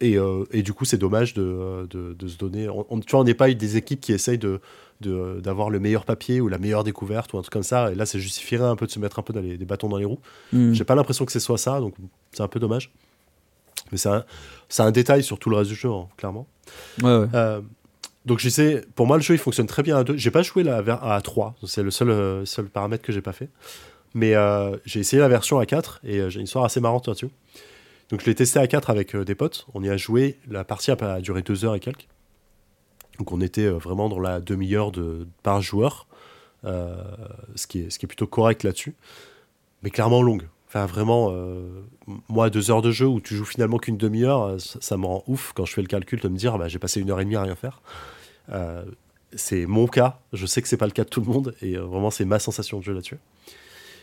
[0.00, 0.16] Et,
[0.52, 2.68] et du coup, c'est dommage de, de, de, se donner.
[2.68, 4.60] On, tu vois, on n'est pas des équipes qui essayent de
[5.00, 7.92] d'avoir le meilleur papier ou la meilleure découverte ou un truc comme ça.
[7.92, 9.96] Et là, ça justifierait un peu de se mettre un peu dans des bâtons dans
[9.96, 10.18] les roues.
[10.52, 10.72] Mm.
[10.72, 11.94] J'ai pas l'impression que ce soit ça, donc
[12.32, 12.90] c'est un peu dommage.
[13.92, 14.24] Mais c'est un,
[14.78, 16.46] un, détail sur tout le reste du jeu, hein, clairement.
[17.02, 17.60] Euh,
[18.26, 20.16] donc je sais, pour moi, le jeu il fonctionne très bien à 2.
[20.16, 23.32] J'ai pas joué la, à 3, c'est le seul, euh, seul paramètre que j'ai pas
[23.32, 23.48] fait.
[24.14, 27.28] Mais euh, j'ai essayé la version à 4 et j'ai une histoire assez marrante là-dessus.
[28.10, 29.66] Donc je l'ai testé à 4 avec des potes.
[29.74, 32.08] On y a joué, la partie a duré 2 heures et quelques.
[33.18, 36.06] Donc on était euh, vraiment dans la demi-heure de, par joueur,
[36.64, 36.96] euh,
[37.54, 38.94] ce, qui est, ce qui est plutôt correct là-dessus.
[39.82, 40.48] Mais clairement longue.
[40.68, 41.82] Enfin, vraiment, euh,
[42.28, 45.52] moi, deux heures de jeu où tu joues finalement qu'une demi-heure, ça, me rend ouf
[45.54, 47.36] quand je fais le calcul de me dire bah, j'ai passé une heure et demie
[47.36, 47.80] à rien faire.
[49.32, 51.76] c'est mon cas, je sais que c'est pas le cas de tout le monde, et
[51.76, 53.18] vraiment, c'est ma sensation de jeu là-dessus.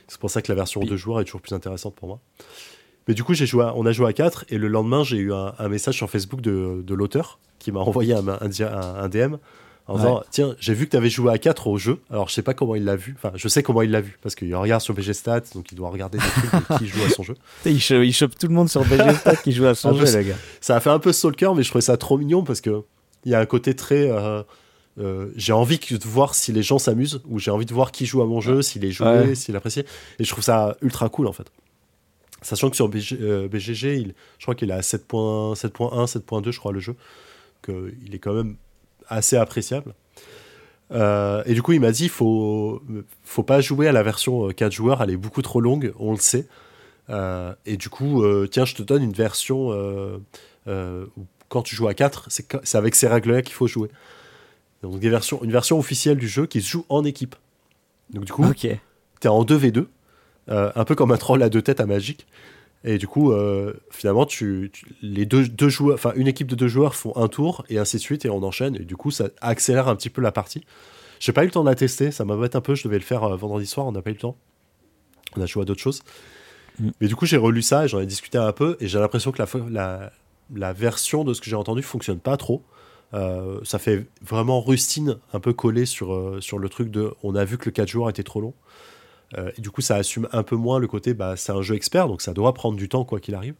[0.08, 2.20] C'est pour ça que la version de deux joueurs est toujours plus intéressante pour moi.
[3.08, 5.34] Mais du coup, j'ai joué on a joué à 4 et le lendemain, j'ai eu
[5.34, 9.36] un, message sur Facebook de, de l'auteur qui m'a envoyé un, un, DM
[9.88, 12.00] en disant Tiens, j'ai vu que tu avais joué à 4 au jeu.
[12.10, 13.16] Alors, je sais pas comment il l'a vu.
[13.18, 15.76] Enfin, je sais comment il l'a vu parce qu'il regarde sur BG Stats, donc il
[15.76, 17.36] doit regarder des trucs qui joue à son jeu.
[17.66, 20.36] il, chope, tout le monde sur BG Stats qui joue à son jeu, les gars.
[20.62, 22.84] Ça a fait un peu stalker, mais je trouvais ça trop mignon parce que
[23.26, 24.10] il y a un côté très.
[24.10, 24.44] Euh,
[24.98, 28.06] euh, j'ai envie de voir si les gens s'amusent ou j'ai envie de voir qui
[28.06, 29.82] joue à mon jeu, s'il est joué, s'il apprécie.
[30.20, 31.52] Et je trouve ça ultra cool en fait.
[32.46, 36.72] Sachant que sur BGG, euh, il, je crois qu'il est à 7.1, 7.2, je crois,
[36.72, 36.96] le jeu.
[37.64, 38.56] Que il est quand même
[39.08, 39.96] assez appréciable.
[40.92, 42.84] Euh, et du coup, il m'a dit il faut,
[43.24, 46.12] faut pas jouer à la version 4 euh, joueurs, elle est beaucoup trop longue, on
[46.12, 46.48] le sait.
[47.10, 49.72] et du coup, tiens, je te donne une version
[50.68, 53.90] où quand tu joues à 4, c'est avec ces règles-là qu'il faut jouer.
[54.84, 57.36] Donc, des versions, une version officielle du jeu qui se joue en équipe.
[58.12, 58.80] Donc, du coup, tu es
[59.28, 59.88] en 2v2.
[60.50, 62.28] Euh, un peu comme un troll à deux têtes à Magic.
[62.84, 64.72] Et du coup, euh, finalement, tu,
[65.02, 67.98] les deux, deux joueurs, enfin une équipe de deux joueurs font un tour et ainsi
[67.98, 68.76] de suite et on enchaîne.
[68.76, 70.64] Et du coup, ça accélère un petit peu la partie.
[71.20, 72.76] J'ai pas eu le temps de la tester, ça m'embête un peu.
[72.76, 74.38] Je devais le faire euh, vendredi soir, on n'a pas eu le temps.
[75.36, 76.04] On a joué à d'autres choses.
[76.80, 76.90] Mm.
[77.02, 79.32] Mais du coup, j'ai relu ça et j'en ai discuté un peu et j'ai l'impression
[79.32, 80.12] que la, la,
[80.54, 82.62] la, version de ce que j'ai entendu fonctionne pas trop.
[83.64, 87.58] ça fait vraiment rustine, un peu collé sur, sur le truc de on a vu
[87.58, 88.54] que le 4 joueurs était trop long.
[89.38, 91.76] Euh, et du coup, ça assume un peu moins le côté, bah, c'est un jeu
[91.76, 93.56] expert, donc ça doit prendre du temps quoi qu'il arrive.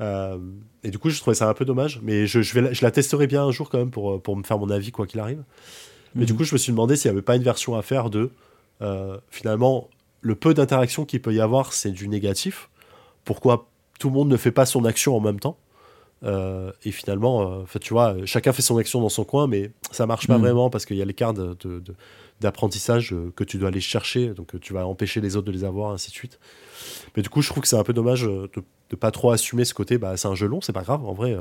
[0.00, 0.38] Euh,
[0.82, 2.90] et du coup, je trouvais ça un peu dommage, mais je, je, vais je la
[2.90, 5.42] testerai bien un jour quand même pour, pour me faire mon avis quoi qu'il arrive.
[6.14, 6.38] Mais du mhm.
[6.38, 8.30] coup, je me suis demandé s'il n'y avait pas une version à faire de
[8.80, 9.88] euh, finalement
[10.20, 12.68] le peu d'interaction qu'il peut y avoir, c'est du négatif.
[13.24, 13.68] Pourquoi
[13.98, 15.58] tout le monde ne fait pas son action en même temps?
[16.84, 20.36] Et finalement, tu vois, chacun fait son action dans son coin, mais ça marche pas
[20.36, 20.42] mhm.
[20.42, 21.82] vraiment parce qu'il y a l'écart de, de,
[22.42, 25.52] d'apprentissage euh, que tu dois aller chercher, donc euh, tu vas empêcher les autres de
[25.52, 26.38] les avoir, ainsi de suite.
[27.16, 29.30] Mais du coup, je trouve que c'est un peu dommage euh, de, de pas trop
[29.30, 31.36] assumer ce côté, bah, c'est un jeu long, c'est pas grave, en vrai.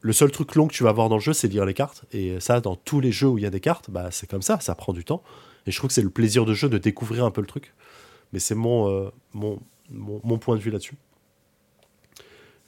[0.00, 2.04] le seul truc long que tu vas avoir dans le jeu, c'est lire les cartes.
[2.12, 4.42] Et ça, dans tous les jeux où il y a des cartes, bah, c'est comme
[4.42, 5.22] ça, ça prend du temps.
[5.66, 7.74] Et je trouve que c'est le plaisir de jeu de découvrir un peu le truc.
[8.32, 9.60] Mais c'est mon, mon,
[9.90, 10.96] mon, point de vue là-dessus.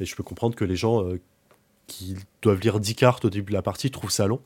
[0.00, 1.04] Et je peux comprendre que les gens
[1.86, 4.40] qui doivent lire 10 cartes au début de la partie trouvent ça long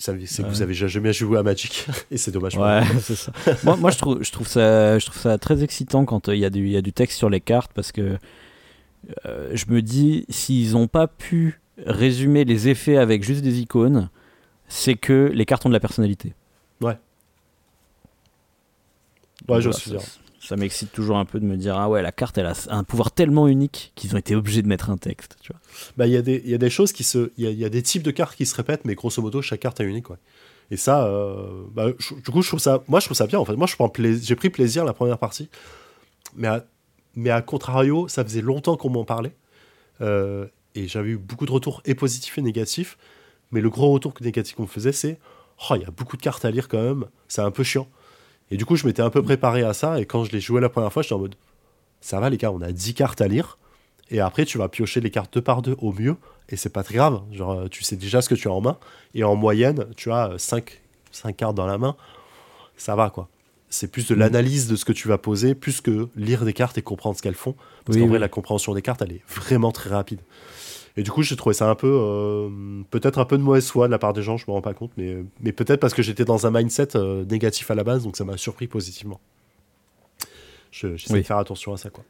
[0.00, 2.56] c'est que vous avez jamais joué à Magic et c'est dommage.
[2.56, 3.32] Ouais, c'est ça.
[3.64, 6.40] moi, moi je, trouve, je, trouve ça, je trouve ça très excitant quand euh, il
[6.40, 8.16] y, a du texte sur les cartes parce que
[9.26, 14.08] euh, je me dis, s'ils n'ont pas pu résumer les effets avec juste des icônes,
[14.68, 16.32] c'est que les cartes ont de la personnalité.
[16.80, 16.96] Ouais.
[19.48, 19.92] Ouais, je suis
[20.40, 22.82] ça, m'excite toujours un peu de me dire ah ouais la carte elle a un
[22.84, 25.36] pouvoir tellement unique qu'ils ont été obligés de mettre un texte.
[25.42, 25.60] Tu vois.
[25.96, 27.30] Bah, il y, a des- il y a des choses qui se.
[27.36, 29.80] Il y a, des types de cartes qui se répètent, mais grosso modo, chaque carte
[29.80, 30.18] est unique, quoi.
[30.70, 32.82] Et ça, euh, bah, je- du coup, je trouve ça.
[32.88, 33.56] Moi, je trouve ça bien, en fait.
[33.56, 35.48] Moi, je prends j'ai pris plaisir la première partie.
[36.36, 36.64] Mais à,
[37.16, 39.34] mais à contrario, ça faisait longtemps qu'on m'en parlait.
[40.00, 42.96] Euh, et j'avais eu beaucoup de retours, et positifs et négatifs.
[43.50, 45.18] Mais le gros retour négatif qu'on me faisait, c'est
[45.68, 47.86] Oh, il y a beaucoup de cartes à lire quand même, c'est un peu chiant.
[48.50, 50.00] Et du coup, je m'étais un peu préparé à ça.
[50.00, 51.34] Et quand je l'ai joué la première fois, j'étais en mode
[52.00, 53.58] Ça va, les gars, on a 10 cartes à lire.
[54.10, 56.16] Et après, tu vas piocher les cartes deux par deux au mieux.
[56.48, 57.22] Et c'est pas très grave.
[57.32, 58.76] Genre, euh, tu sais déjà ce que tu as en main.
[59.14, 60.80] Et en moyenne, tu as 5,
[61.36, 61.94] cartes dans la main.
[62.76, 63.28] Ça va, quoi.
[63.68, 64.18] C'est plus de Mm.
[64.18, 67.22] l'analyse de ce que tu vas poser, plus que lire des cartes et comprendre ce
[67.22, 67.54] qu'elles font.
[67.84, 70.18] Parce Oui, qu'en vrai, la compréhension des cartes, elle est vraiment très rapide.
[71.00, 71.86] Et du coup, j'ai trouvé ça un peu.
[71.90, 72.50] euh,
[72.90, 74.74] peut-être un peu de mauvaise foi de la part des gens, je me rends pas
[74.74, 74.90] compte.
[74.98, 78.18] Mais, mais peut-être parce que j'étais dans un mindset euh, négatif à la base, donc
[78.18, 79.18] ça m'a surpris positivement.
[80.70, 81.20] Je- J'essaie Oui.
[81.22, 82.04] de faire attention à ça, quoi.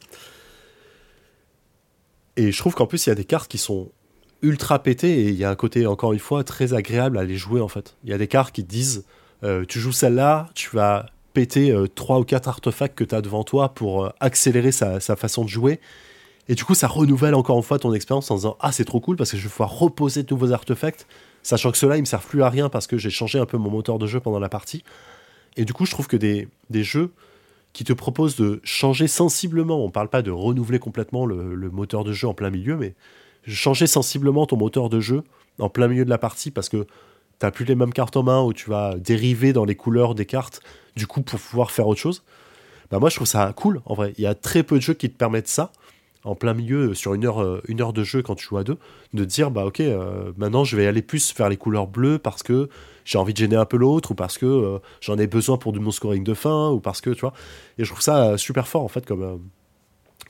[2.37, 3.91] Et je trouve qu'en plus, il y a des cartes qui sont
[4.43, 7.37] ultra pétées et il y a un côté, encore une fois, très agréable à les
[7.37, 7.97] jouer en fait.
[8.05, 9.05] Il y a des cartes qui disent
[9.45, 13.45] euh, tu joues celle-là, tu vas péter trois ou quatre artefacts que tu as devant
[13.45, 15.79] toi pour accélérer sa, sa façon de jouer.
[16.51, 18.99] Et du coup, ça renouvelle encore une fois ton expérience en disant Ah, c'est trop
[18.99, 21.07] cool parce que je vais pouvoir reposer de nouveaux artefacts,
[21.45, 23.57] sachant que ceux-là, ils me servent plus à rien parce que j'ai changé un peu
[23.57, 24.83] mon moteur de jeu pendant la partie.
[25.57, 27.13] Et du coup, je trouve que des, jeux
[27.73, 32.03] qui te proposent de changer sensiblement, on parle pas de renouveler complètement le, le moteur
[32.03, 32.95] de jeu en plein milieu, mais
[33.47, 35.23] changer sensiblement ton moteur de jeu
[35.61, 36.85] en plein milieu de la partie parce que
[37.39, 40.27] t'as plus les mêmes cartes en main ou tu vas dériver dans les couleurs des
[40.27, 40.63] cartes
[40.97, 42.25] du coup pour pouvoir faire autre chose.
[42.91, 44.15] Bah moi je trouve ça cool en vrai.
[44.19, 45.71] Il y a très peu de jeux qui te permettent ça
[46.25, 48.65] en plein milieu sur une heure, euh, une heure de jeu quand tu joues à
[48.65, 48.79] deux,
[49.15, 52.43] de dire bah ok euh, maintenant je vais aller plus vers les couleurs bleues parce
[52.43, 52.69] que
[53.05, 55.73] j'ai envie de gêner un peu l'autre ou parce que euh, j'en ai besoin pour
[55.73, 57.33] du mon scoring de fin ou parce que tu vois.
[57.79, 59.37] Et je trouve ça euh, super fort en fait comme, euh,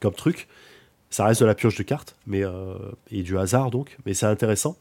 [0.00, 0.48] comme truc.
[1.10, 2.74] Ça reste de la pioche de cartes mais, euh,
[3.10, 4.76] et du hasard donc, mais c'est intéressant.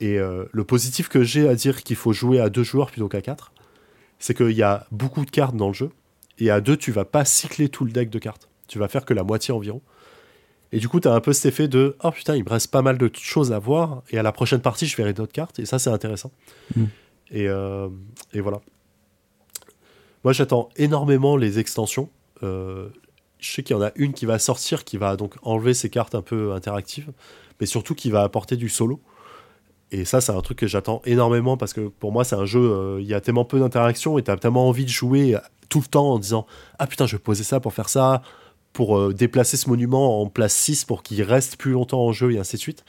[0.00, 3.08] Et euh, le positif que j'ai à dire qu'il faut jouer à deux joueurs plutôt
[3.08, 3.52] qu'à quatre,
[4.18, 5.90] c'est qu'il y a beaucoup de cartes dans le jeu.
[6.38, 8.48] Et à deux, tu vas pas cycler tout le deck de cartes.
[8.66, 9.82] Tu vas faire que la moitié environ.
[10.72, 12.70] Et du coup, tu as un peu cet effet de Oh putain, il me reste
[12.70, 14.02] pas mal de choses à voir.
[14.10, 15.58] Et à la prochaine partie, je verrai d'autres cartes.
[15.58, 16.30] Et ça, c'est intéressant.
[16.76, 16.84] Mm.
[17.32, 17.88] Et, euh,
[18.32, 18.60] et voilà.
[20.22, 22.08] Moi, j'attends énormément les extensions.
[22.42, 22.88] Euh,
[23.38, 25.90] je sais qu'il y en a une qui va sortir qui va donc enlever ces
[25.90, 27.10] cartes un peu interactives,
[27.58, 29.00] mais surtout qui va apporter du solo.
[29.92, 32.60] Et ça, c'est un truc que j'attends énormément parce que pour moi, c'est un jeu,
[32.60, 35.36] euh, il y a tellement peu d'interactions et tu as tellement envie de jouer
[35.68, 36.46] tout le temps en disant
[36.78, 38.22] Ah putain, je vais poser ça pour faire ça,
[38.72, 42.32] pour euh, déplacer ce monument en place 6 pour qu'il reste plus longtemps en jeu
[42.32, 42.84] et ainsi de suite.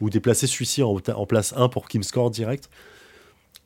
[0.00, 2.68] Ou déplacer celui-ci en, place 1 pour qu'il me score direct.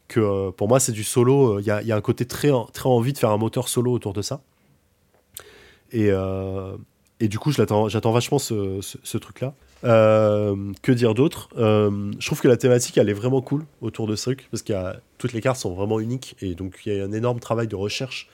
[0.09, 1.61] Que euh, pour moi, c'est du solo.
[1.61, 4.23] Il y, a, un côté très, très envie de faire un moteur solo autour de
[4.23, 4.43] ça.
[5.93, 6.77] Et, euh,
[7.21, 9.55] et du coup, j'attends vachement ce, truc-là.
[9.85, 11.49] Euh, que dire d'autre?
[11.57, 14.63] Euh, Je trouve que la thématique, elle est vraiment cool autour de ce truc, parce
[14.63, 14.73] que
[15.19, 17.77] toutes les cartes sont vraiment uniques, et donc il y a un énorme travail de
[17.77, 18.29] recherche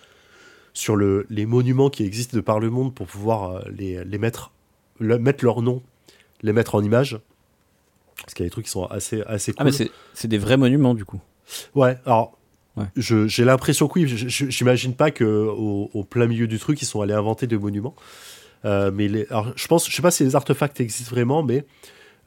[0.75, 4.19] sur le, les monuments qui existent de par le monde pour pouvoir euh, les, les
[4.19, 4.53] mettre,
[4.99, 5.83] le- mettre leur nom,
[6.43, 7.19] les mettre en image.
[8.17, 9.67] Parce qu'il y a des trucs qui sont assez, assez cool.
[9.69, 11.21] Ah mais c'est des vrais monuments du coup.
[11.75, 12.39] Ouais, alors
[12.75, 12.87] Ouais.
[12.97, 17.03] j'ai l'impression que oui, j'imagine pas que au, au plein milieu du truc, ils sont
[17.03, 17.95] allés inventer des monuments.
[18.65, 21.67] Euh, mais les, alors, je pense, je sais pas si les artefacts existent vraiment, mais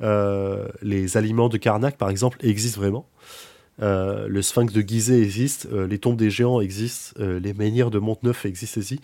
[0.01, 3.07] euh, les aliments de Karnak, par exemple, existent vraiment.
[3.81, 7.91] Euh, le sphinx de Gizeh existe, euh, les tombes des géants existent, euh, les menhirs
[7.91, 8.99] de Monteneuf existent aussi,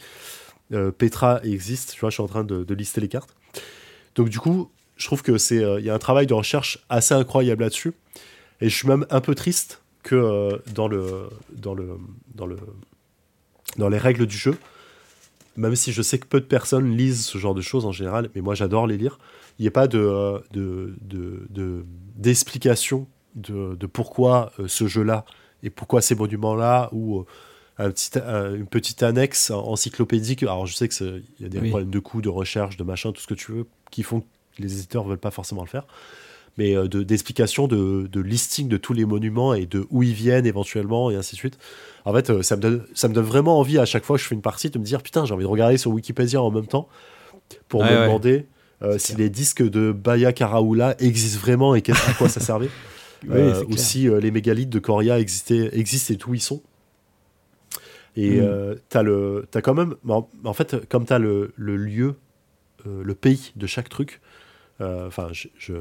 [0.98, 1.92] Petra existe.
[1.94, 3.36] Tu vois, je suis en train de, lister les cartes.
[4.16, 7.64] Donc du coup, je trouve que c'est, y a un travail de recherche assez incroyable
[7.64, 7.92] là-dessus.
[8.62, 11.98] Et je suis même un peu triste que dans le dans le
[12.36, 12.56] dans le
[13.78, 14.56] dans les règles du jeu,
[15.58, 18.30] même si je sais que peu de personnes lisent ce genre de choses en général,
[18.36, 19.20] mais moi j'adore les lire,
[19.60, 21.86] il n'y ait pas de euh, de de-
[23.36, 25.26] de- pourquoi euh, ce jeu-là
[25.64, 27.26] et pourquoi ces monuments-là ou euh,
[27.78, 30.44] un petit, un- une petite annexe encyclopédique.
[30.44, 31.70] Alors je sais que c'est- il y a des Oui.
[31.70, 34.26] problèmes de coût, de recherche, de machin, tout ce que tu veux, qui font que
[34.60, 35.86] les éditeurs veulent pas forcément le faire
[36.58, 40.12] mais euh, de- d'explication de, de listing de tous les monuments et de où ils
[40.14, 41.58] viennent éventuellement et ainsi de suite.
[42.04, 44.28] En fait, ça me, donne, ça me donne vraiment envie à chaque fois que je
[44.28, 46.68] fais une partie de me dire putain, j'ai envie de regarder sur Wikipédia en même
[46.68, 46.90] temps
[47.70, 48.02] pour me ouais.
[48.02, 48.48] demander
[48.84, 49.20] euh, si clair.
[49.20, 52.70] les disques de Baya Karaoula existent vraiment et qu'est-ce- à quoi ça servait.
[53.24, 53.80] Oui, Euh, c'est ou clair.
[53.80, 56.62] si euh, les mégalithes de Coria existaient, existent et où ils sont.
[58.16, 58.44] Et Mm.
[58.44, 62.16] euh, t'as le, t'as quand même, en, en fait, comme t'as le, le lieu,
[62.86, 64.20] le pays de chaque truc,
[64.82, 65.30] Euh, Enfin,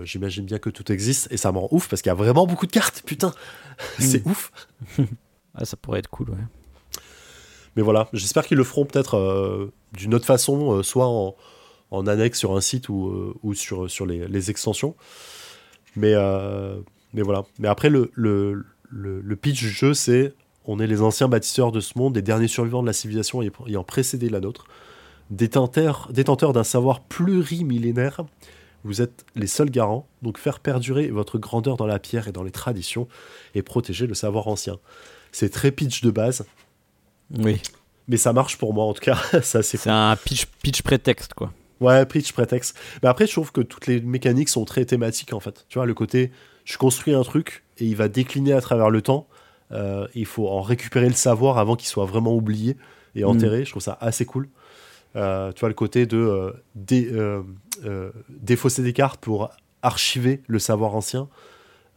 [0.04, 2.46] j'imagine bien que tout existe et ça me rend ouf parce qu'il y a vraiment
[2.46, 3.32] beaucoup de cartes, putain,
[3.98, 4.30] c'est Mm.
[4.30, 4.52] ouf.
[5.54, 6.44] Ah, ça pourrait être cool, ouais.
[7.76, 11.34] Mais voilà, j'espère qu'ils le feront peut-être euh, d'une autre façon, euh, soit en,
[11.90, 14.94] en annexe sur un site ou, ou sur, sur les, les extensions.
[15.96, 16.14] Mais,
[17.14, 17.44] mais voilà.
[17.58, 20.34] Mais après, le, le, le, le pitch du jeu, c'est
[20.66, 23.84] on est les anciens bâtisseurs de ce monde, les derniers survivants de la civilisation ayant-
[23.84, 24.66] précédé la nôtre,
[25.30, 28.22] détenteurs, détenteurs d'un savoir plurimillénaire.
[28.84, 32.42] Vous êtes les seuls garants, donc faire perdurer votre grandeur dans la pierre et dans
[32.42, 33.08] les traditions
[33.54, 34.78] et protéger le savoir ancien.
[35.32, 36.46] C'est très pitch de base,
[37.38, 37.60] Oui.
[38.08, 39.16] mais ça marche pour moi en tout cas.
[39.42, 41.52] ça, c'est C'est un pitch, pitch prétexte, quoi.
[41.80, 42.76] Ouais, pitch, prétexte.
[43.02, 45.66] Mais après, je trouve que toutes les mécaniques sont très thématiques en fait.
[45.68, 46.30] Tu vois, le côté,
[46.70, 49.26] je construis un truc et il va décliner à travers le temps.
[49.72, 52.76] Euh, il faut en récupérer le savoir avant qu'il soit vraiment oublié
[53.14, 53.64] et enterré.
[53.64, 54.48] Je trouve ça assez cool.
[55.16, 57.10] Euh, tu vois, le côté de euh, dé-
[58.28, 59.50] défausser des cartes pour
[59.82, 61.28] archiver le savoir ancien.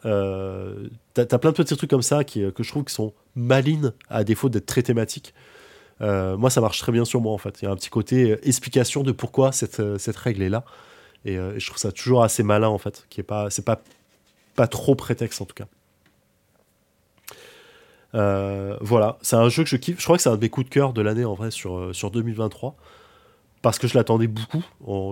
[0.05, 3.13] Euh, T'as as plein de petits trucs comme ça qui, que je trouve qui sont
[3.35, 5.33] malines à défaut d'être très thématiques.
[6.01, 7.61] Euh, moi, ça marche très bien sur moi en fait.
[7.61, 10.63] Il y a un petit côté euh, explication de pourquoi cette, cette règle est là.
[11.25, 13.05] Et, et je trouve ça toujours assez malin en fait.
[13.09, 13.81] Qui est pas, c'est pas,
[14.55, 15.67] pas trop prétexte en tout cas.
[18.15, 19.99] Euh, voilà, c'est un jeu que je kiffe.
[19.99, 21.77] Je crois que c'est un de mes coups de cœur de l'année en vrai sur,
[21.77, 22.75] euh, sur 2023.
[23.61, 24.63] Parce que je l'attendais beaucoup.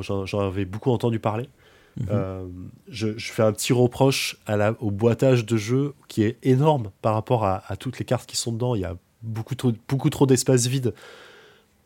[0.02, 1.50] J'en avais beaucoup entendu parler.
[1.98, 2.08] Mhm.
[2.12, 2.48] Euh,
[2.90, 6.92] je, je fais un petit reproche à la, au boitage de jeu qui est énorme
[7.02, 8.76] par rapport à, à toutes les cartes qui sont dedans.
[8.76, 10.94] Il y a beaucoup trop, beaucoup trop d'espace vide.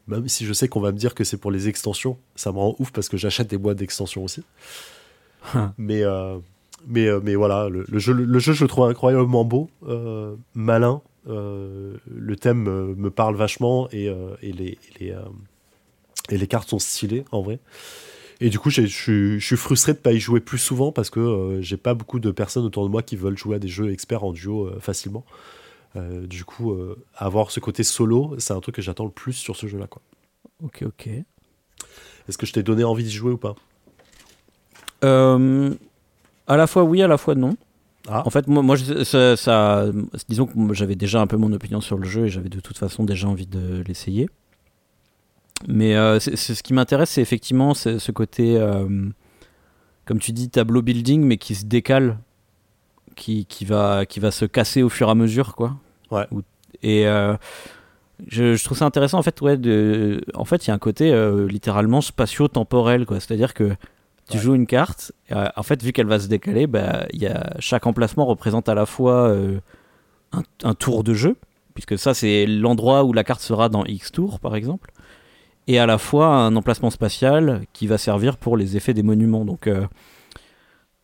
[0.08, 2.58] Même si je sais qu'on va me dire que c'est pour les extensions, ça me
[2.58, 4.44] rend ouf parce que j'achète des boîtes d'extensions aussi.
[5.78, 6.38] mais, euh,
[6.88, 10.36] mais, euh, mais voilà, le, le jeu, le jeu, je le trouve incroyablement beau, euh,
[10.54, 11.02] malin.
[11.28, 14.68] euh, le thème me parle vachement et, euh, et, les,
[15.00, 15.16] et, les,
[16.30, 17.60] et les cartes sont stylées en vrai.
[18.42, 21.78] Et du coup, je suis- frustré de pas y jouer plus souvent parce que j'ai
[21.78, 24.34] pas beaucoup de personnes autour de moi qui veulent jouer à des jeux experts en
[24.34, 25.24] duo facilement.
[25.96, 26.78] Du coup,
[27.16, 29.88] avoir ce côté solo, c'est un truc que j'attends le plus sur ce jeu-là.
[29.88, 30.02] quoi.
[30.62, 31.08] Ok, ok.
[32.28, 33.56] Est-ce que je t'ai donné envie d'y jouer ou pas?
[35.04, 35.74] Euh,
[36.48, 37.56] à la fois oui, à la fois non.
[38.08, 38.22] Ah.
[38.26, 39.86] En fait, moi, moi je- ça, ça-
[40.30, 42.78] disons que j'avais déjà un peu mon opinion sur le jeu et j'avais de toute
[42.78, 44.30] façon déjà envie de l'essayer.
[45.68, 49.10] Mais euh, ce qui m'intéresse, c'est effectivement ce, côté, euh,
[50.06, 52.18] comme tu dis, tableau building, mais qui se décale,
[53.16, 55.76] qui, qui, va, qui va se casser au fur et à mesure, quoi.
[56.12, 56.28] Ouais.
[56.32, 56.42] Ou-
[56.84, 57.36] Et euh,
[58.28, 60.80] je, je trouve ça intéressant, en fait, ouais, de, en fait, il y a un
[60.80, 63.20] côté euh, littéralement spatio-temporel, quoi.
[63.20, 63.76] C'est-à-dire que
[64.30, 67.56] tu joues une carte, euh, en fait, vu qu'elle va se décaler, bah, y a,
[67.60, 69.60] chaque emplacement représente à la fois euh,
[70.64, 71.36] un, tour de jeu,
[71.76, 74.92] puisque ça, c'est l'endroit où la carte sera dans X tours, par exemple,
[75.68, 79.46] et à la fois un emplacement spatial qui va servir pour les effets des monuments.
[79.46, 79.86] Donc, euh,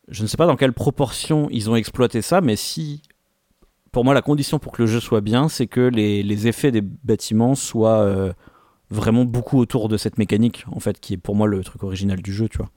[0.07, 3.01] je ne sais pas dans quelle proportion ils ont exploité ça, mais si.
[3.91, 6.79] Pour moi, la condition pour que le jeu soit bien, c'est que les, effets des
[6.79, 8.33] bâtiments soient
[8.89, 12.21] vraiment beaucoup autour de cette mécanique, en fait, qui est pour moi le truc original
[12.21, 12.69] du jeu, tu vois.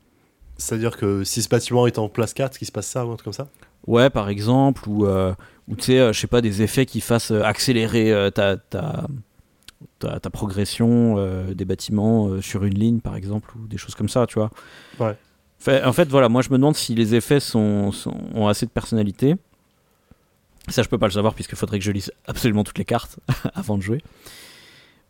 [0.57, 3.17] C'est-à-dire que si ce bâtiment est en place 4, qu'il se passe ça ou un
[3.17, 3.49] truc comme ça?
[3.87, 5.35] Ouais, par exemple, ou, euh,
[5.69, 8.57] ou tu sais, euh, je sais pas, des effets qui fassent euh, accélérer euh, ta,
[8.57, 9.07] ta,
[9.99, 11.17] ta, ta progression
[11.53, 14.51] des bâtiments sur une ligne, par exemple, ou des choses comme ça, tu vois.
[15.01, 15.17] Ouais.
[15.59, 18.67] Fait- en fait, voilà, moi je me demande si les effets sont, sont- ont assez
[18.67, 19.35] de personnalité.
[20.69, 23.19] Ça, je peux pas le savoir, puisqu'il faudrait que je lise absolument toutes les cartes
[23.55, 24.03] avant de jouer.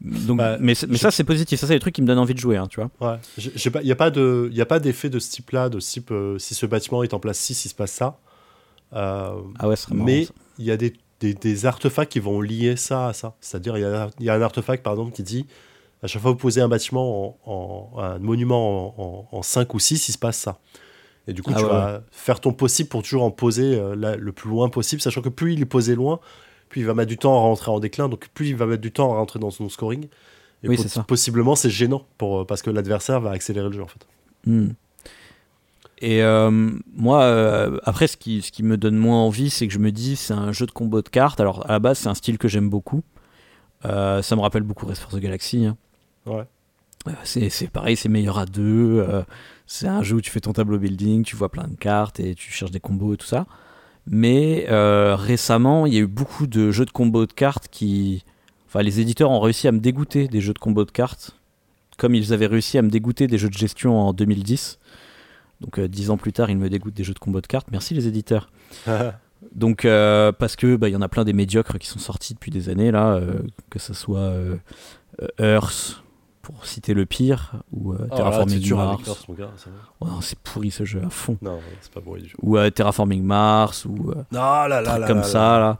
[0.04, 1.58] Donc, Bah, mais ça, c'est positif.
[1.58, 2.90] Ça, c'est des trucs qui me donnent envie de jouer, hein, tu vois.
[3.00, 3.18] Ouais.
[3.38, 6.10] Il n'y a pas de- y a pas d'effet de ce type-là, de ce type,
[6.10, 8.18] euh, si ce bâtiment est en place 6, il se passe ça.
[8.92, 10.28] Euh, Ah ouais, marrant, mais
[10.58, 13.34] il y a des, des- des artefacts qui vont lier ça à ça.
[13.40, 15.46] C'est-à-dire, il y a, il y a un artefact, par exemple, qui dit
[16.02, 19.78] à chaque fois que vous posez un bâtiment, en, en- un monument en, 5 ou
[19.78, 20.58] 6, il se passe ça.
[21.26, 23.96] Et du coup, Ah tu ouais, vas faire ton possible pour toujours en poser euh,
[23.96, 26.20] la- le plus loin possible, sachant que plus il est posé loin,
[26.68, 28.82] plus il va mettre du temps à rentrer en déclin, donc plus il va mettre
[28.82, 30.06] du temps à rentrer dans son scoring.
[30.62, 31.02] Et Oui, po- c'est ça.
[31.04, 34.06] possiblement, c'est gênant pour, euh, parce que l'adversaire va accélérer le jeu, en fait.
[34.46, 34.68] Hmm.
[36.00, 39.72] Et euh, moi, euh, après, ce qui, ce qui me donne moins envie, c'est que
[39.72, 41.40] je me dis, c'est un jeu de combo de cartes.
[41.40, 43.02] Alors, à la base, c'est un style que j'aime beaucoup.
[43.84, 45.66] Euh, ça me rappelle beaucoup Race for the Galaxy.
[45.66, 45.76] hein.
[46.26, 46.44] Ouais.
[47.24, 49.06] C'est pareil, c'est meilleur à deux.
[49.66, 52.34] c'est un jeu où tu fais ton tableau building, tu vois plein de cartes et
[52.34, 53.44] tu cherches des combos et tout ça.
[54.06, 58.24] Mais euh, récemment, il y a eu beaucoup de jeux de combo de cartes qui.
[58.66, 61.38] Enfin, les éditeurs ont réussi à me dégoûter des jeux de combo de cartes,
[61.96, 64.78] comme ils avaient réussi à me dégoûter des jeux de gestion en 2010.
[65.60, 67.68] Donc, euh, dix ans plus tard, ils me dégoûtent des jeux de combo de cartes.
[67.70, 68.50] Merci les éditeurs.
[69.54, 72.34] Donc, euh, parce que bah, il y en a plein des médiocres qui sont sortis
[72.34, 73.40] depuis des années là, euh,
[73.70, 74.32] que ce soit
[75.38, 76.02] Earth,
[76.44, 79.26] pour citer le pire, ou euh, Oh là là, Terraforming Mars.
[79.36, 79.50] gars.
[80.00, 81.36] Oh non, c'est pourri ce jeu à fond.
[81.42, 82.32] Non, c'est pas bon du.
[82.42, 85.58] Ou euh, Terraforming Mars, ou euh, Ah là là trucs là comme là ça, là.
[85.58, 85.78] là.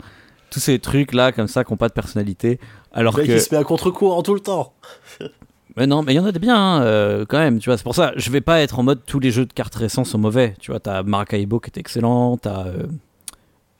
[0.51, 2.59] Tous ces trucs là, comme ça, qui n'ont pas de personnalité.
[2.93, 3.37] Alors Le mec, que.
[3.37, 4.73] il se met à contre-courant tout le temps.
[5.77, 7.77] Mais non, mais il y en a des bien, hein, euh, quand même, tu vois.
[7.77, 10.05] C'est pour ça, je vais pas être en mode tous les jeux de cartes récents
[10.05, 10.55] sont mauvais.
[10.61, 12.87] Tu vois, t'as Maracaibo qui était excellent, t'as euh,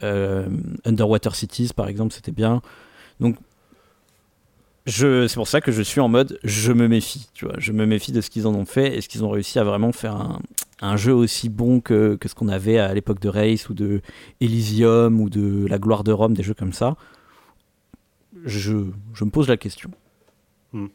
[0.03, 0.49] euh,
[0.85, 2.63] Underwater Cities par exemple, c'était bien.
[3.21, 3.37] Donc,
[4.87, 7.55] c'est pour ça que je suis en mode je me méfie, tu vois.
[7.59, 8.97] Je me méfie de ce qu'ils en ont fait.
[8.97, 10.41] Est-ce qu'ils ont réussi à vraiment faire un,
[10.83, 14.03] un jeu aussi bon que, que ce qu'on avait à l'époque de Race ou de
[14.41, 16.97] Elysium ou de La Gloire de Rome, des jeux comme ça
[18.45, 18.77] je,
[19.15, 19.91] je me pose la question.
[20.73, 20.89] Hmm.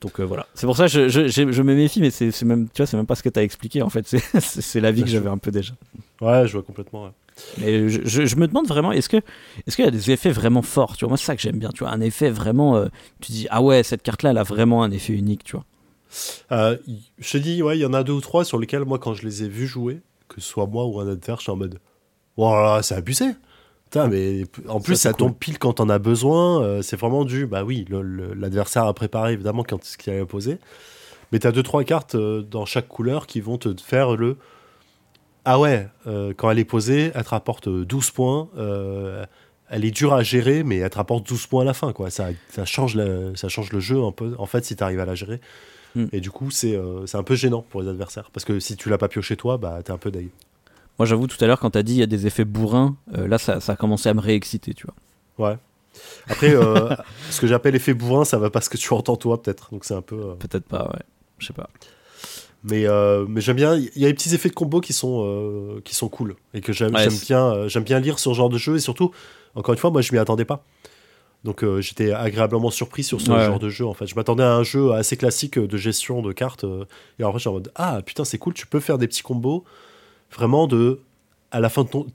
[0.00, 0.46] Donc euh, voilà.
[0.54, 2.86] C'est pour ça que je, je, je- je me méfie, mais c'est même, tu vois,
[2.86, 4.06] c'est même pas ce que tu as expliqué en fait.
[4.06, 5.72] C'est- C'est c'est la vie que j'avais un peu déjà.
[6.20, 7.04] Ouais, je vois complètement.
[7.06, 7.10] ouais.
[7.58, 9.16] Mais je, je- je me demande vraiment, est-ce que
[9.66, 11.58] est-ce qu'il y a des effets vraiment forts Tu vois, moi c'est ça que j'aime
[11.58, 11.70] bien.
[11.70, 12.76] Tu vois, un effet vraiment.
[12.76, 12.86] euh,
[13.20, 15.44] tu dis ah ouais, cette carte-là, elle a vraiment un effet unique.
[15.44, 15.64] Tu vois.
[16.52, 16.76] Euh,
[17.18, 19.14] je te dis, ouais, il y en a deux ou trois sur lesquels, moi, quand
[19.14, 21.56] je les ai vus jouer, que ce soit moi ou un adversaire, je suis en
[21.56, 21.80] mode,
[22.36, 23.26] voilà, c'est abusé.
[23.84, 25.18] Putain, mais p- en plus, ça, cool.
[25.18, 26.62] tombe pile quand on a besoin.
[26.62, 27.84] euh, c'est vraiment du, bah oui,
[28.36, 30.58] l'adversaire a préparé évidemment quand ce qu'il a posé.
[31.32, 34.36] Mais t'as deux trois cartes dans chaque couleur qui vont te faire le.
[35.44, 38.48] Ah ouais, euh, quand elle est posée, elle te rapporte euh, 12 points.
[38.56, 39.24] euh,
[39.70, 41.92] elle est dure à gérer, mais elle te rapporte 12 points à la fin.
[41.92, 42.10] Quoi.
[42.10, 45.00] Ça, ça, change le, ça change le jeu un peu, en fait, si tu arrives
[45.00, 45.40] à la gérer.
[45.94, 46.06] Hmm.
[46.12, 48.30] Et du coup, c'est euh, un peu gênant pour les adversaires.
[48.32, 50.28] Parce que si tu l'as pas pioché toi, bah, t'es un peu deg.
[50.98, 52.94] Moi j'avoue tout à l'heure quand tu as dit il y a des effets bourrins,
[53.16, 54.74] euh, là ça, ça a commencé à me réexciter.
[54.74, 55.48] Tu vois.
[55.50, 55.56] Ouais.
[56.28, 56.94] Après, euh,
[57.30, 59.70] ce que j'appelle effet bourrin, ça va pas ce que tu entends toi, peut-être.
[59.72, 60.14] Donc c'est un peu.
[60.16, 60.84] euh, Peut-être pas.
[60.92, 61.00] Ouais.
[61.38, 61.68] Je sais pas.
[62.64, 63.76] Mais, euh, mais j'aime bien.
[63.76, 66.34] Il y a des petits effets de combo qui sont, euh, qui sont cool.
[66.54, 68.76] Et que j'aime Ouais, bien, euh, j'aime bien lire sur ce genre de jeu.
[68.76, 69.10] Et surtout,
[69.54, 70.64] encore une fois, moi, je m'y attendais pas.
[71.44, 73.44] Donc j'étais agréablement surpris sur ce Ouais.
[73.44, 73.84] genre de jeu.
[73.86, 76.64] En fait, je m'attendais à un jeu assez classique de gestion de cartes.
[77.18, 78.54] et en fait, j'étais en mode ah putain, c'est cool.
[78.54, 79.62] Tu peux faire des petits combos.
[80.34, 81.00] Vraiment de
[81.50, 82.06] à la fin de ton.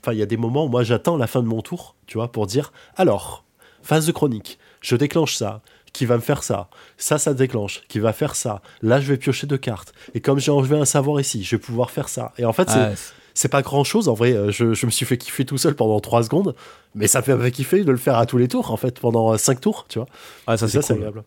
[0.00, 2.18] Enfin, il y a des moments où moi, j'attends la fin de mon tour, tu
[2.18, 3.44] vois, pour dire alors
[3.84, 4.58] phase de chronique.
[4.80, 5.60] Je déclenche ça.
[5.92, 7.82] Qui va me faire ça Ça, ça déclenche.
[7.88, 9.92] Qui va faire ça Là, je vais piocher deux cartes.
[10.14, 12.32] Et comme j'ai enlevé un savoir ici, je vais pouvoir faire ça.
[12.38, 12.92] Et en fait, c'est Ah,
[13.34, 14.32] c'est- pas grand chose en vrai.
[14.32, 16.54] euh, Je, je me suis fait kiffer tout seul pendant 3 secondes,
[16.94, 19.60] mais ça fait kiffer de le faire à tous les tours en fait, pendant 5
[19.60, 20.08] tours, tu vois.
[20.46, 20.96] ah, ça c'est cool.
[20.96, 21.24] agréable.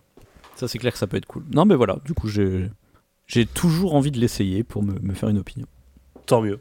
[0.56, 1.44] Ça, c'est clair que ça peut être cool.
[1.54, 5.38] Non, mais voilà, du coup, j'ai toujours envie de l'essayer pour me, me faire une
[5.38, 5.68] opinion.
[6.26, 6.60] Tant mieux.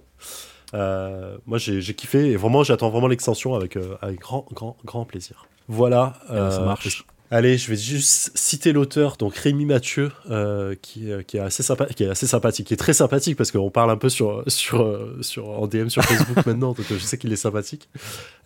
[0.75, 5.05] Euh, moi, j'ai kiffé et vraiment, j'attends vraiment l'extension avec, euh, avec grand, grand, grand
[5.05, 5.47] plaisir.
[5.69, 6.15] Voilà.
[6.29, 7.05] Eh ben, ça euh, marche.
[7.31, 11.63] Allez, je vais juste citer l'auteur, donc Rémi Mathieu, euh, qui, euh, qui, est assez
[11.63, 15.67] sympathique, qui est très sympathique parce qu'on parle un peu sur, sur, euh, sur, en
[15.67, 17.89] DM sur Facebook maintenant, donc je sais qu'il est sympathique.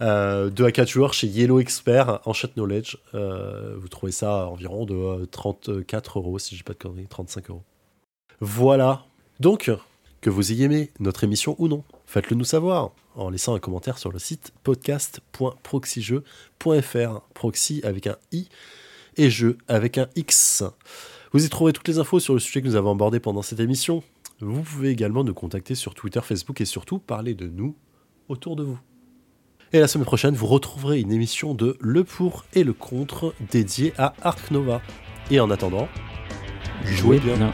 [0.01, 2.99] Euh, de Akature chez Yellow Expert en chat knowledge.
[3.13, 7.51] Vous trouvez ça à environ de euh, 34 euros, si j'ai pas de conneries, 35
[7.51, 7.65] euros.
[8.41, 9.07] Voilà.
[9.41, 9.71] Donc,
[10.21, 13.99] que vous ayez aimé notre émission ou non, faites-le nous savoir en laissant un commentaire
[13.99, 17.21] sur le site podcast.proxyjeu.fr.
[17.35, 18.49] Proxy avec un i
[19.17, 20.65] et jeu avec un X.
[21.33, 23.61] Vous y trouverez toutes les infos sur le sujet que nous avons abordé pendant cette
[23.61, 24.03] émission.
[24.41, 27.77] Vous pouvez également nous contacter sur Twitter, Facebook et surtout parler de nous
[28.29, 28.79] autour de vous.
[29.73, 33.93] Et la semaine prochaine, vous retrouverez une émission de Le pour et le contre dédiée
[33.99, 34.81] à Ark Nova.
[35.31, 35.89] Et en attendant,
[36.85, 37.37] jouez bien.
[37.37, 37.51] bien.